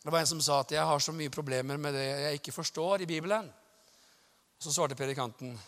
Det 0.04 0.12
var 0.12 0.20
en 0.20 0.26
som 0.26 0.40
sa 0.40 0.60
at 0.60 0.72
'jeg 0.72 0.84
har 0.84 0.98
så 0.98 1.12
mye 1.12 1.30
problemer 1.30 1.76
med 1.76 1.94
det 1.94 2.04
jeg 2.04 2.32
ikke 2.32 2.52
forstår 2.52 3.00
i 3.00 3.06
Bibelen'. 3.06 3.50
Og 4.58 4.62
Så 4.62 4.72
svarte 4.72 4.94
predikanten 4.94 5.60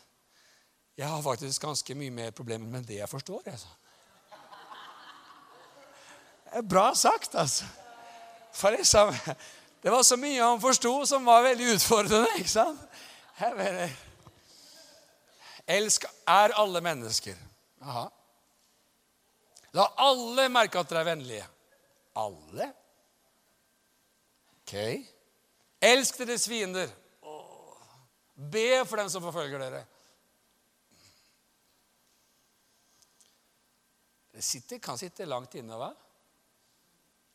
'Jeg 0.96 1.08
har 1.08 1.22
faktisk 1.22 1.62
ganske 1.62 1.94
mye 1.94 2.10
mer 2.10 2.30
problemer 2.30 2.66
med 2.66 2.86
det 2.86 2.96
jeg 2.96 3.08
forstår'. 3.08 3.42
Jeg 3.44 3.58
er 6.58 6.62
bra 6.62 6.94
sagt, 6.94 7.34
altså. 7.34 7.64
For 8.52 8.70
liksom, 8.70 9.14
det 9.82 9.92
var 9.92 10.02
så 10.02 10.16
mye 10.16 10.42
han 10.42 10.60
forsto 10.60 11.06
som 11.06 11.26
var 11.26 11.42
veldig 11.42 11.74
utfordrende. 11.74 12.28
ikke 12.38 12.50
sant? 12.50 12.80
Jeg 13.40 13.52
mener, 13.56 13.90
Elsk 15.70 16.04
er 16.26 16.50
alle 16.58 16.80
mennesker. 16.80 17.34
Aha. 17.82 18.08
La 19.72 19.86
alle 20.02 20.48
merke 20.50 20.80
at 20.80 20.90
dere 20.90 21.04
er 21.04 21.08
vennlige. 21.12 21.44
Alle? 22.18 22.72
Ok. 24.70 25.06
Elsk 25.82 26.20
deres 26.22 26.46
fiender. 26.46 26.90
Be 28.50 28.84
for 28.86 29.00
dem 29.02 29.08
som 29.10 29.24
forfølger 29.24 29.58
dere. 29.58 29.80
Det 34.30 34.44
sitter, 34.46 34.78
kan 34.78 34.96
sitte 34.96 35.26
langt 35.26 35.58
inne 35.58 35.76
hva? 35.76 35.90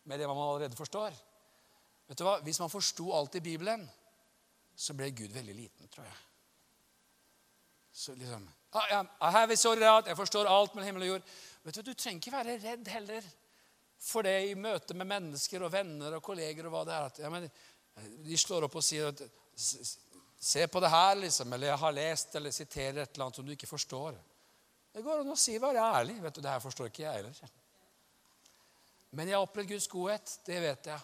med 0.05 0.19
det 0.19 0.27
man 0.27 0.38
allerede 0.38 0.77
forstår. 0.77 1.13
Vet 2.07 2.17
du 2.17 2.23
hva? 2.27 2.38
Hvis 2.45 2.59
man 2.61 2.69
forsto 2.69 3.09
alt 3.17 3.36
i 3.36 3.41
Bibelen, 3.41 3.88
så 4.77 4.93
ble 4.93 5.09
Gud 5.17 5.33
veldig 5.33 5.55
liten, 5.55 5.89
tror 5.89 6.05
jeg. 6.05 6.19
Så 7.95 8.13
liksom 8.13 8.45
I 8.75 9.31
have 9.31 9.53
it 9.53 9.63
vi 9.65 9.88
out. 9.88 10.07
Jeg 10.07 10.17
forstår 10.17 10.45
alt 10.45 10.75
mellom 10.75 10.86
himmel 10.86 11.03
og 11.03 11.07
jord. 11.07 11.21
Vet 11.63 11.75
Du 11.75 11.81
du 11.81 11.93
trenger 11.93 12.19
ikke 12.19 12.31
være 12.31 12.57
redd 12.59 12.88
heller 12.88 13.23
for 14.02 14.26
det 14.28 14.36
i 14.50 14.56
møte 14.60 14.93
med 14.98 15.08
mennesker 15.10 15.64
og 15.66 15.72
venner 15.74 16.18
og 16.18 16.24
kolleger. 16.24 16.68
og 16.68 16.76
hva 16.76 16.84
det 16.86 16.96
er. 16.96 17.10
At, 17.10 17.20
ja, 17.24 17.32
men, 17.34 17.48
de 18.26 18.38
slår 18.38 18.68
opp 18.68 18.76
og 18.76 18.86
sier 18.86 19.12
at, 19.14 19.24
Se 20.46 20.68
på 20.68 20.80
det 20.84 20.89
her, 20.91 21.16
liksom. 21.16 21.54
Eller 21.54 21.72
jeg 21.72 21.82
har 21.82 21.93
lest 21.96 22.36
eller 22.36 22.52
siterer 22.54 22.98
et 23.02 23.14
eller 23.16 23.26
annet 23.26 23.38
som 23.39 23.46
du 23.48 23.54
ikke 23.56 23.70
forstår. 23.70 24.18
Det 24.93 25.02
går 25.02 25.24
an 25.24 25.32
å 25.34 25.38
si 25.39 25.56
være 25.58 25.82
ærlig. 25.82 26.20
vet 26.22 26.36
du, 26.36 26.41
Det 26.41 26.52
her 26.52 26.60
forstår 26.62 26.91
ikke 26.91 27.04
jeg 27.04 27.14
heller. 27.14 27.54
Men 29.16 29.32
jeg 29.32 29.38
har 29.38 29.48
opplevd 29.48 29.72
Guds 29.72 29.88
godhet. 29.88 30.36
Det 30.46 30.60
vet 30.62 30.91
jeg. 30.91 31.00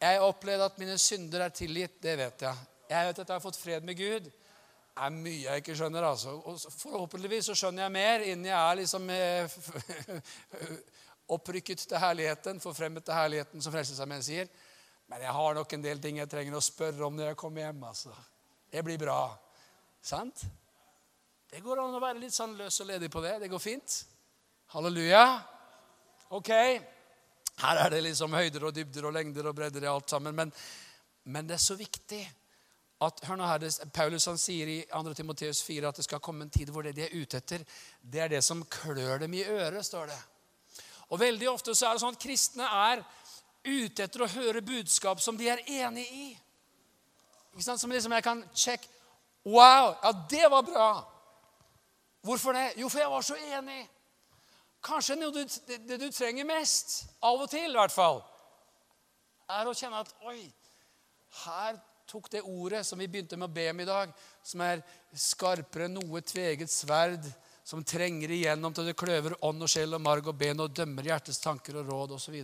Jeg 0.00 0.18
har 0.18 0.26
opplevd 0.26 0.66
at 0.66 0.78
mine 0.82 0.98
synder 0.98 1.46
er 1.46 1.54
tilgitt. 1.54 2.02
Det 2.02 2.18
vet 2.18 2.42
jeg. 2.42 2.68
Jeg 2.90 3.06
vet 3.06 3.18
at 3.18 3.28
jeg 3.28 3.34
har 3.34 3.42
fått 3.46 3.56
fred 3.60 3.86
med 3.86 3.96
Gud. 3.96 4.28
Det 4.30 5.06
er 5.06 5.14
mye 5.14 5.44
jeg 5.46 5.62
ikke 5.62 5.76
skjønner. 5.78 6.02
altså. 6.10 6.36
Og 6.44 6.60
Forhåpentligvis 6.60 7.48
så 7.48 7.56
skjønner 7.56 7.86
jeg 7.86 7.96
mer 7.96 8.26
innen 8.26 8.50
jeg 8.50 8.58
er 8.58 8.80
liksom 8.82 9.10
opprykket 11.34 11.84
til 11.86 12.00
herligheten, 12.00 12.60
forfremmet 12.62 13.04
til 13.06 13.16
herligheten, 13.16 13.62
som 13.62 13.74
Frelsesarmeen 13.74 14.24
sier. 14.24 14.50
Men 15.10 15.24
jeg 15.24 15.34
har 15.34 15.54
nok 15.58 15.72
en 15.74 15.84
del 15.84 16.02
ting 16.02 16.20
jeg 16.20 16.30
trenger 16.30 16.56
å 16.56 16.62
spørre 16.62 17.06
om 17.06 17.16
når 17.18 17.32
jeg 17.32 17.40
kommer 17.40 17.64
hjem. 17.64 17.84
altså. 17.84 18.14
Det 18.70 18.82
blir 18.86 18.98
bra. 18.98 19.20
Sant? 20.02 20.44
Det 21.50 21.62
går 21.64 21.82
an 21.82 21.96
å 21.98 22.02
være 22.02 22.22
litt 22.22 22.34
sånn 22.34 22.54
løs 22.58 22.78
og 22.82 22.90
ledig 22.92 23.10
på 23.10 23.22
det. 23.24 23.38
Det 23.42 23.50
går 23.50 23.62
fint. 23.62 23.96
Halleluja. 24.74 25.24
Ok. 26.38 26.50
Her 27.60 27.80
er 27.84 27.90
det 27.90 28.04
liksom 28.06 28.36
høyder 28.38 28.68
og 28.68 28.76
dybder 28.76 29.08
og 29.08 29.16
lengder 29.16 29.50
og 29.50 29.56
bredder 29.58 29.84
i 29.84 29.90
alt 29.90 30.12
sammen. 30.14 30.36
Men, 30.36 30.52
men 31.26 31.48
det 31.48 31.58
er 31.58 31.64
så 31.64 31.74
viktig 31.78 32.22
at 33.00 33.22
hør 33.24 33.38
nå 33.40 33.48
her, 33.48 33.64
Paulus 33.96 34.28
han 34.28 34.38
sier 34.38 34.68
i 34.68 34.78
2. 34.92 35.14
Timoteus 35.16 35.62
4 35.64 35.88
at 35.88 35.98
det 35.98 36.04
skal 36.04 36.20
komme 36.22 36.44
en 36.44 36.52
tid 36.52 36.70
hvor 36.70 36.84
det 36.84 36.92
de 36.98 37.06
er 37.06 37.16
ute 37.16 37.40
etter, 37.40 37.64
det 38.00 38.20
er 38.20 38.32
det 38.34 38.42
som 38.44 38.60
klør 38.68 39.22
dem 39.22 39.34
i 39.38 39.44
øret, 39.48 39.80
står 39.86 40.12
det. 40.12 40.18
Og 41.10 41.20
veldig 41.20 41.48
ofte 41.50 41.74
så 41.74 41.88
er 41.88 41.96
det 41.96 42.02
sånn 42.04 42.14
at 42.14 42.22
kristne 42.22 42.66
er 42.66 43.02
ute 43.66 44.06
etter 44.06 44.24
å 44.24 44.30
høre 44.30 44.62
budskap 44.64 45.20
som 45.22 45.36
de 45.36 45.50
er 45.50 45.62
enig 45.66 46.06
i. 46.06 46.28
Ikke 47.50 47.66
sant? 47.66 47.82
Som 47.82 47.92
liksom 47.92 48.14
jeg 48.16 48.26
kan 48.26 48.42
sjekke 48.54 48.98
Wow! 49.40 49.94
Ja, 50.02 50.12
det 50.28 50.50
var 50.52 50.62
bra. 50.62 50.88
Hvorfor 52.20 52.52
det? 52.52 52.74
Jo, 52.76 52.90
for 52.92 53.00
jeg 53.00 53.10
var 53.10 53.22
så 53.24 53.36
enig. 53.56 53.86
Kanskje 54.84 55.16
du, 55.16 55.38
det, 55.68 55.78
det 55.88 55.96
du 56.00 56.10
trenger 56.12 56.44
mest, 56.44 57.06
av 57.24 57.40
og 57.40 57.48
til 57.48 57.70
i 57.70 57.76
hvert 57.78 57.92
fall, 57.92 58.20
er 59.48 59.68
å 59.68 59.74
kjenne 59.76 60.00
at 60.04 60.12
Oi, 60.28 60.44
her 61.44 61.80
tok 62.08 62.30
det 62.32 62.42
ordet 62.42 62.82
som 62.86 63.00
vi 63.00 63.08
begynte 63.08 63.36
med 63.38 63.50
å 63.50 63.54
be 63.54 63.66
om 63.72 63.80
i 63.80 63.88
dag, 63.88 64.12
som 64.44 64.62
er 64.64 64.84
skarpere 65.16 65.88
enn 65.88 65.98
noe 65.98 66.22
tveget 66.24 66.72
sverd, 66.72 67.24
som 67.64 67.84
trenger 67.84 68.30
igjennom 68.34 68.74
til 68.74 68.88
det 68.88 68.96
kløver 68.98 69.36
ånd 69.46 69.62
og 69.62 69.70
sjel 69.70 69.94
og 69.96 70.02
marg 70.02 70.28
og 70.30 70.38
ben 70.38 70.60
og 70.62 70.72
dømmer 70.74 71.06
hjertets 71.06 71.42
tanker 71.42 71.80
og 71.80 71.90
råd 71.90 72.16
osv. 72.16 72.36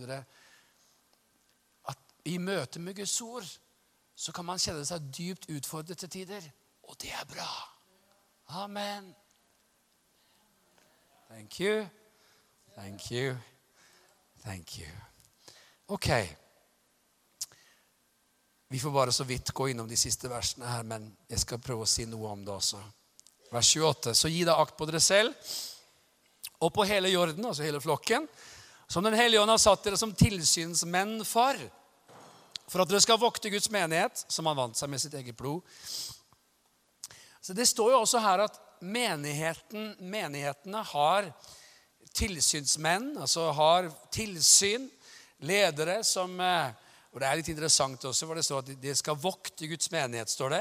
At 1.91 2.19
i 2.29 2.37
møte 2.37 2.79
med 2.83 2.97
Guds 2.99 3.15
ord 3.21 3.47
så 4.17 4.33
kan 4.33 4.47
man 4.47 4.61
kjenne 4.61 4.85
seg 4.87 5.11
dypt 5.13 5.49
utfordret 5.53 5.99
til 6.01 6.09
tider. 6.09 6.45
Og 6.87 6.95
det 7.01 7.11
er 7.13 7.25
bra. 7.29 7.49
Amen. 8.63 9.13
Thank 11.27 11.59
you. 11.59 11.85
Thank 12.75 13.11
you. 13.11 13.35
Thank 14.43 14.79
you. 14.79 14.87
Ok. 15.87 16.09
Vi 18.67 18.79
får 18.79 18.91
bare 18.91 19.11
så 19.11 19.23
vidt 19.23 19.51
gå 19.51 19.67
innom 19.67 19.87
de 19.87 19.97
siste 19.97 20.29
versene 20.29 20.67
her, 20.67 20.83
men 20.83 21.07
jeg 21.29 21.39
skal 21.39 21.61
prøve 21.63 21.85
å 21.85 21.89
si 21.89 22.05
noe 22.07 22.31
om 22.31 22.45
det 22.45 22.53
også. 22.53 22.81
Vers 23.51 23.71
28. 23.75 24.13
Så 24.15 24.31
gi 24.31 24.43
deg 24.47 24.53
akt 24.53 24.77
på 24.77 24.87
dere 24.89 25.01
selv 25.03 25.33
og 26.57 26.71
på 26.73 26.85
hele 26.89 27.11
jorden, 27.11 27.45
altså 27.45 27.65
hele 27.65 27.81
flokken, 27.81 28.25
som 28.89 29.03
Den 29.03 29.13
hellige 29.13 29.41
ånd 29.41 29.51
har 29.51 29.59
satt 29.61 29.83
dere 29.83 29.97
som 29.99 30.13
tilsynsmenn 30.15 31.19
for, 31.27 31.59
for 32.65 32.81
at 32.81 32.89
dere 32.89 33.03
skal 33.03 33.19
vokte 33.21 33.51
Guds 33.53 33.69
menighet, 33.69 34.23
som 34.31 34.47
han 34.49 34.57
vant 34.57 34.79
seg 34.79 34.89
med 34.89 35.03
sitt 35.03 35.13
eget 35.13 35.37
blod. 35.37 35.61
Så 37.41 37.53
Det 37.53 37.67
står 37.67 37.91
jo 37.91 37.99
også 37.99 38.23
her 38.23 38.47
at 38.47 38.57
menigheten, 38.81 39.93
menighetene 39.99 40.81
har 40.83 41.29
tilsynsmenn, 42.17 43.13
altså 43.21 43.51
har 43.53 43.91
tilsyn, 44.11 44.89
ledere 45.45 45.99
som 46.03 46.39
eh, 46.41 46.73
og 47.17 47.21
Det 47.21 47.27
er 47.27 47.39
litt 47.39 47.47
interessant 47.49 48.03
også, 48.05 48.27
for 48.29 48.37
det 48.37 48.43
står 48.45 48.59
at 48.61 48.81
de 48.81 48.91
skal 48.93 49.15
vokte 49.17 49.65
Guds 49.65 49.89
menighet. 49.89 50.29
står 50.29 50.51
det. 50.53 50.59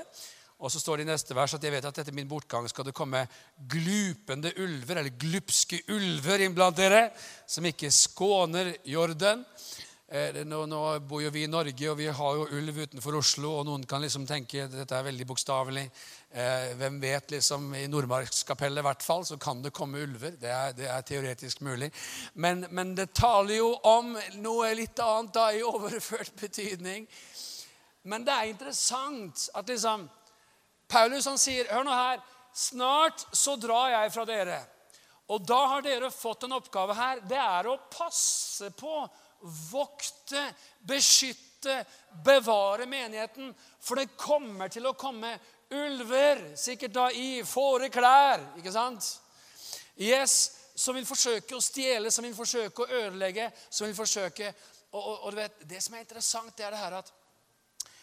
Og 0.57 0.73
så 0.73 0.81
står 0.81 0.99
det 1.01 1.07
i 1.07 1.11
neste 1.11 1.37
vers 1.37 1.53
at 1.53 1.65
jeg 1.65 1.75
vet 1.75 1.85
at 1.85 1.99
etter 2.01 2.15
min 2.17 2.29
bortgang 2.29 2.65
skal 2.71 2.87
det 2.89 2.97
komme 2.97 3.27
glupende 3.69 4.55
ulver, 4.57 5.03
eller 5.03 5.19
glupske 5.21 5.83
ulver 5.93 6.47
iblant 6.47 6.79
dere, 6.79 7.11
som 7.47 7.67
ikke 7.69 7.93
skåner 7.93 8.73
jorden. 8.89 9.45
Eh, 10.09 10.45
nå, 10.47 10.61
nå, 10.71 10.81
bor 11.03 11.19
jo 11.19 11.33
vi 11.35 11.43
i 11.43 11.51
Norge, 11.51 11.89
og 11.91 11.97
vi 11.99 12.07
har 12.07 12.35
jo 12.39 12.45
ulv 12.55 12.77
utenfor 12.79 13.17
Oslo. 13.19 13.51
Og 13.59 13.65
noen 13.67 13.83
kan 13.91 14.05
liksom 14.05 14.23
tenke 14.29 14.69
dette 14.71 14.95
er 14.95 15.09
veldig 15.09 15.27
bokstavelig. 15.27 15.83
Eh, 16.31 16.69
hvem 16.79 17.01
vet, 17.03 17.35
liksom, 17.35 17.73
I 17.75 17.89
Nordmarkskapellet 17.91 18.85
i 18.85 18.87
hvert 18.87 19.03
fall, 19.03 19.27
så 19.27 19.37
kan 19.43 19.65
det 19.65 19.75
komme 19.75 20.05
ulver. 20.07 20.37
Det 20.39 20.53
er, 20.53 20.77
det 20.79 20.87
er 20.93 21.03
teoretisk 21.09 21.65
mulig. 21.67 21.91
Men, 22.35 22.69
men, 22.71 22.95
det 22.95 23.11
taler 23.19 23.59
jo 23.59 23.73
om 23.83 24.15
noe 24.39 24.71
litt 24.79 25.03
annet 25.03 25.35
da, 25.35 25.49
i 25.51 25.67
overført 25.67 26.37
betydning. 26.39 27.09
Men 28.07 28.23
det 28.23 28.37
er 28.37 28.53
interessant 28.53 29.49
at 29.59 29.67
liksom 29.75 30.07
Paulus 30.89 31.27
han 31.27 31.39
sier, 31.41 31.69
hør 31.73 31.87
nå 31.87 31.95
her, 31.95 32.23
snart 32.57 33.27
så 33.37 33.57
drar 33.61 33.91
jeg 33.93 34.13
fra 34.15 34.25
dere. 34.29 34.59
Og 35.35 35.43
da 35.43 35.59
har 35.73 35.83
dere 35.83 36.13
fått 36.15 36.47
en 36.47 36.55
oppgave 36.57 36.95
her. 36.95 37.23
Det 37.27 37.39
er 37.41 37.67
å 37.67 37.81
passe 37.91 38.71
på, 38.79 39.01
vokte, 39.71 40.45
beskytte, 40.87 41.81
bevare 42.25 42.87
menigheten. 42.87 43.51
For 43.83 43.99
det 43.99 44.15
kommer 44.19 44.71
til 44.71 44.87
å 44.87 44.95
komme 44.99 45.35
ulver, 45.75 46.45
sikkert 46.59 46.95
da 46.95 47.09
i 47.11 47.43
fåreklær, 47.43 48.53
ikke 48.61 48.75
sant? 48.75 49.09
Yes, 49.99 50.39
som 50.77 50.95
vil 50.95 51.09
forsøke 51.09 51.57
å 51.57 51.65
stjele, 51.65 52.13
som 52.13 52.27
vil 52.27 52.37
forsøke 52.37 52.85
å 52.85 53.03
ødelegge, 53.03 53.49
som 53.71 53.89
vil 53.89 53.97
forsøke 53.97 54.53
og, 54.97 55.01
og, 55.01 55.25
og 55.25 55.33
du 55.33 55.39
vet, 55.41 55.63
Det 55.69 55.83
som 55.83 55.95
er 55.95 56.05
interessant, 56.05 56.57
det 56.57 56.67
er 56.67 56.75
det 56.75 56.81
her 56.81 56.99
at 57.01 57.13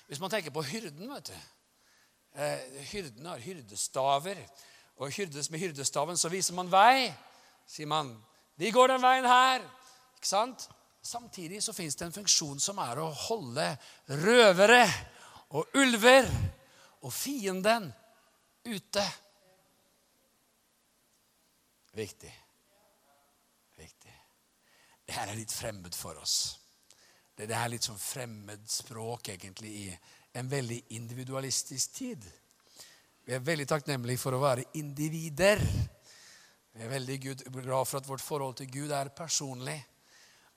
hvis 0.08 0.20
man 0.20 0.30
tenker 0.30 0.52
på 0.54 0.66
hyrden 0.68 1.08
vet 1.10 1.32
du, 1.32 1.38
eh, 2.36 2.60
Hyrden 2.92 3.26
har 3.26 3.38
hyrdestaver. 3.38 4.40
Og 4.96 5.12
hyrdes 5.12 5.50
med 5.50 5.60
hyrdestaven 5.60 6.18
så 6.18 6.30
viser 6.30 6.54
man 6.54 6.72
vei. 6.72 7.14
Sier 7.68 7.88
man 7.88 8.14
'Vi 8.56 8.72
går 8.72 8.88
den 8.88 9.02
veien 9.02 9.26
her.' 9.26 9.70
Ikke 10.16 10.28
sant? 10.28 10.70
Samtidig 11.02 11.64
så 11.64 11.74
fins 11.74 11.96
det 11.96 12.06
en 12.06 12.14
funksjon 12.14 12.60
som 12.60 12.78
er 12.78 13.00
å 13.02 13.10
holde 13.12 13.78
røvere 14.08 14.86
og 15.50 15.68
ulver 15.76 16.30
og 17.02 17.14
fienden 17.14 17.94
ute. 18.66 19.04
Viktig. 21.94 22.32
Viktig. 23.78 24.16
Det 25.06 25.14
her 25.14 25.28
er 25.28 25.36
litt 25.36 25.52
fremmed 25.52 25.96
for 25.96 26.22
oss. 26.24 26.60
Det 27.36 27.50
er 27.52 27.68
litt 27.68 27.84
sånn 27.84 28.00
fremmed 28.00 28.64
språk 28.70 29.34
egentlig 29.34 29.74
i 29.82 29.88
en 30.34 30.50
veldig 30.50 30.80
individualistisk 30.98 31.94
tid. 31.94 32.26
Vi 33.24 33.34
er 33.34 33.44
veldig 33.46 33.68
takknemlige 33.70 34.20
for 34.20 34.36
å 34.36 34.42
være 34.42 34.66
individer. 34.80 35.62
Vi 36.74 36.82
er 36.84 36.90
veldig 36.92 37.18
glad 37.22 37.86
for 37.88 38.00
at 38.00 38.08
vårt 38.10 38.24
forhold 38.24 38.58
til 38.60 38.72
Gud 38.74 38.92
er 38.92 39.14
personlig. 39.16 39.78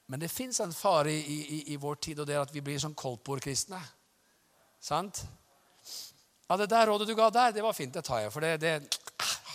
Men 0.06 0.22
det 0.22 0.30
fins 0.30 0.60
en 0.62 0.72
fare 0.74 1.12
i, 1.12 1.36
i, 1.58 1.58
i, 1.74 1.76
vår 1.76 1.98
tid, 2.02 2.20
og 2.22 2.26
det 2.28 2.36
er 2.36 2.44
at 2.44 2.54
vi 2.54 2.62
blir 2.64 2.78
sånn 2.82 2.94
koldtbordkristne. 2.98 3.80
Sant? 4.80 5.24
Ja, 6.46 6.56
det 6.56 6.70
der 6.70 6.86
rådet 6.86 7.08
du 7.10 7.14
ga 7.18 7.28
der, 7.34 7.52
det 7.54 7.64
var 7.64 7.74
fint. 7.74 7.94
Det 7.94 8.04
tar 8.06 8.22
jeg. 8.22 8.32
For 8.34 8.42
det, 8.42 8.56
det 8.62 8.74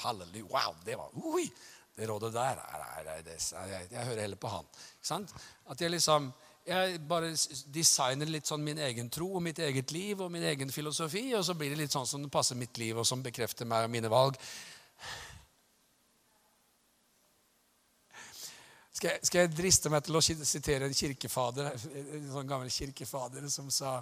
Halleluja. 0.01 0.47
Wow, 0.51 0.76
det 0.86 0.97
var 0.99 1.09
ui, 1.13 1.49
Det 1.95 2.07
rådet 2.07 2.34
der 2.34 2.59
nei, 2.59 3.03
nei, 3.05 3.17
det, 3.26 3.36
jeg, 3.51 3.88
jeg, 3.91 4.05
hører 4.05 4.22
heller 4.24 4.39
på 4.39 4.51
han. 4.51 4.67
Sant? 5.01 5.34
At 5.69 5.82
jeg 5.82 5.91
liksom 5.91 6.32
jeg 6.68 6.99
bare 7.09 7.32
designer 7.74 8.30
litt 8.30 8.49
sånn 8.49 8.64
min 8.64 8.80
egen 8.86 9.09
tro 9.09 9.28
og 9.38 9.43
mitt 9.43 9.59
eget 9.64 9.91
liv 9.95 10.22
og 10.22 10.32
min 10.34 10.45
egen 10.45 10.70
filosofi, 10.72 11.32
og 11.38 11.45
så 11.45 11.55
blir 11.57 11.74
det 11.74 11.80
litt 11.84 11.95
sånn 11.95 12.07
som 12.07 12.22
det 12.22 12.32
passer 12.34 12.59
mitt 12.59 12.78
liv, 12.78 12.97
og 12.97 13.07
som 13.07 13.24
bekrefter 13.24 13.66
meg 13.70 13.88
og 13.88 13.93
mine 13.93 14.12
valg. 14.12 14.38
Skal 18.91 19.16
jeg, 19.16 19.26
skal 19.26 19.39
jeg 19.41 19.53
driste 19.55 19.89
meg 19.89 20.03
til 20.05 20.20
å 20.20 20.22
sitere 20.22 20.86
en 20.86 20.93
kirkefader, 20.93 21.72
en 21.74 22.30
sånn 22.36 22.49
gammel 22.49 22.70
kirkefader 22.70 23.47
som 23.49 23.72
sa 23.74 24.01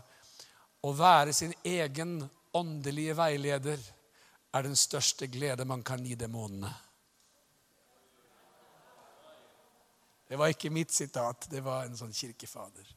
Å 0.79 0.91
være 0.95 1.33
sin 1.35 1.53
egen 1.67 2.21
åndelige 2.55 3.15
veileder 3.15 3.79
er 4.55 4.63
den 4.63 4.75
største 4.79 5.27
glede 5.27 5.65
man 5.67 5.83
kan 5.83 6.03
gi 6.05 6.15
demonene. 6.15 6.71
Det 10.29 10.37
var 10.37 10.53
ikke 10.53 10.69
mitt 10.69 10.93
sitat, 10.93 11.47
det 11.49 11.63
var 11.65 11.87
en 11.87 11.97
sånn 11.97 12.13
kirkefader. 12.13 12.95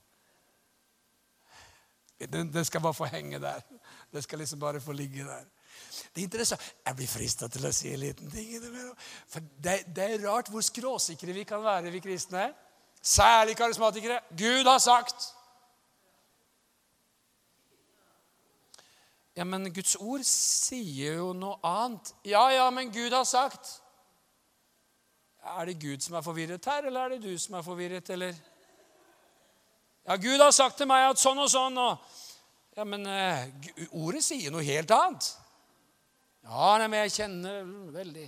Den, 2.30 2.52
den 2.52 2.64
skal 2.64 2.82
bare 2.84 2.94
få 2.94 3.08
henge 3.10 3.40
der. 3.42 3.64
Det 4.12 4.22
skal 4.22 4.38
liksom 4.38 4.60
bare 4.60 4.80
få 4.80 4.92
ligge 4.92 5.24
der. 5.24 5.46
Det 6.14 6.20
er 6.20 6.26
interessant. 6.28 6.74
Jeg 6.86 6.96
blir 6.96 7.08
frista 7.08 7.48
til 7.48 7.66
å 7.66 7.72
si 7.74 7.90
en 7.92 8.02
liten 8.02 8.30
ting. 8.30 8.52
For 9.32 9.42
det, 9.64 9.78
det 9.96 10.04
er 10.04 10.26
rart 10.26 10.50
hvor 10.52 10.62
skråsikre 10.62 11.34
vi 11.34 11.46
kan 11.48 11.64
være, 11.64 11.90
vi 11.90 12.02
kristne. 12.04 12.50
Særlig 13.02 13.56
karismatikere. 13.56 14.20
Gud 14.38 14.68
har 14.68 14.78
sagt. 14.78 15.32
Ja, 19.36 19.44
men 19.48 19.72
Guds 19.74 19.96
ord 19.96 20.22
sier 20.28 21.16
jo 21.22 21.32
noe 21.32 21.56
annet. 21.64 22.12
Ja, 22.28 22.44
ja, 22.52 22.68
men 22.70 22.92
Gud 22.92 23.16
har 23.16 23.24
sagt. 23.24 23.78
Er 25.42 25.66
det 25.66 25.80
Gud 25.82 26.02
som 26.04 26.14
er 26.14 26.22
forvirret 26.22 26.66
her, 26.70 26.86
eller 26.86 27.04
er 27.04 27.14
det 27.16 27.24
du 27.24 27.38
som 27.38 27.56
er 27.58 27.64
forvirret, 27.66 28.10
eller? 28.14 28.36
Ja, 30.06 30.16
Gud 30.16 30.38
har 30.38 30.52
sagt 30.54 30.78
til 30.78 30.86
meg 30.90 31.08
at 31.08 31.18
sånn 31.18 31.40
og 31.42 31.50
sånn 31.50 31.78
og 31.82 32.20
Ja, 32.72 32.86
men 32.88 33.02
uh, 33.04 33.42
ordet 34.00 34.22
sier 34.24 34.52
noe 34.54 34.64
helt 34.64 34.90
annet. 34.94 35.26
Ja, 36.46 36.70
nei, 36.80 36.86
men 36.88 37.02
jeg 37.04 37.12
kjenner 37.18 37.66
veldig 37.94 38.24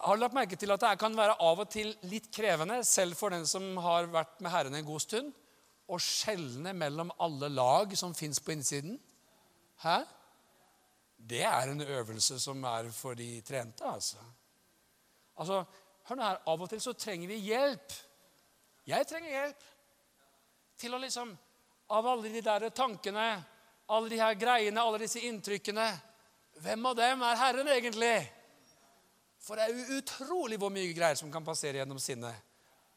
Har 0.00 0.16
du 0.16 0.22
lagt 0.22 0.36
merke 0.36 0.56
til 0.56 0.72
at 0.72 0.80
det 0.80 0.94
kan 1.00 1.16
være 1.16 1.34
av 1.44 1.58
og 1.60 1.68
til 1.68 1.90
litt 2.08 2.30
krevende, 2.32 2.78
selv 2.88 3.18
for 3.18 3.34
den 3.34 3.42
som 3.48 3.74
har 3.84 4.08
vært 4.08 4.38
med 4.40 4.52
Herren 4.52 4.78
en 4.78 4.86
god 4.86 5.02
stund, 5.04 5.34
å 5.84 5.98
skjelne 6.00 6.72
mellom 6.72 7.10
alle 7.20 7.50
lag 7.52 7.92
som 7.98 8.14
fins 8.16 8.40
på 8.40 8.54
innsiden? 8.54 8.96
Hæ? 9.84 9.98
Det 11.28 11.42
er 11.44 11.70
en 11.70 11.80
øvelse 11.80 12.40
som 12.40 12.64
er 12.64 12.90
for 12.94 13.14
de 13.14 13.40
trente. 13.40 13.84
Altså, 13.84 14.16
altså 15.36 15.64
hør 16.08 16.16
nå 16.16 16.24
her, 16.24 16.40
Av 16.46 16.62
og 16.62 16.70
til 16.70 16.80
så 16.80 16.92
trenger 16.92 17.28
vi 17.28 17.38
hjelp. 17.50 17.94
Jeg 18.88 19.06
trenger 19.06 19.30
hjelp 19.30 19.70
til 20.80 20.96
å 20.96 21.00
liksom 21.02 21.36
Av 21.90 22.06
alle 22.06 22.30
de 22.30 22.40
der 22.40 22.68
tankene, 22.70 23.44
alle 23.90 24.10
de 24.10 24.18
her 24.20 24.34
greiene, 24.38 24.80
alle 24.80 25.00
disse 25.02 25.20
inntrykkene 25.26 25.88
Hvem 26.62 26.86
av 26.86 26.96
dem 26.96 27.22
er 27.26 27.40
Herren 27.40 27.68
egentlig? 27.72 28.14
For 29.40 29.56
det 29.56 29.66
er 29.66 29.96
utrolig 29.96 30.58
hvor 30.60 30.70
mye 30.72 30.92
greier 30.92 31.16
som 31.18 31.30
kan 31.32 31.44
passere 31.44 31.80
gjennom 31.80 31.98
sinnet. 31.98 32.36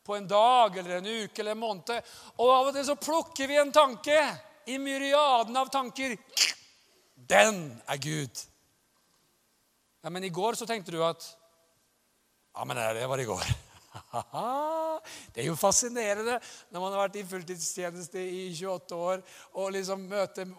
På 0.04 0.18
en 0.18 0.28
dag 0.28 0.78
eller 0.78 0.98
en 0.98 1.08
uke 1.08 1.42
eller 1.42 1.56
en 1.56 1.62
måned. 1.62 2.10
Og 2.36 2.52
av 2.52 2.68
og 2.68 2.74
til 2.76 2.84
så 2.86 2.98
plukker 3.00 3.48
vi 3.48 3.60
en 3.62 3.72
tanke 3.72 4.18
i 4.68 4.76
myriaden 4.78 5.56
av 5.58 5.72
tanker. 5.72 6.18
Den 7.30 7.82
er 7.88 7.98
Gud. 7.98 8.48
Ja, 10.04 10.10
Men 10.10 10.24
i 10.24 10.30
går 10.30 10.54
så 10.60 10.66
tenkte 10.66 10.92
du 10.92 11.04
at 11.04 11.38
Ja, 12.56 12.64
men 12.64 12.78
det 12.78 13.10
var 13.10 13.18
i 13.18 13.26
går. 13.26 13.46
Det 14.14 15.42
er 15.42 15.48
jo 15.48 15.56
fascinerende 15.58 16.36
når 16.72 16.80
man 16.80 16.94
har 16.94 17.02
vært 17.08 17.18
i 17.18 17.26
fulltidstjeneste 17.28 18.22
i 18.22 18.44
28 18.54 18.98
år 18.98 19.24
og 19.58 19.72
liksom 19.74 20.06
møter 20.10 20.50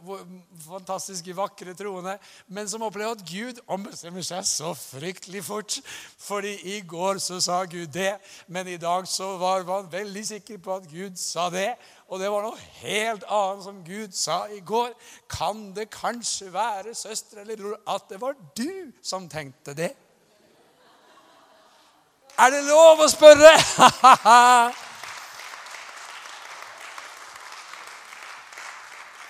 fantastiske, 0.66 1.36
vakre 1.36 1.74
troende, 1.78 2.16
men 2.46 2.68
som 2.70 2.82
opplever 2.86 3.14
at 3.14 3.24
Gud 3.28 3.60
ombestemmer 3.70 4.26
seg 4.26 4.44
så 4.48 4.74
fryktelig 4.78 5.44
fort. 5.46 5.78
Fordi 6.18 6.56
i 6.74 6.80
går 6.88 7.22
så 7.22 7.38
sa 7.42 7.62
Gud 7.64 7.92
det, 7.94 8.16
men 8.46 8.68
i 8.68 8.78
dag 8.80 9.06
så 9.10 9.34
var 9.40 9.66
man 9.68 9.90
veldig 9.92 10.26
sikker 10.34 10.58
på 10.64 10.78
at 10.80 10.88
Gud 10.90 11.18
sa 11.20 11.48
det. 11.54 11.70
Og 12.10 12.20
det 12.20 12.30
var 12.30 12.44
noe 12.44 12.70
helt 12.82 13.24
annet 13.32 13.64
som 13.64 13.82
Gud 13.86 14.16
sa 14.18 14.44
i 14.52 14.60
går. 14.66 14.92
Kan 15.30 15.70
det 15.76 15.92
kanskje 15.94 16.50
være, 16.54 16.94
søster 16.94 17.42
eller 17.42 17.60
bror, 17.60 17.78
at 17.88 18.10
det 18.10 18.20
var 18.22 18.36
du 18.58 18.92
som 19.02 19.28
tenkte 19.30 19.76
det? 19.78 19.94
Er 22.34 22.50
det 22.50 22.64
lov 22.66 22.98
å 22.98 23.06
spørre? 23.06 23.46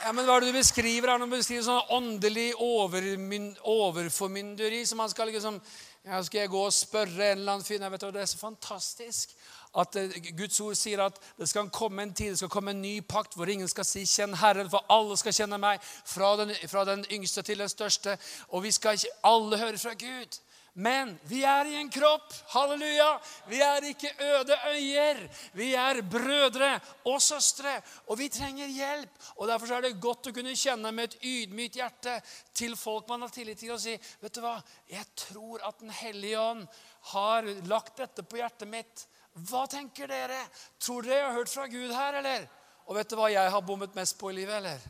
ja, 0.00 0.08
men 0.16 0.24
Hva 0.24 0.38
er 0.38 0.40
det 0.40 0.48
du 0.54 0.56
beskriver 0.56 1.12
her? 1.12 1.20
Du 1.20 1.28
beskriver 1.28 1.60
sånn 1.66 1.90
åndelig 1.92 2.56
overformynderi. 2.56 4.88
som 4.88 4.96
man 5.02 5.10
skal 5.12 5.28
liksom, 5.28 5.60
ja, 6.08 6.16
Skal 6.24 6.40
jeg 6.40 6.48
gå 6.54 6.62
og 6.64 6.72
spørre 6.72 7.34
en 7.34 7.38
eller 7.42 7.52
annen 7.58 7.66
fyr? 7.66 7.84
Det 7.84 8.22
er 8.22 8.32
så 8.32 8.40
fantastisk 8.40 9.36
at 9.76 9.96
eh, 10.00 10.16
Guds 10.38 10.56
ord 10.64 10.76
sier 10.78 11.00
at 11.04 11.20
det 11.36 11.48
skal 11.50 11.68
komme 11.74 12.02
en 12.06 12.14
tid, 12.14 12.30
det 12.32 12.38
skal 12.40 12.54
komme 12.56 12.70
en 12.72 12.82
ny 12.82 13.00
pakt 13.04 13.34
hvor 13.36 13.48
ingen 13.50 13.68
skal 13.68 13.84
si 13.84 14.04
'kjenn 14.06 14.34
Herren', 14.40 14.70
for 14.70 14.84
alle 14.88 15.16
skal 15.18 15.32
kjenne 15.34 15.58
meg, 15.58 15.80
fra 16.04 16.36
den, 16.40 16.54
fra 16.70 16.84
den 16.88 17.04
yngste 17.12 17.42
til 17.42 17.58
den 17.58 17.68
største. 17.68 18.18
Og 18.48 18.62
vi 18.62 18.70
skal 18.70 18.94
ikke 18.94 19.08
alle 19.24 19.58
høre 19.58 19.78
fra 19.78 19.92
Gud. 19.92 20.40
Men 20.74 21.12
vi 21.30 21.44
er 21.46 21.68
i 21.70 21.76
en 21.78 21.90
kropp. 21.90 22.32
Halleluja. 22.50 23.20
Vi 23.46 23.60
er 23.62 23.84
ikke 23.86 24.10
øde 24.18 24.56
øyer. 24.72 25.20
Vi 25.54 25.68
er 25.78 26.00
brødre 26.02 26.72
og 27.06 27.20
søstre, 27.22 27.76
og 28.10 28.18
vi 28.18 28.26
trenger 28.28 28.66
hjelp. 28.66 29.10
Og 29.36 29.48
Derfor 29.48 29.76
er 29.76 29.84
det 29.84 30.00
godt 30.02 30.26
å 30.30 30.32
kunne 30.34 30.56
kjenne 30.58 30.90
med 30.90 31.12
et 31.12 31.26
ydmykt 31.30 31.78
hjerte 31.78 32.16
til 32.58 32.74
folk 32.78 33.06
man 33.08 33.22
har 33.22 33.30
tillit 33.34 33.62
til, 33.62 33.70
og 33.76 33.78
si 33.82 33.94
vet 33.94 34.34
du 34.34 34.40
hva, 34.42 34.56
jeg 34.90 35.06
tror 35.14 35.62
at 35.62 35.78
Den 35.78 35.94
hellige 35.94 36.40
ånd 36.40 36.66
har 37.14 37.46
lagt 37.70 38.00
dette 38.02 38.24
på 38.26 38.40
hjertet 38.40 38.70
mitt. 38.70 39.04
Hva 39.46 39.66
tenker 39.70 40.10
dere? 40.10 40.40
Tror 40.82 41.06
dere 41.06 41.20
jeg 41.20 41.28
har 41.28 41.38
hørt 41.38 41.52
fra 41.52 41.68
Gud 41.70 41.94
her, 41.94 42.18
eller? 42.18 42.48
Og 42.88 42.98
vet 42.98 43.10
du 43.10 43.16
hva 43.18 43.30
jeg 43.30 43.54
har 43.54 43.62
bommet 43.62 43.94
mest 43.94 44.18
på 44.18 44.32
i 44.32 44.40
livet, 44.40 44.58
eller? 44.58 44.82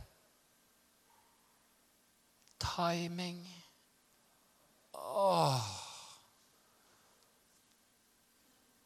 Timing. 2.65 3.64
Åh. 5.05 5.61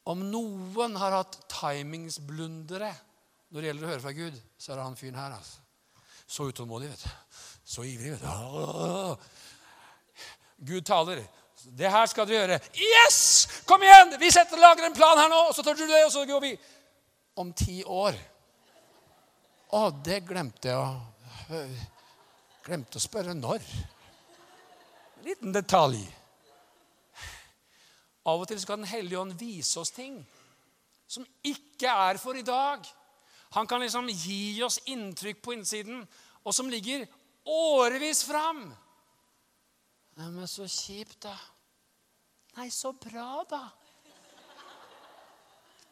Om 0.08 0.24
noen 0.32 0.96
har 0.96 1.18
hatt 1.20 1.36
timingsblundere 1.52 2.90
når 3.48 3.60
det 3.60 3.68
gjelder 3.70 3.86
å 3.86 3.90
høre 3.92 4.04
fra 4.04 4.12
Gud, 4.16 4.36
så 4.60 4.72
er 4.72 4.78
det 4.80 4.86
han 4.86 4.96
fyren 4.98 5.18
her. 5.20 5.34
altså. 5.36 5.60
Så 6.28 6.48
utålmodig, 6.50 6.90
vet 6.92 7.04
du. 7.04 7.10
Så 7.64 7.84
ivrig. 7.88 8.12
vet 8.12 8.22
du. 8.24 8.28
Gud 10.68 10.84
taler. 10.84 11.22
Det 11.64 11.90
her 11.90 12.06
skal 12.08 12.28
dere 12.28 12.40
gjøre. 12.40 12.58
Yes! 12.76 13.20
Kom 13.68 13.82
igjen! 13.82 14.14
Vi 14.20 14.30
setter, 14.32 14.60
lager 14.60 14.86
en 14.86 14.96
plan 14.96 15.18
her 15.20 15.30
nå, 15.32 15.40
og 15.48 15.54
så 15.56 15.64
tar 15.64 15.76
du 15.78 15.84
det, 15.86 16.02
og 16.06 16.12
så 16.12 16.24
går 16.28 16.42
vi. 16.44 16.52
Om 17.38 17.52
ti 17.54 17.82
år 17.84 18.16
Å, 19.76 19.82
det 20.02 20.24
glemte 20.26 20.72
jeg 20.72 20.78
å 20.80 21.58
Glemte 22.66 22.98
å 22.98 23.02
spørre 23.02 23.32
når. 23.36 23.62
En 25.28 25.34
liten 25.34 25.52
detalj. 25.52 25.98
Av 28.24 28.40
og 28.40 28.48
til 28.48 28.60
skal 28.62 28.78
Den 28.80 28.88
hellige 28.88 29.18
ånd 29.20 29.34
vise 29.36 29.76
oss 29.82 29.90
ting 29.92 30.22
som 31.08 31.26
ikke 31.44 31.88
er 31.88 32.16
for 32.20 32.36
i 32.36 32.44
dag. 32.44 32.80
Han 33.56 33.68
kan 33.68 33.84
liksom 33.84 34.08
gi 34.08 34.56
oss 34.64 34.78
inntrykk 34.88 35.42
på 35.44 35.52
innsiden, 35.52 36.00
og 36.44 36.56
som 36.56 36.68
ligger 36.72 37.04
årevis 37.44 38.22
fram. 38.24 38.66
Nei, 40.16 40.30
men 40.32 40.48
så 40.48 40.64
kjipt, 40.64 41.18
da. 41.28 41.36
Nei, 42.56 42.70
så 42.72 42.94
bra, 42.96 43.44
da. 43.48 43.62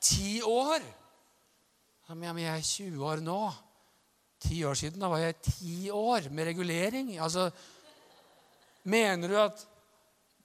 Ti 0.00 0.40
år. 0.48 0.80
Ja, 2.08 2.16
men 2.16 2.40
jeg 2.40 2.52
er 2.54 2.68
20 2.72 3.08
år 3.12 3.24
nå. 3.24 3.40
Ti 4.48 4.64
år 4.64 4.80
siden 4.80 5.04
da 5.04 5.12
var 5.12 5.24
jeg 5.26 5.40
ti 5.44 5.78
år 5.92 6.28
med 6.32 6.54
regulering. 6.54 7.16
Altså, 7.20 7.50
Mener 8.86 9.28
du 9.28 9.36
at 9.40 9.62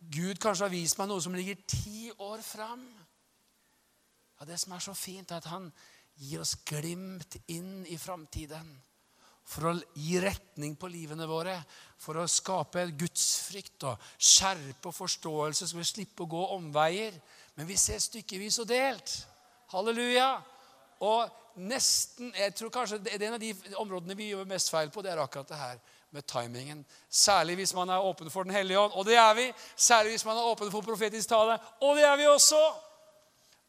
Gud 0.01 0.39
kanskje 0.41 0.65
har 0.65 0.73
vist 0.73 0.97
meg 0.97 1.11
noe 1.11 1.21
som 1.21 1.35
ligger 1.37 1.59
ti 1.69 2.09
år 2.17 2.41
fram? 2.41 2.83
Ja, 4.39 4.45
Det 4.45 4.57
som 4.59 4.73
er 4.73 4.81
så 4.81 4.95
fint, 4.97 5.31
er 5.31 5.37
at 5.37 5.51
han 5.51 5.71
gir 6.17 6.41
oss 6.41 6.55
glimt 6.65 7.37
inn 7.47 7.85
i 7.85 7.97
framtiden. 8.01 8.71
For 9.45 9.69
å 9.69 9.75
gi 9.93 10.17
retning 10.21 10.73
på 10.79 10.89
livene 10.89 11.27
våre, 11.29 11.53
for 12.01 12.17
å 12.17 12.27
skape 12.29 12.87
gudsfrykt 12.97 13.85
og 13.89 14.01
skjerpe 14.17 14.89
og 14.89 14.97
forståelse, 14.97 15.67
så 15.67 15.77
vi 15.77 15.85
slipper 15.85 16.25
å 16.25 16.33
gå 16.33 16.43
omveier. 16.57 17.13
Men 17.55 17.69
vi 17.69 17.77
ser 17.77 18.01
stykkevis 18.01 18.61
og 18.63 18.69
delt. 18.73 19.15
Halleluja. 19.73 20.31
Og 21.05 21.57
nesten, 21.61 22.33
jeg 22.37 22.57
tror 22.57 22.73
kanskje 22.73 23.03
det 23.05 23.13
er 23.13 23.27
En 23.27 23.37
av 23.37 23.41
de 23.41 23.53
områdene 23.77 24.17
vi 24.17 24.31
gjør 24.31 24.49
mest 24.49 24.69
feil 24.73 24.89
på, 24.89 25.01
det 25.01 25.11
er 25.11 25.21
akkurat 25.21 25.49
det 25.49 25.61
her 25.61 25.81
med 26.11 26.21
timingen. 26.21 26.85
Særlig 27.09 27.55
hvis 27.55 27.73
man 27.73 27.89
er 27.89 27.99
åpen 27.99 28.31
for 28.31 28.43
Den 28.43 28.51
hellige 28.51 28.79
ånd, 28.79 28.91
og 28.93 29.05
det 29.05 29.15
er 29.15 29.33
vi. 29.33 29.53
Særlig 29.75 30.11
hvis 30.11 30.25
man 30.25 30.37
er 30.37 30.41
åpen 30.41 30.71
for 30.71 30.81
profetisk 30.81 31.29
tale, 31.29 31.59
og 31.81 31.95
det 31.95 32.03
er 32.03 32.15
vi 32.15 32.27
også. 32.27 32.73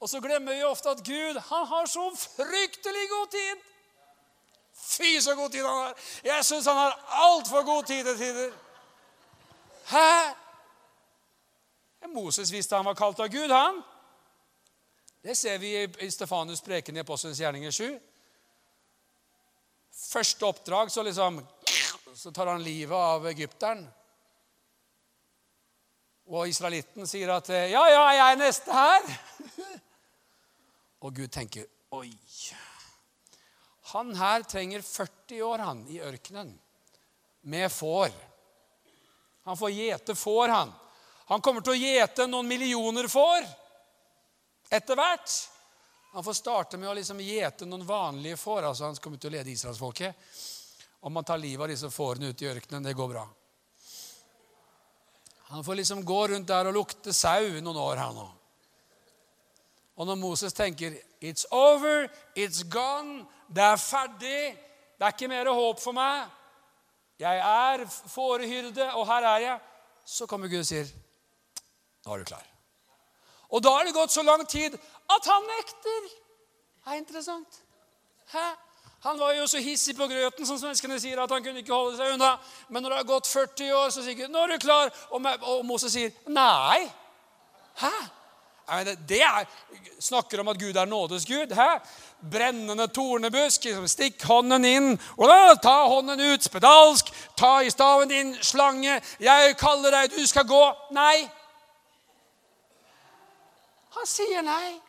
Og 0.01 0.09
så 0.09 0.21
glemmer 0.21 0.55
vi 0.55 0.63
ofte 0.63 0.91
at 0.91 1.05
Gud 1.07 1.39
han 1.49 1.67
har 1.67 1.87
så 1.87 2.11
fryktelig 2.37 3.09
god 3.11 3.31
tid. 3.31 3.57
Fy, 4.75 5.21
så 5.21 5.35
god 5.35 5.51
tid 5.51 5.63
han 5.63 5.77
har. 5.77 5.95
Jeg 6.25 6.45
syns 6.45 6.67
han 6.67 6.77
har 6.77 7.09
altfor 7.09 7.63
god 7.65 7.85
tid 7.85 8.05
til 8.05 8.19
tider. 8.19 8.53
Hæ? 9.87 10.35
Moses 12.15 12.53
visste 12.53 12.77
han 12.77 12.85
var 12.85 12.95
kalt 12.95 13.21
av 13.21 13.29
Gud, 13.29 13.51
han. 13.51 13.83
Det 15.23 15.37
ser 15.39 15.59
vi 15.59 15.77
i 15.83 16.11
Stefanus 16.11 16.61
preken 16.61 16.97
i 16.97 17.01
Apostelens 17.01 17.39
gjerninger 17.39 17.71
7. 17.71 18.01
Første 19.93 20.47
oppdrag 20.47 20.91
så 20.91 21.03
liksom 21.03 21.39
så 22.15 22.33
tar 22.33 22.47
han 22.47 22.63
livet 22.63 22.97
av 22.97 23.27
egypteren. 23.27 23.87
Og 26.33 26.49
israelitten 26.49 27.07
sier 27.07 27.29
at 27.35 27.49
'Ja, 27.49 27.83
ja, 27.89 28.03
jeg 28.13 28.33
er 28.33 28.37
neste 28.37 28.73
her'. 28.73 29.19
Og 31.03 31.15
Gud 31.15 31.29
tenker 31.33 31.67
'Oi'. 31.93 32.55
Han 33.93 34.15
her 34.15 34.43
trenger 34.43 34.83
40 34.83 35.43
år, 35.43 35.59
han, 35.59 35.89
i 35.89 36.01
ørkenen, 36.01 36.59
med 37.41 37.73
får. 37.73 38.13
Han 39.43 39.57
får 39.57 39.71
gjete 39.71 40.15
får, 40.15 40.49
han. 40.49 40.73
Han 41.27 41.41
kommer 41.41 41.61
til 41.61 41.73
å 41.73 41.81
gjete 41.81 42.27
noen 42.27 42.49
millioner 42.49 43.09
får 43.09 43.45
etter 44.71 44.97
hvert. 44.97 45.35
Han 46.13 46.25
får 46.25 46.33
starte 46.33 46.79
med 46.79 46.89
å 46.89 46.95
liksom 46.95 47.21
gjete 47.21 47.67
noen 47.67 47.87
vanlige 47.87 48.37
får. 48.37 48.63
altså 48.63 48.85
Han 48.85 48.97
kommer 48.97 49.19
til 49.19 49.31
å 49.31 49.37
lede 49.37 49.51
israelsfolket. 49.51 50.17
Om 51.03 51.13
man 51.13 51.25
tar 51.25 51.39
livet 51.39 51.65
av 51.65 51.73
disse 51.73 51.91
fårene 51.91 52.31
ute 52.31 52.45
i 52.45 52.49
ørkenen, 52.49 52.85
det 52.87 52.95
går 52.95 53.09
bra. 53.11 53.25
Han 55.53 55.65
får 55.65 55.75
liksom 55.75 56.05
gå 56.07 56.21
rundt 56.31 56.49
der 56.49 56.71
og 56.71 56.77
lukte 56.77 57.13
sau 57.13 57.49
noen 57.61 57.77
år, 57.77 57.99
han 58.01 58.21
òg. 58.23 58.31
Og 59.97 60.07
når 60.07 60.17
Moses 60.17 60.53
tenker 60.53 60.95
'It's 61.21 61.45
over. 61.51 62.09
It's 62.37 62.63
gone. 62.71 63.27
Det 63.49 63.63
er 63.63 63.77
ferdig. 63.77 64.59
Det 64.99 65.05
er 65.07 65.13
ikke 65.13 65.29
mer 65.29 65.53
håp 65.53 65.81
for 65.81 65.93
meg. 65.93 66.31
Jeg 67.19 67.37
er 67.39 67.87
fårehyrde, 68.07 68.95
og 68.95 69.07
her 69.07 69.23
er 69.23 69.39
jeg.' 69.39 69.61
Så 70.05 70.27
kommer 70.27 70.49
Gud 70.49 70.59
og 70.59 70.67
sier, 70.67 70.87
'Nå 72.05 72.15
er 72.15 72.19
du 72.19 72.25
klar.' 72.25 72.49
Og 73.51 73.63
da 73.63 73.69
er 73.69 73.85
det 73.85 73.95
gått 73.95 74.13
så 74.13 74.23
lang 74.23 74.49
tid 74.49 74.75
at 75.11 75.25
han 75.25 75.43
nekter. 75.43 76.03
Det 76.85 76.93
er 76.93 76.93
interessant. 76.93 77.63
Hæ? 78.33 78.49
Han 79.03 79.19
var 79.19 79.33
jo 79.35 79.47
så 79.47 79.59
hissig 79.59 79.97
på 79.97 80.07
grøten 80.07 80.47
som 80.47 80.59
svenskene 80.59 81.01
sier, 81.03 81.19
at 81.19 81.31
han 81.31 81.43
kunne 81.43 81.59
ikke 81.59 81.75
holde 81.75 81.97
seg 81.99 82.15
unna. 82.15 82.37
Men 82.69 82.85
når 82.85 82.93
det 82.93 82.99
har 83.01 83.09
gått 83.09 83.27
40 83.27 83.73
år, 83.75 83.89
så 83.91 84.03
sier 84.03 84.15
Gud 84.15 84.29
'Nå 84.31 84.43
er 84.43 84.53
du 84.53 84.59
klar.' 84.59 84.93
Og, 85.11 85.23
og 85.43 85.65
Moses 85.67 85.93
sier 85.93 86.11
'Nei'. 86.27 86.91
Hæ? 87.75 87.95
Det 89.09 89.23
er, 89.23 89.45
snakker 90.01 90.41
om 90.41 90.49
at 90.49 90.59
Gud 90.61 90.77
er 90.77 90.85
nådes 90.85 91.27
Gud. 91.27 91.55
Hæ? 91.55 91.79
Brennende 92.31 92.87
tornebusk. 92.87 93.67
Stikk 93.87 94.23
hånden 94.23 94.65
inn. 94.65 95.01
Og 95.17 95.29
da, 95.29 95.55
ta 95.55 95.87
hånden 95.87 96.21
ut, 96.21 96.45
spedalsk. 96.45 97.11
Ta 97.37 97.61
i 97.61 97.71
staven 97.71 98.09
din, 98.09 98.37
slange. 98.43 99.03
Jeg 99.21 99.57
kaller 99.59 99.91
deg, 99.91 100.15
du 100.17 100.27
skal 100.27 100.47
gå. 100.47 100.63
Nei. 100.91 101.29
Han 103.91 104.07
sier 104.07 104.43
nei. 104.43 104.81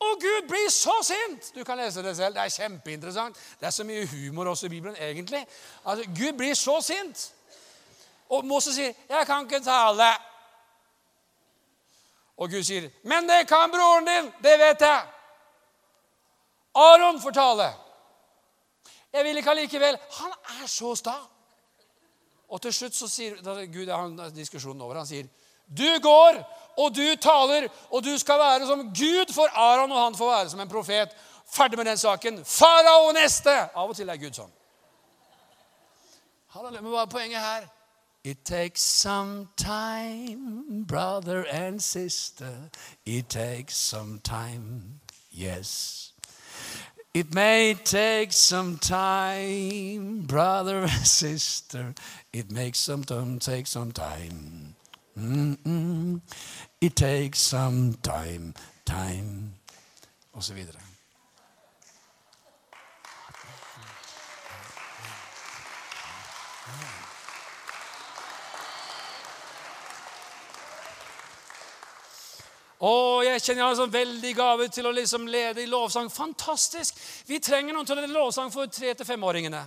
Og 0.00 0.20
Gud 0.20 0.48
blir 0.48 0.70
så 0.70 0.94
sint! 1.02 1.50
Du 1.54 1.64
kan 1.64 1.78
lese 1.78 2.02
det 2.02 2.16
selv. 2.16 2.34
Det 2.34 2.42
er 2.42 2.54
kjempeinteressant. 2.54 3.36
Det 3.60 3.66
er 3.66 3.74
så 3.74 3.84
mye 3.84 4.06
humor 4.06 4.52
også 4.52 4.66
i 4.66 4.68
Bibelen, 4.68 4.96
egentlig. 4.96 5.46
Altså, 5.84 6.04
Gud 6.04 6.32
blir 6.38 6.54
så 6.54 6.80
sint. 6.80 7.32
Og 8.28 8.44
Moses 8.44 8.74
sier, 8.74 8.92
'Jeg 9.08 9.26
kan 9.26 9.44
ikke 9.44 9.70
tale'. 9.70 10.20
Og 12.36 12.50
Gud 12.50 12.62
sier, 12.62 12.90
'Men 13.02 13.28
det 13.28 13.48
kan 13.48 13.70
broren 13.70 14.06
din. 14.06 14.32
Det 14.42 14.58
vet 14.58 14.80
jeg.' 14.80 15.06
Aron 16.74 17.20
får 17.20 17.30
tale. 17.30 17.74
Jeg 19.12 19.24
vil 19.24 19.36
ikke 19.36 19.50
allikevel. 19.50 19.98
Han 20.10 20.32
er 20.62 20.66
så 20.66 20.94
sta. 20.94 21.14
Og 22.48 22.62
til 22.62 22.72
slutt 22.72 22.94
så 22.94 23.08
sier 23.08 23.66
Gud 23.72 23.90
har 23.90 24.30
diskusjonen 24.30 24.82
over. 24.82 24.94
Han 24.94 25.06
sier, 25.06 25.26
'Du 25.68 25.98
går 26.02 26.44
og 26.78 26.94
du 26.94 27.16
taler, 27.20 27.68
og 27.90 28.04
du 28.04 28.18
skal 28.18 28.38
være 28.38 28.66
som 28.66 28.78
Gud 28.78 29.32
for 29.34 29.48
Aron, 29.52 29.92
og 29.92 30.04
han 30.04 30.14
får 30.14 30.36
være 30.36 30.50
som 30.50 30.60
en 30.60 30.68
profet. 30.68 31.08
Ferdig 31.50 31.78
med 31.78 31.84
den 31.84 31.98
saken. 31.98 32.44
Farao 32.44 33.12
neste! 33.12 33.50
Av 33.74 33.88
og 33.88 33.96
til 33.96 34.08
er 34.08 34.20
Gud 34.20 34.36
sånn. 34.36 34.52
Men 36.58 36.90
hva 36.90 37.02
er 37.02 37.10
poenget 37.10 37.40
her? 37.40 37.66
It 38.24 38.44
takes 38.44 38.82
some 38.82 39.48
time, 39.56 40.84
brother 40.86 41.44
and 41.50 41.80
sister. 41.80 42.70
It 43.06 43.28
takes 43.30 43.76
some 43.76 44.18
time, 44.18 45.00
yes. 45.30 46.12
It 47.14 47.34
may 47.34 47.74
take 47.74 48.32
some 48.32 48.76
time, 48.78 50.26
brother 50.26 50.82
and 50.82 51.06
sister. 51.06 51.94
It 52.32 52.50
makes 52.50 52.78
some 52.78 53.04
time, 53.04 53.38
take 53.38 53.66
some 53.66 53.92
time. 53.92 54.74
Mm 55.18 55.58
-mm. 55.64 56.20
It 56.80 56.96
takes 56.96 57.38
some 57.38 57.94
time, 58.02 58.54
time 58.86 59.52
videre. 60.54 60.78
Å, 72.80 73.22
jeg 73.24 73.42
kjenner 73.42 73.58
jeg 73.58 73.64
har 73.64 73.70
en 73.70 73.76
sånn 73.76 73.92
veldig 73.92 74.36
gave 74.36 74.68
til 74.68 74.86
å 74.86 74.92
liksom 74.94 75.26
lede 75.26 75.62
i 75.62 75.66
lovsang. 75.66 76.10
Fantastisk! 76.10 76.94
Vi 77.26 77.40
trenger 77.42 77.74
noen 77.74 77.86
til 77.86 77.98
å 77.98 78.00
lede 78.00 78.12
lovsang 78.12 78.52
for 78.52 78.66
tre- 78.66 78.94
til 78.94 79.06
femåringene. 79.06 79.64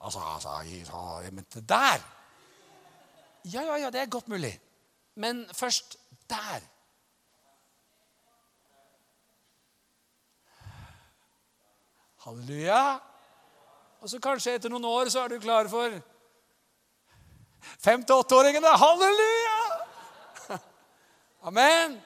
Altså, 0.00 0.18
altså, 0.18 0.48
det 1.54 1.68
der 1.68 2.02
Ja, 3.44 3.62
ja, 3.62 3.76
ja, 3.76 3.90
det 3.92 4.00
er 4.00 4.06
godt 4.12 4.28
mulig. 4.28 4.52
Men 5.20 5.44
først 5.54 5.96
der. 6.30 6.64
Halleluja. 12.24 12.80
Og 14.04 14.10
så 14.10 14.20
kanskje 14.22 14.56
etter 14.58 14.72
noen 14.72 14.84
år 14.88 15.10
så 15.12 15.24
er 15.24 15.32
du 15.34 15.38
klar 15.42 15.68
for 15.72 15.94
fem- 17.80 18.04
til 18.04 18.20
åtteåringene. 18.20 18.72
Halleluja! 18.80 19.60
Amen. 21.50 21.98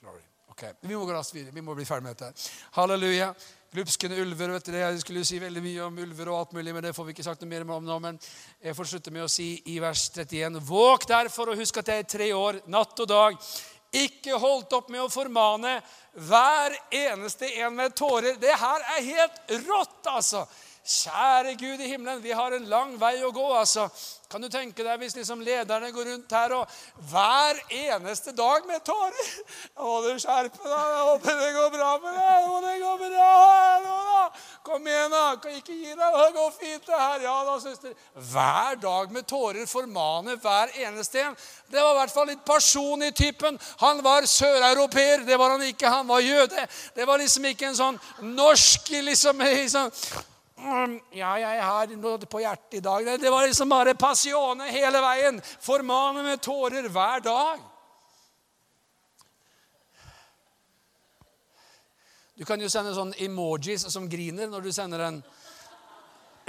Glory. 0.00 0.24
Ok, 0.52 0.66
Vi 0.82 0.94
må 0.96 1.04
gå 1.08 1.16
raskt 1.16 1.36
videre. 1.36 1.54
Vi 1.56 1.64
må 1.64 1.76
bli 1.76 1.86
ferdig 1.88 2.08
med 2.08 2.16
dette. 2.20 2.50
Halleluja. 2.76 3.32
Glupskende 3.74 4.20
ulver. 4.22 4.48
vet 4.48 4.64
du 4.64 4.72
det, 4.72 4.78
Jeg 4.78 5.00
skulle 5.00 5.24
si 5.26 5.38
veldig 5.42 5.60
mye 5.62 5.82
om 5.82 5.96
ulver 5.98 6.28
og 6.30 6.36
alt 6.38 6.52
mulig, 6.54 6.72
men 6.74 6.82
det 6.84 6.92
får 6.94 7.04
vi 7.08 7.10
ikke 7.10 7.24
sagt 7.26 7.40
noe 7.42 7.50
mer 7.50 7.64
om 7.66 7.82
nå. 7.84 7.96
Men 7.98 8.20
jeg 8.62 8.76
får 8.78 8.86
slutte 8.86 9.10
med 9.10 9.24
å 9.24 9.28
si 9.28 9.48
i 9.66 9.80
vers 9.82 10.04
31.: 10.14 10.60
Våg 10.62 11.08
derfor 11.10 11.50
og 11.50 11.58
husk 11.58 11.80
at 11.82 11.88
det 11.88 11.96
er 11.96 12.06
tre 12.12 12.28
år, 12.38 12.60
natt 12.70 13.00
og 13.02 13.08
dag. 13.10 13.34
Ikke 13.90 14.38
holdt 14.38 14.76
opp 14.78 14.92
med 14.94 15.02
å 15.02 15.10
formane 15.10 15.80
hver 16.14 16.76
eneste 16.94 17.50
en 17.64 17.74
med 17.74 17.96
tårer. 17.98 18.38
Det 18.38 18.54
her 18.54 18.86
er 18.94 19.10
helt 19.10 19.66
rått, 19.66 20.06
altså! 20.06 20.46
Kjære 20.84 21.54
Gud 21.56 21.80
i 21.80 21.88
himmelen, 21.88 22.22
vi 22.22 22.34
har 22.36 22.52
en 22.52 22.66
lang 22.68 22.90
vei 23.00 23.16
å 23.24 23.30
gå. 23.32 23.44
altså. 23.56 23.86
Kan 24.28 24.42
du 24.42 24.50
tenke 24.52 24.84
deg 24.84 24.98
hvis 25.00 25.14
liksom 25.16 25.40
lederne 25.46 25.88
går 25.94 26.08
rundt 26.10 26.32
her 26.34 26.52
og 26.56 26.72
hver 27.08 27.60
eneste 27.72 28.32
dag 28.36 28.64
med 28.66 28.82
tårer 28.82 29.28
Å, 29.78 29.92
du 30.02 30.10
skjerper 30.18 30.66
deg. 30.66 30.90
Jeg 30.90 31.06
håper 31.08 31.38
det 31.38 31.52
går 31.54 31.70
bra 31.76 31.92
med 32.02 32.18
deg. 32.18 32.48
Å, 32.50 32.58
det 32.64 32.74
går 32.82 32.98
bra. 33.04 33.28
Nå, 33.84 33.94
da. 34.08 34.42
Kom 34.66 34.90
igjen, 34.90 35.14
da. 35.14 35.22
Kan 35.40 35.56
ikke 35.56 35.78
gi 35.78 35.94
deg. 35.94 36.18
Det 36.18 36.28
går 36.36 36.52
fint, 36.58 36.84
det 36.90 37.00
her. 37.00 37.24
Ja 37.28 37.36
da, 37.48 37.56
søster. 37.62 37.96
Hver 38.34 38.82
dag 38.82 39.16
med 39.16 39.28
tårer 39.30 39.70
formaner 39.70 40.36
hver 40.42 40.76
eneste 40.82 41.24
en. 41.24 41.40
Det 41.70 41.80
var 41.80 41.94
i 41.94 42.00
hvert 42.02 42.16
fall 42.18 42.30
litt 42.34 42.44
person 42.44 43.08
i 43.08 43.12
typen. 43.16 43.56
Han 43.86 44.04
var 44.04 44.28
søreuropeer. 44.28 45.24
Det 45.24 45.40
var 45.40 45.56
han 45.56 45.64
ikke. 45.70 45.96
Han 45.96 46.12
var 46.12 46.20
jøde. 46.26 46.68
Det 46.92 47.08
var 47.08 47.24
liksom 47.24 47.48
ikke 47.54 47.72
en 47.72 47.80
sånn 47.80 48.04
norsk 48.34 48.96
liksom, 48.98 49.46
liksom 49.62 49.92
ja, 51.14 51.30
jeg 51.38 51.60
har 51.62 51.92
noe 51.98 52.18
på 52.30 52.40
hjertet 52.40 52.78
i 52.78 52.82
dag. 52.84 53.06
Det 53.20 53.30
var 53.30 53.46
liksom 53.46 53.68
bare 53.68 53.94
passione 53.98 54.70
hele 54.72 55.00
veien. 55.04 55.40
Formane 55.60 56.22
med 56.24 56.42
tårer 56.42 56.88
hver 56.88 57.20
dag. 57.24 57.62
Du 62.34 62.44
kan 62.44 62.60
jo 62.60 62.68
sende 62.70 62.94
sånn 62.96 63.14
emojis 63.22 63.86
som 63.92 64.08
griner 64.10 64.48
når 64.50 64.60
du 64.64 64.72
sender 64.74 65.04
en 65.06 65.20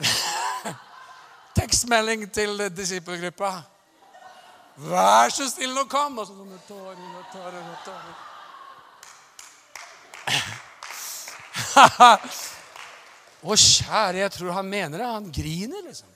tekstmelding 1.59 2.25
til 2.33 2.57
disippelgruppa. 2.73 3.51
Vær 4.89 5.29
så 5.31 5.45
snill 5.47 5.77
og 5.77 5.89
kom! 5.91 6.17
Og 6.19 6.27
sånne 6.27 6.57
tårer 6.67 7.05
og 7.21 7.25
tårer 7.35 7.61
og 7.61 7.77
tårer. 7.85 8.15
Å, 13.45 13.53
kjære, 13.53 14.23
jeg 14.23 14.33
tror 14.33 14.55
han 14.57 14.69
mener 14.69 15.01
det. 15.01 15.07
Han 15.07 15.31
griner, 15.33 15.83
liksom. 15.85 16.09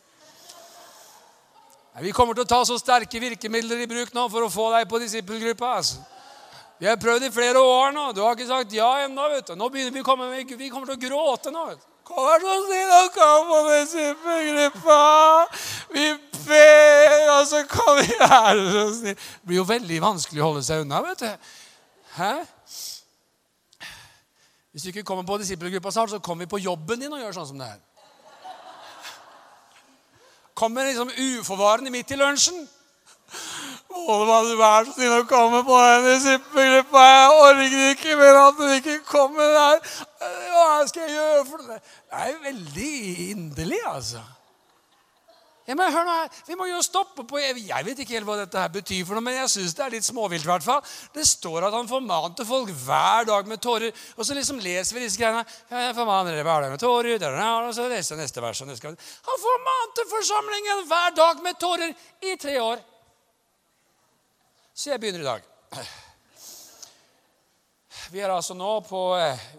Vi 1.99 2.13
kommer 2.15 2.37
til 2.37 2.45
å 2.45 2.49
ta 2.49 2.61
så 2.65 2.77
sterke 2.79 3.19
virkemidler 3.19 3.83
i 3.83 3.89
bruk 3.89 4.13
nå 4.15 4.23
for 4.31 4.45
å 4.45 4.51
få 4.51 4.69
deg 4.77 4.87
på 4.89 5.01
disippelgruppa. 5.01 5.75
altså. 5.81 5.99
Vi 6.79 6.87
har 6.87 6.95
prøvd 6.95 7.27
i 7.27 7.31
flere 7.33 7.59
år 7.59 7.91
nå. 7.91 8.05
Du 8.15 8.21
har 8.23 8.37
ikke 8.37 8.47
sagt 8.47 8.73
ja 8.73 8.87
ennå. 9.03 9.27
vet 9.33 9.51
du. 9.51 9.55
Nå 9.59 9.67
begynner 9.69 9.97
vi, 9.97 10.03
komme, 10.05 10.29
vi 10.31 10.69
kommer 10.71 10.87
til 10.87 10.95
å 10.95 11.03
gråte 11.03 11.51
nå. 11.51 11.65
vet 11.67 11.81
du. 11.81 11.87
Kom 12.09 12.25
her 12.25 12.41
så 12.41 12.53
snill 12.63 12.93
og 12.95 13.09
kom 13.13 13.49
på 13.49 13.57
disippelgruppa. 13.67 15.01
Vi 15.93 16.05
ber, 16.47 17.25
og 17.35 17.43
så 17.51 17.59
kommer 17.69 17.99
vi 17.99 18.15
her. 18.31 18.61
Det 19.03 19.17
blir 19.43 19.59
jo 19.59 19.67
veldig 19.67 19.99
vanskelig 20.07 20.41
å 20.41 20.47
holde 20.47 20.63
seg 20.65 20.85
unna, 20.85 21.03
vet 21.05 21.25
du. 21.25 21.51
Hæ? 22.15 22.31
Hvis 24.79 24.85
vi 24.85 24.91
ikke 24.93 25.03
kommer 25.03 25.25
på 25.27 25.35
disippelgruppa 25.37 25.91
snart, 25.91 26.09
så 26.09 26.19
kommer 26.23 26.45
vi 26.45 26.49
på 26.49 26.57
jobben 26.63 27.01
din 27.01 27.11
og 27.11 27.19
gjør 27.19 27.33
sånn 27.35 27.47
som 27.49 27.57
det 27.59 27.65
her. 27.67 27.79
Kommer 30.55 30.87
liksom 30.87 31.11
uforvarende 31.11 31.91
midt 31.91 32.13
i 32.15 32.19
lunsjen. 32.21 32.61
Må 33.91 34.15
du 34.23 34.53
være 34.55 34.85
så 34.87 34.93
snill 34.95 35.17
å 35.17 35.27
komme 35.27 35.65
på 35.67 35.81
den 35.83 36.07
disippelgruppa. 36.07 37.03
Jeg 37.09 37.35
orker 37.41 37.83
ikke 37.89 38.15
mer 38.21 38.39
at 38.45 38.61
du 38.61 38.65
ikke 38.77 38.95
kommer 39.09 39.51
der. 39.57 39.83
Hva 40.55 40.71
skal 40.87 41.09
jeg 41.09 41.17
gjøre 41.17 41.45
for 41.51 41.67
det? 41.67 41.81
Det 41.83 42.23
er 42.29 42.41
veldig 42.47 42.95
inderlig, 43.33 43.83
altså. 43.91 44.23
Ja, 45.69 45.75
men 45.77 45.91
hør 45.93 46.05
nå 46.07 46.13
her, 46.17 46.29
Vi 46.47 46.55
må 46.57 46.65
jo 46.65 46.79
stoppe 46.81 47.21
på 47.29 47.37
Jeg 47.37 47.85
vet 47.85 47.99
ikke 48.01 48.15
helt 48.17 48.25
hva 48.25 48.39
dette 48.39 48.57
her 48.57 48.71
betyr, 48.73 49.03
for 49.05 49.13
noe, 49.13 49.25
men 49.27 49.35
jeg 49.37 49.51
syns 49.53 49.75
det 49.77 49.83
er 49.85 49.93
litt 49.93 50.07
småvilt. 50.07 50.47
hvert 50.49 50.65
fall. 50.65 50.81
Det 51.13 51.25
står 51.29 51.67
at 51.67 51.75
han 51.77 51.89
formante 51.91 52.45
folk 52.45 52.71
hver 52.73 53.27
dag 53.29 53.45
med 53.47 53.61
tårer. 53.61 53.93
Og 54.17 54.25
så 54.25 54.33
liksom 54.33 54.57
leser 54.63 54.97
vi 54.97 55.03
disse 55.03 55.21
greiene. 55.21 55.45
Jeg 55.69 55.93
formaner 55.93 56.33
dere 56.33 56.47
hver 56.47 56.65
dag 56.65 56.73
med 56.73 56.81
tårer. 56.81 57.21
Og 57.21 57.75
så 57.77 57.85
leser 57.91 58.15
jeg 58.15 58.23
neste 58.23 58.41
vers. 58.41 58.63
Han 58.65 59.43
formante 59.45 60.07
forsamlingen 60.09 60.83
hver 60.89 61.13
dag 61.21 61.45
med 61.45 61.61
tårer 61.61 61.93
i 62.25 62.35
tre 62.41 62.57
år. 62.65 62.81
Så 64.73 64.89
jeg 64.89 64.99
begynner 64.99 65.21
i 65.21 65.29
dag. 65.29 65.47
Vi 68.09 68.25
er 68.25 68.33
altså 68.33 68.57
nå 68.57 68.73
på, 68.89 69.05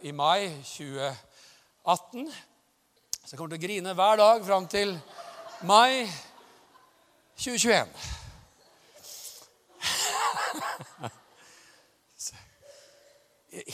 i 0.03 0.11
mai 0.11 0.49
2018. 0.67 2.31
Så 3.23 3.37
jeg 3.37 3.39
kommer 3.39 3.55
til 3.55 3.61
å 3.61 3.67
grine 3.69 3.95
hver 3.95 4.19
dag 4.19 4.43
fram 4.43 4.67
til 4.67 4.97
mai 5.63 6.09
2021. 7.37 7.87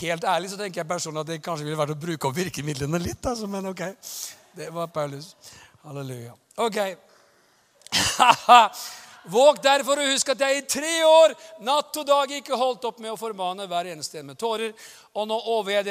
Helt 0.01 0.25
ærlig 0.25 0.51
så 0.51 0.57
tenker 0.57 0.81
jeg 0.81 0.89
personlig 0.89 1.21
at 1.21 1.31
det 1.31 1.43
kanskje 1.45 1.67
ville 1.67 1.79
vært 1.79 1.95
å 1.95 2.01
bruke 2.01 2.29
opp 2.29 2.37
virkemidlene 2.37 2.99
litt. 3.03 3.27
Altså, 3.27 3.47
men 3.51 3.67
ok, 3.71 3.83
det 4.57 4.71
var 4.75 4.87
Paulus. 4.95 5.35
Halleluja. 5.85 6.33
Ok. 6.57 6.79
Våg 9.27 9.59
derfor 9.63 9.99
å 9.99 10.07
huske 10.13 10.33
at 10.37 10.43
jeg 10.45 10.59
i 10.59 10.67
tre 10.71 10.93
år, 11.05 11.35
natt 11.67 11.97
og 11.99 12.07
dag, 12.07 12.31
ikke 12.31 12.57
holdt 12.59 12.85
opp 12.89 13.01
med 13.03 13.11
å 13.13 13.19
formane 13.19 13.67
hver 13.67 13.91
eneste 13.93 14.21
en 14.21 14.27
med 14.31 14.39
tårer. 14.39 14.73
Og 15.17 15.27
nå 15.29 15.39
overgir 15.49 15.87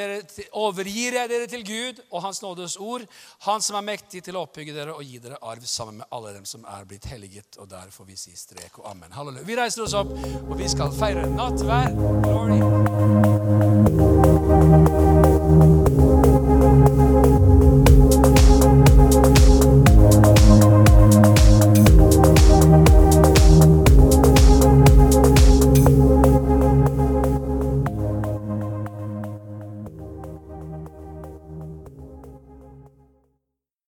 jeg, 1.18 1.28
dere, 1.28 1.46
til- 1.50 1.64
Gud 1.66 2.00
og 2.10 2.22
Hans 2.22 2.40
nådes 2.42 2.76
ord, 2.80 3.06
Han 3.40 3.60
som 3.60 3.76
er 3.76 3.82
mektig 3.96 4.22
til 4.24 4.34
å 4.36 4.46
oppbygge 4.46 4.74
dere 4.74 4.94
og 4.94 5.02
gi 5.04 5.18
dere 5.18 5.38
arv 5.42 5.64
sammen 5.66 5.98
med 5.98 6.06
alle 6.12 6.32
dem 6.32 6.44
som 6.44 6.64
er 6.64 6.84
blitt 6.84 7.04
helliget. 7.04 7.58
Og 7.58 7.68
der 7.68 7.90
får 7.90 8.06
vi 8.06 8.16
si 8.16 8.32
strek 8.36 8.78
og 8.78 8.86
amen. 8.90 9.10
Halleluja. 9.10 9.44
Vi 9.44 9.56
reiser 9.56 9.82
oss 9.82 9.94
opp, 9.94 10.08
og 10.48 10.56
vi 10.56 10.68
skal 10.68 10.92
feire 10.92 11.26
nattvær. 11.26 11.92
Glory. 12.22 13.45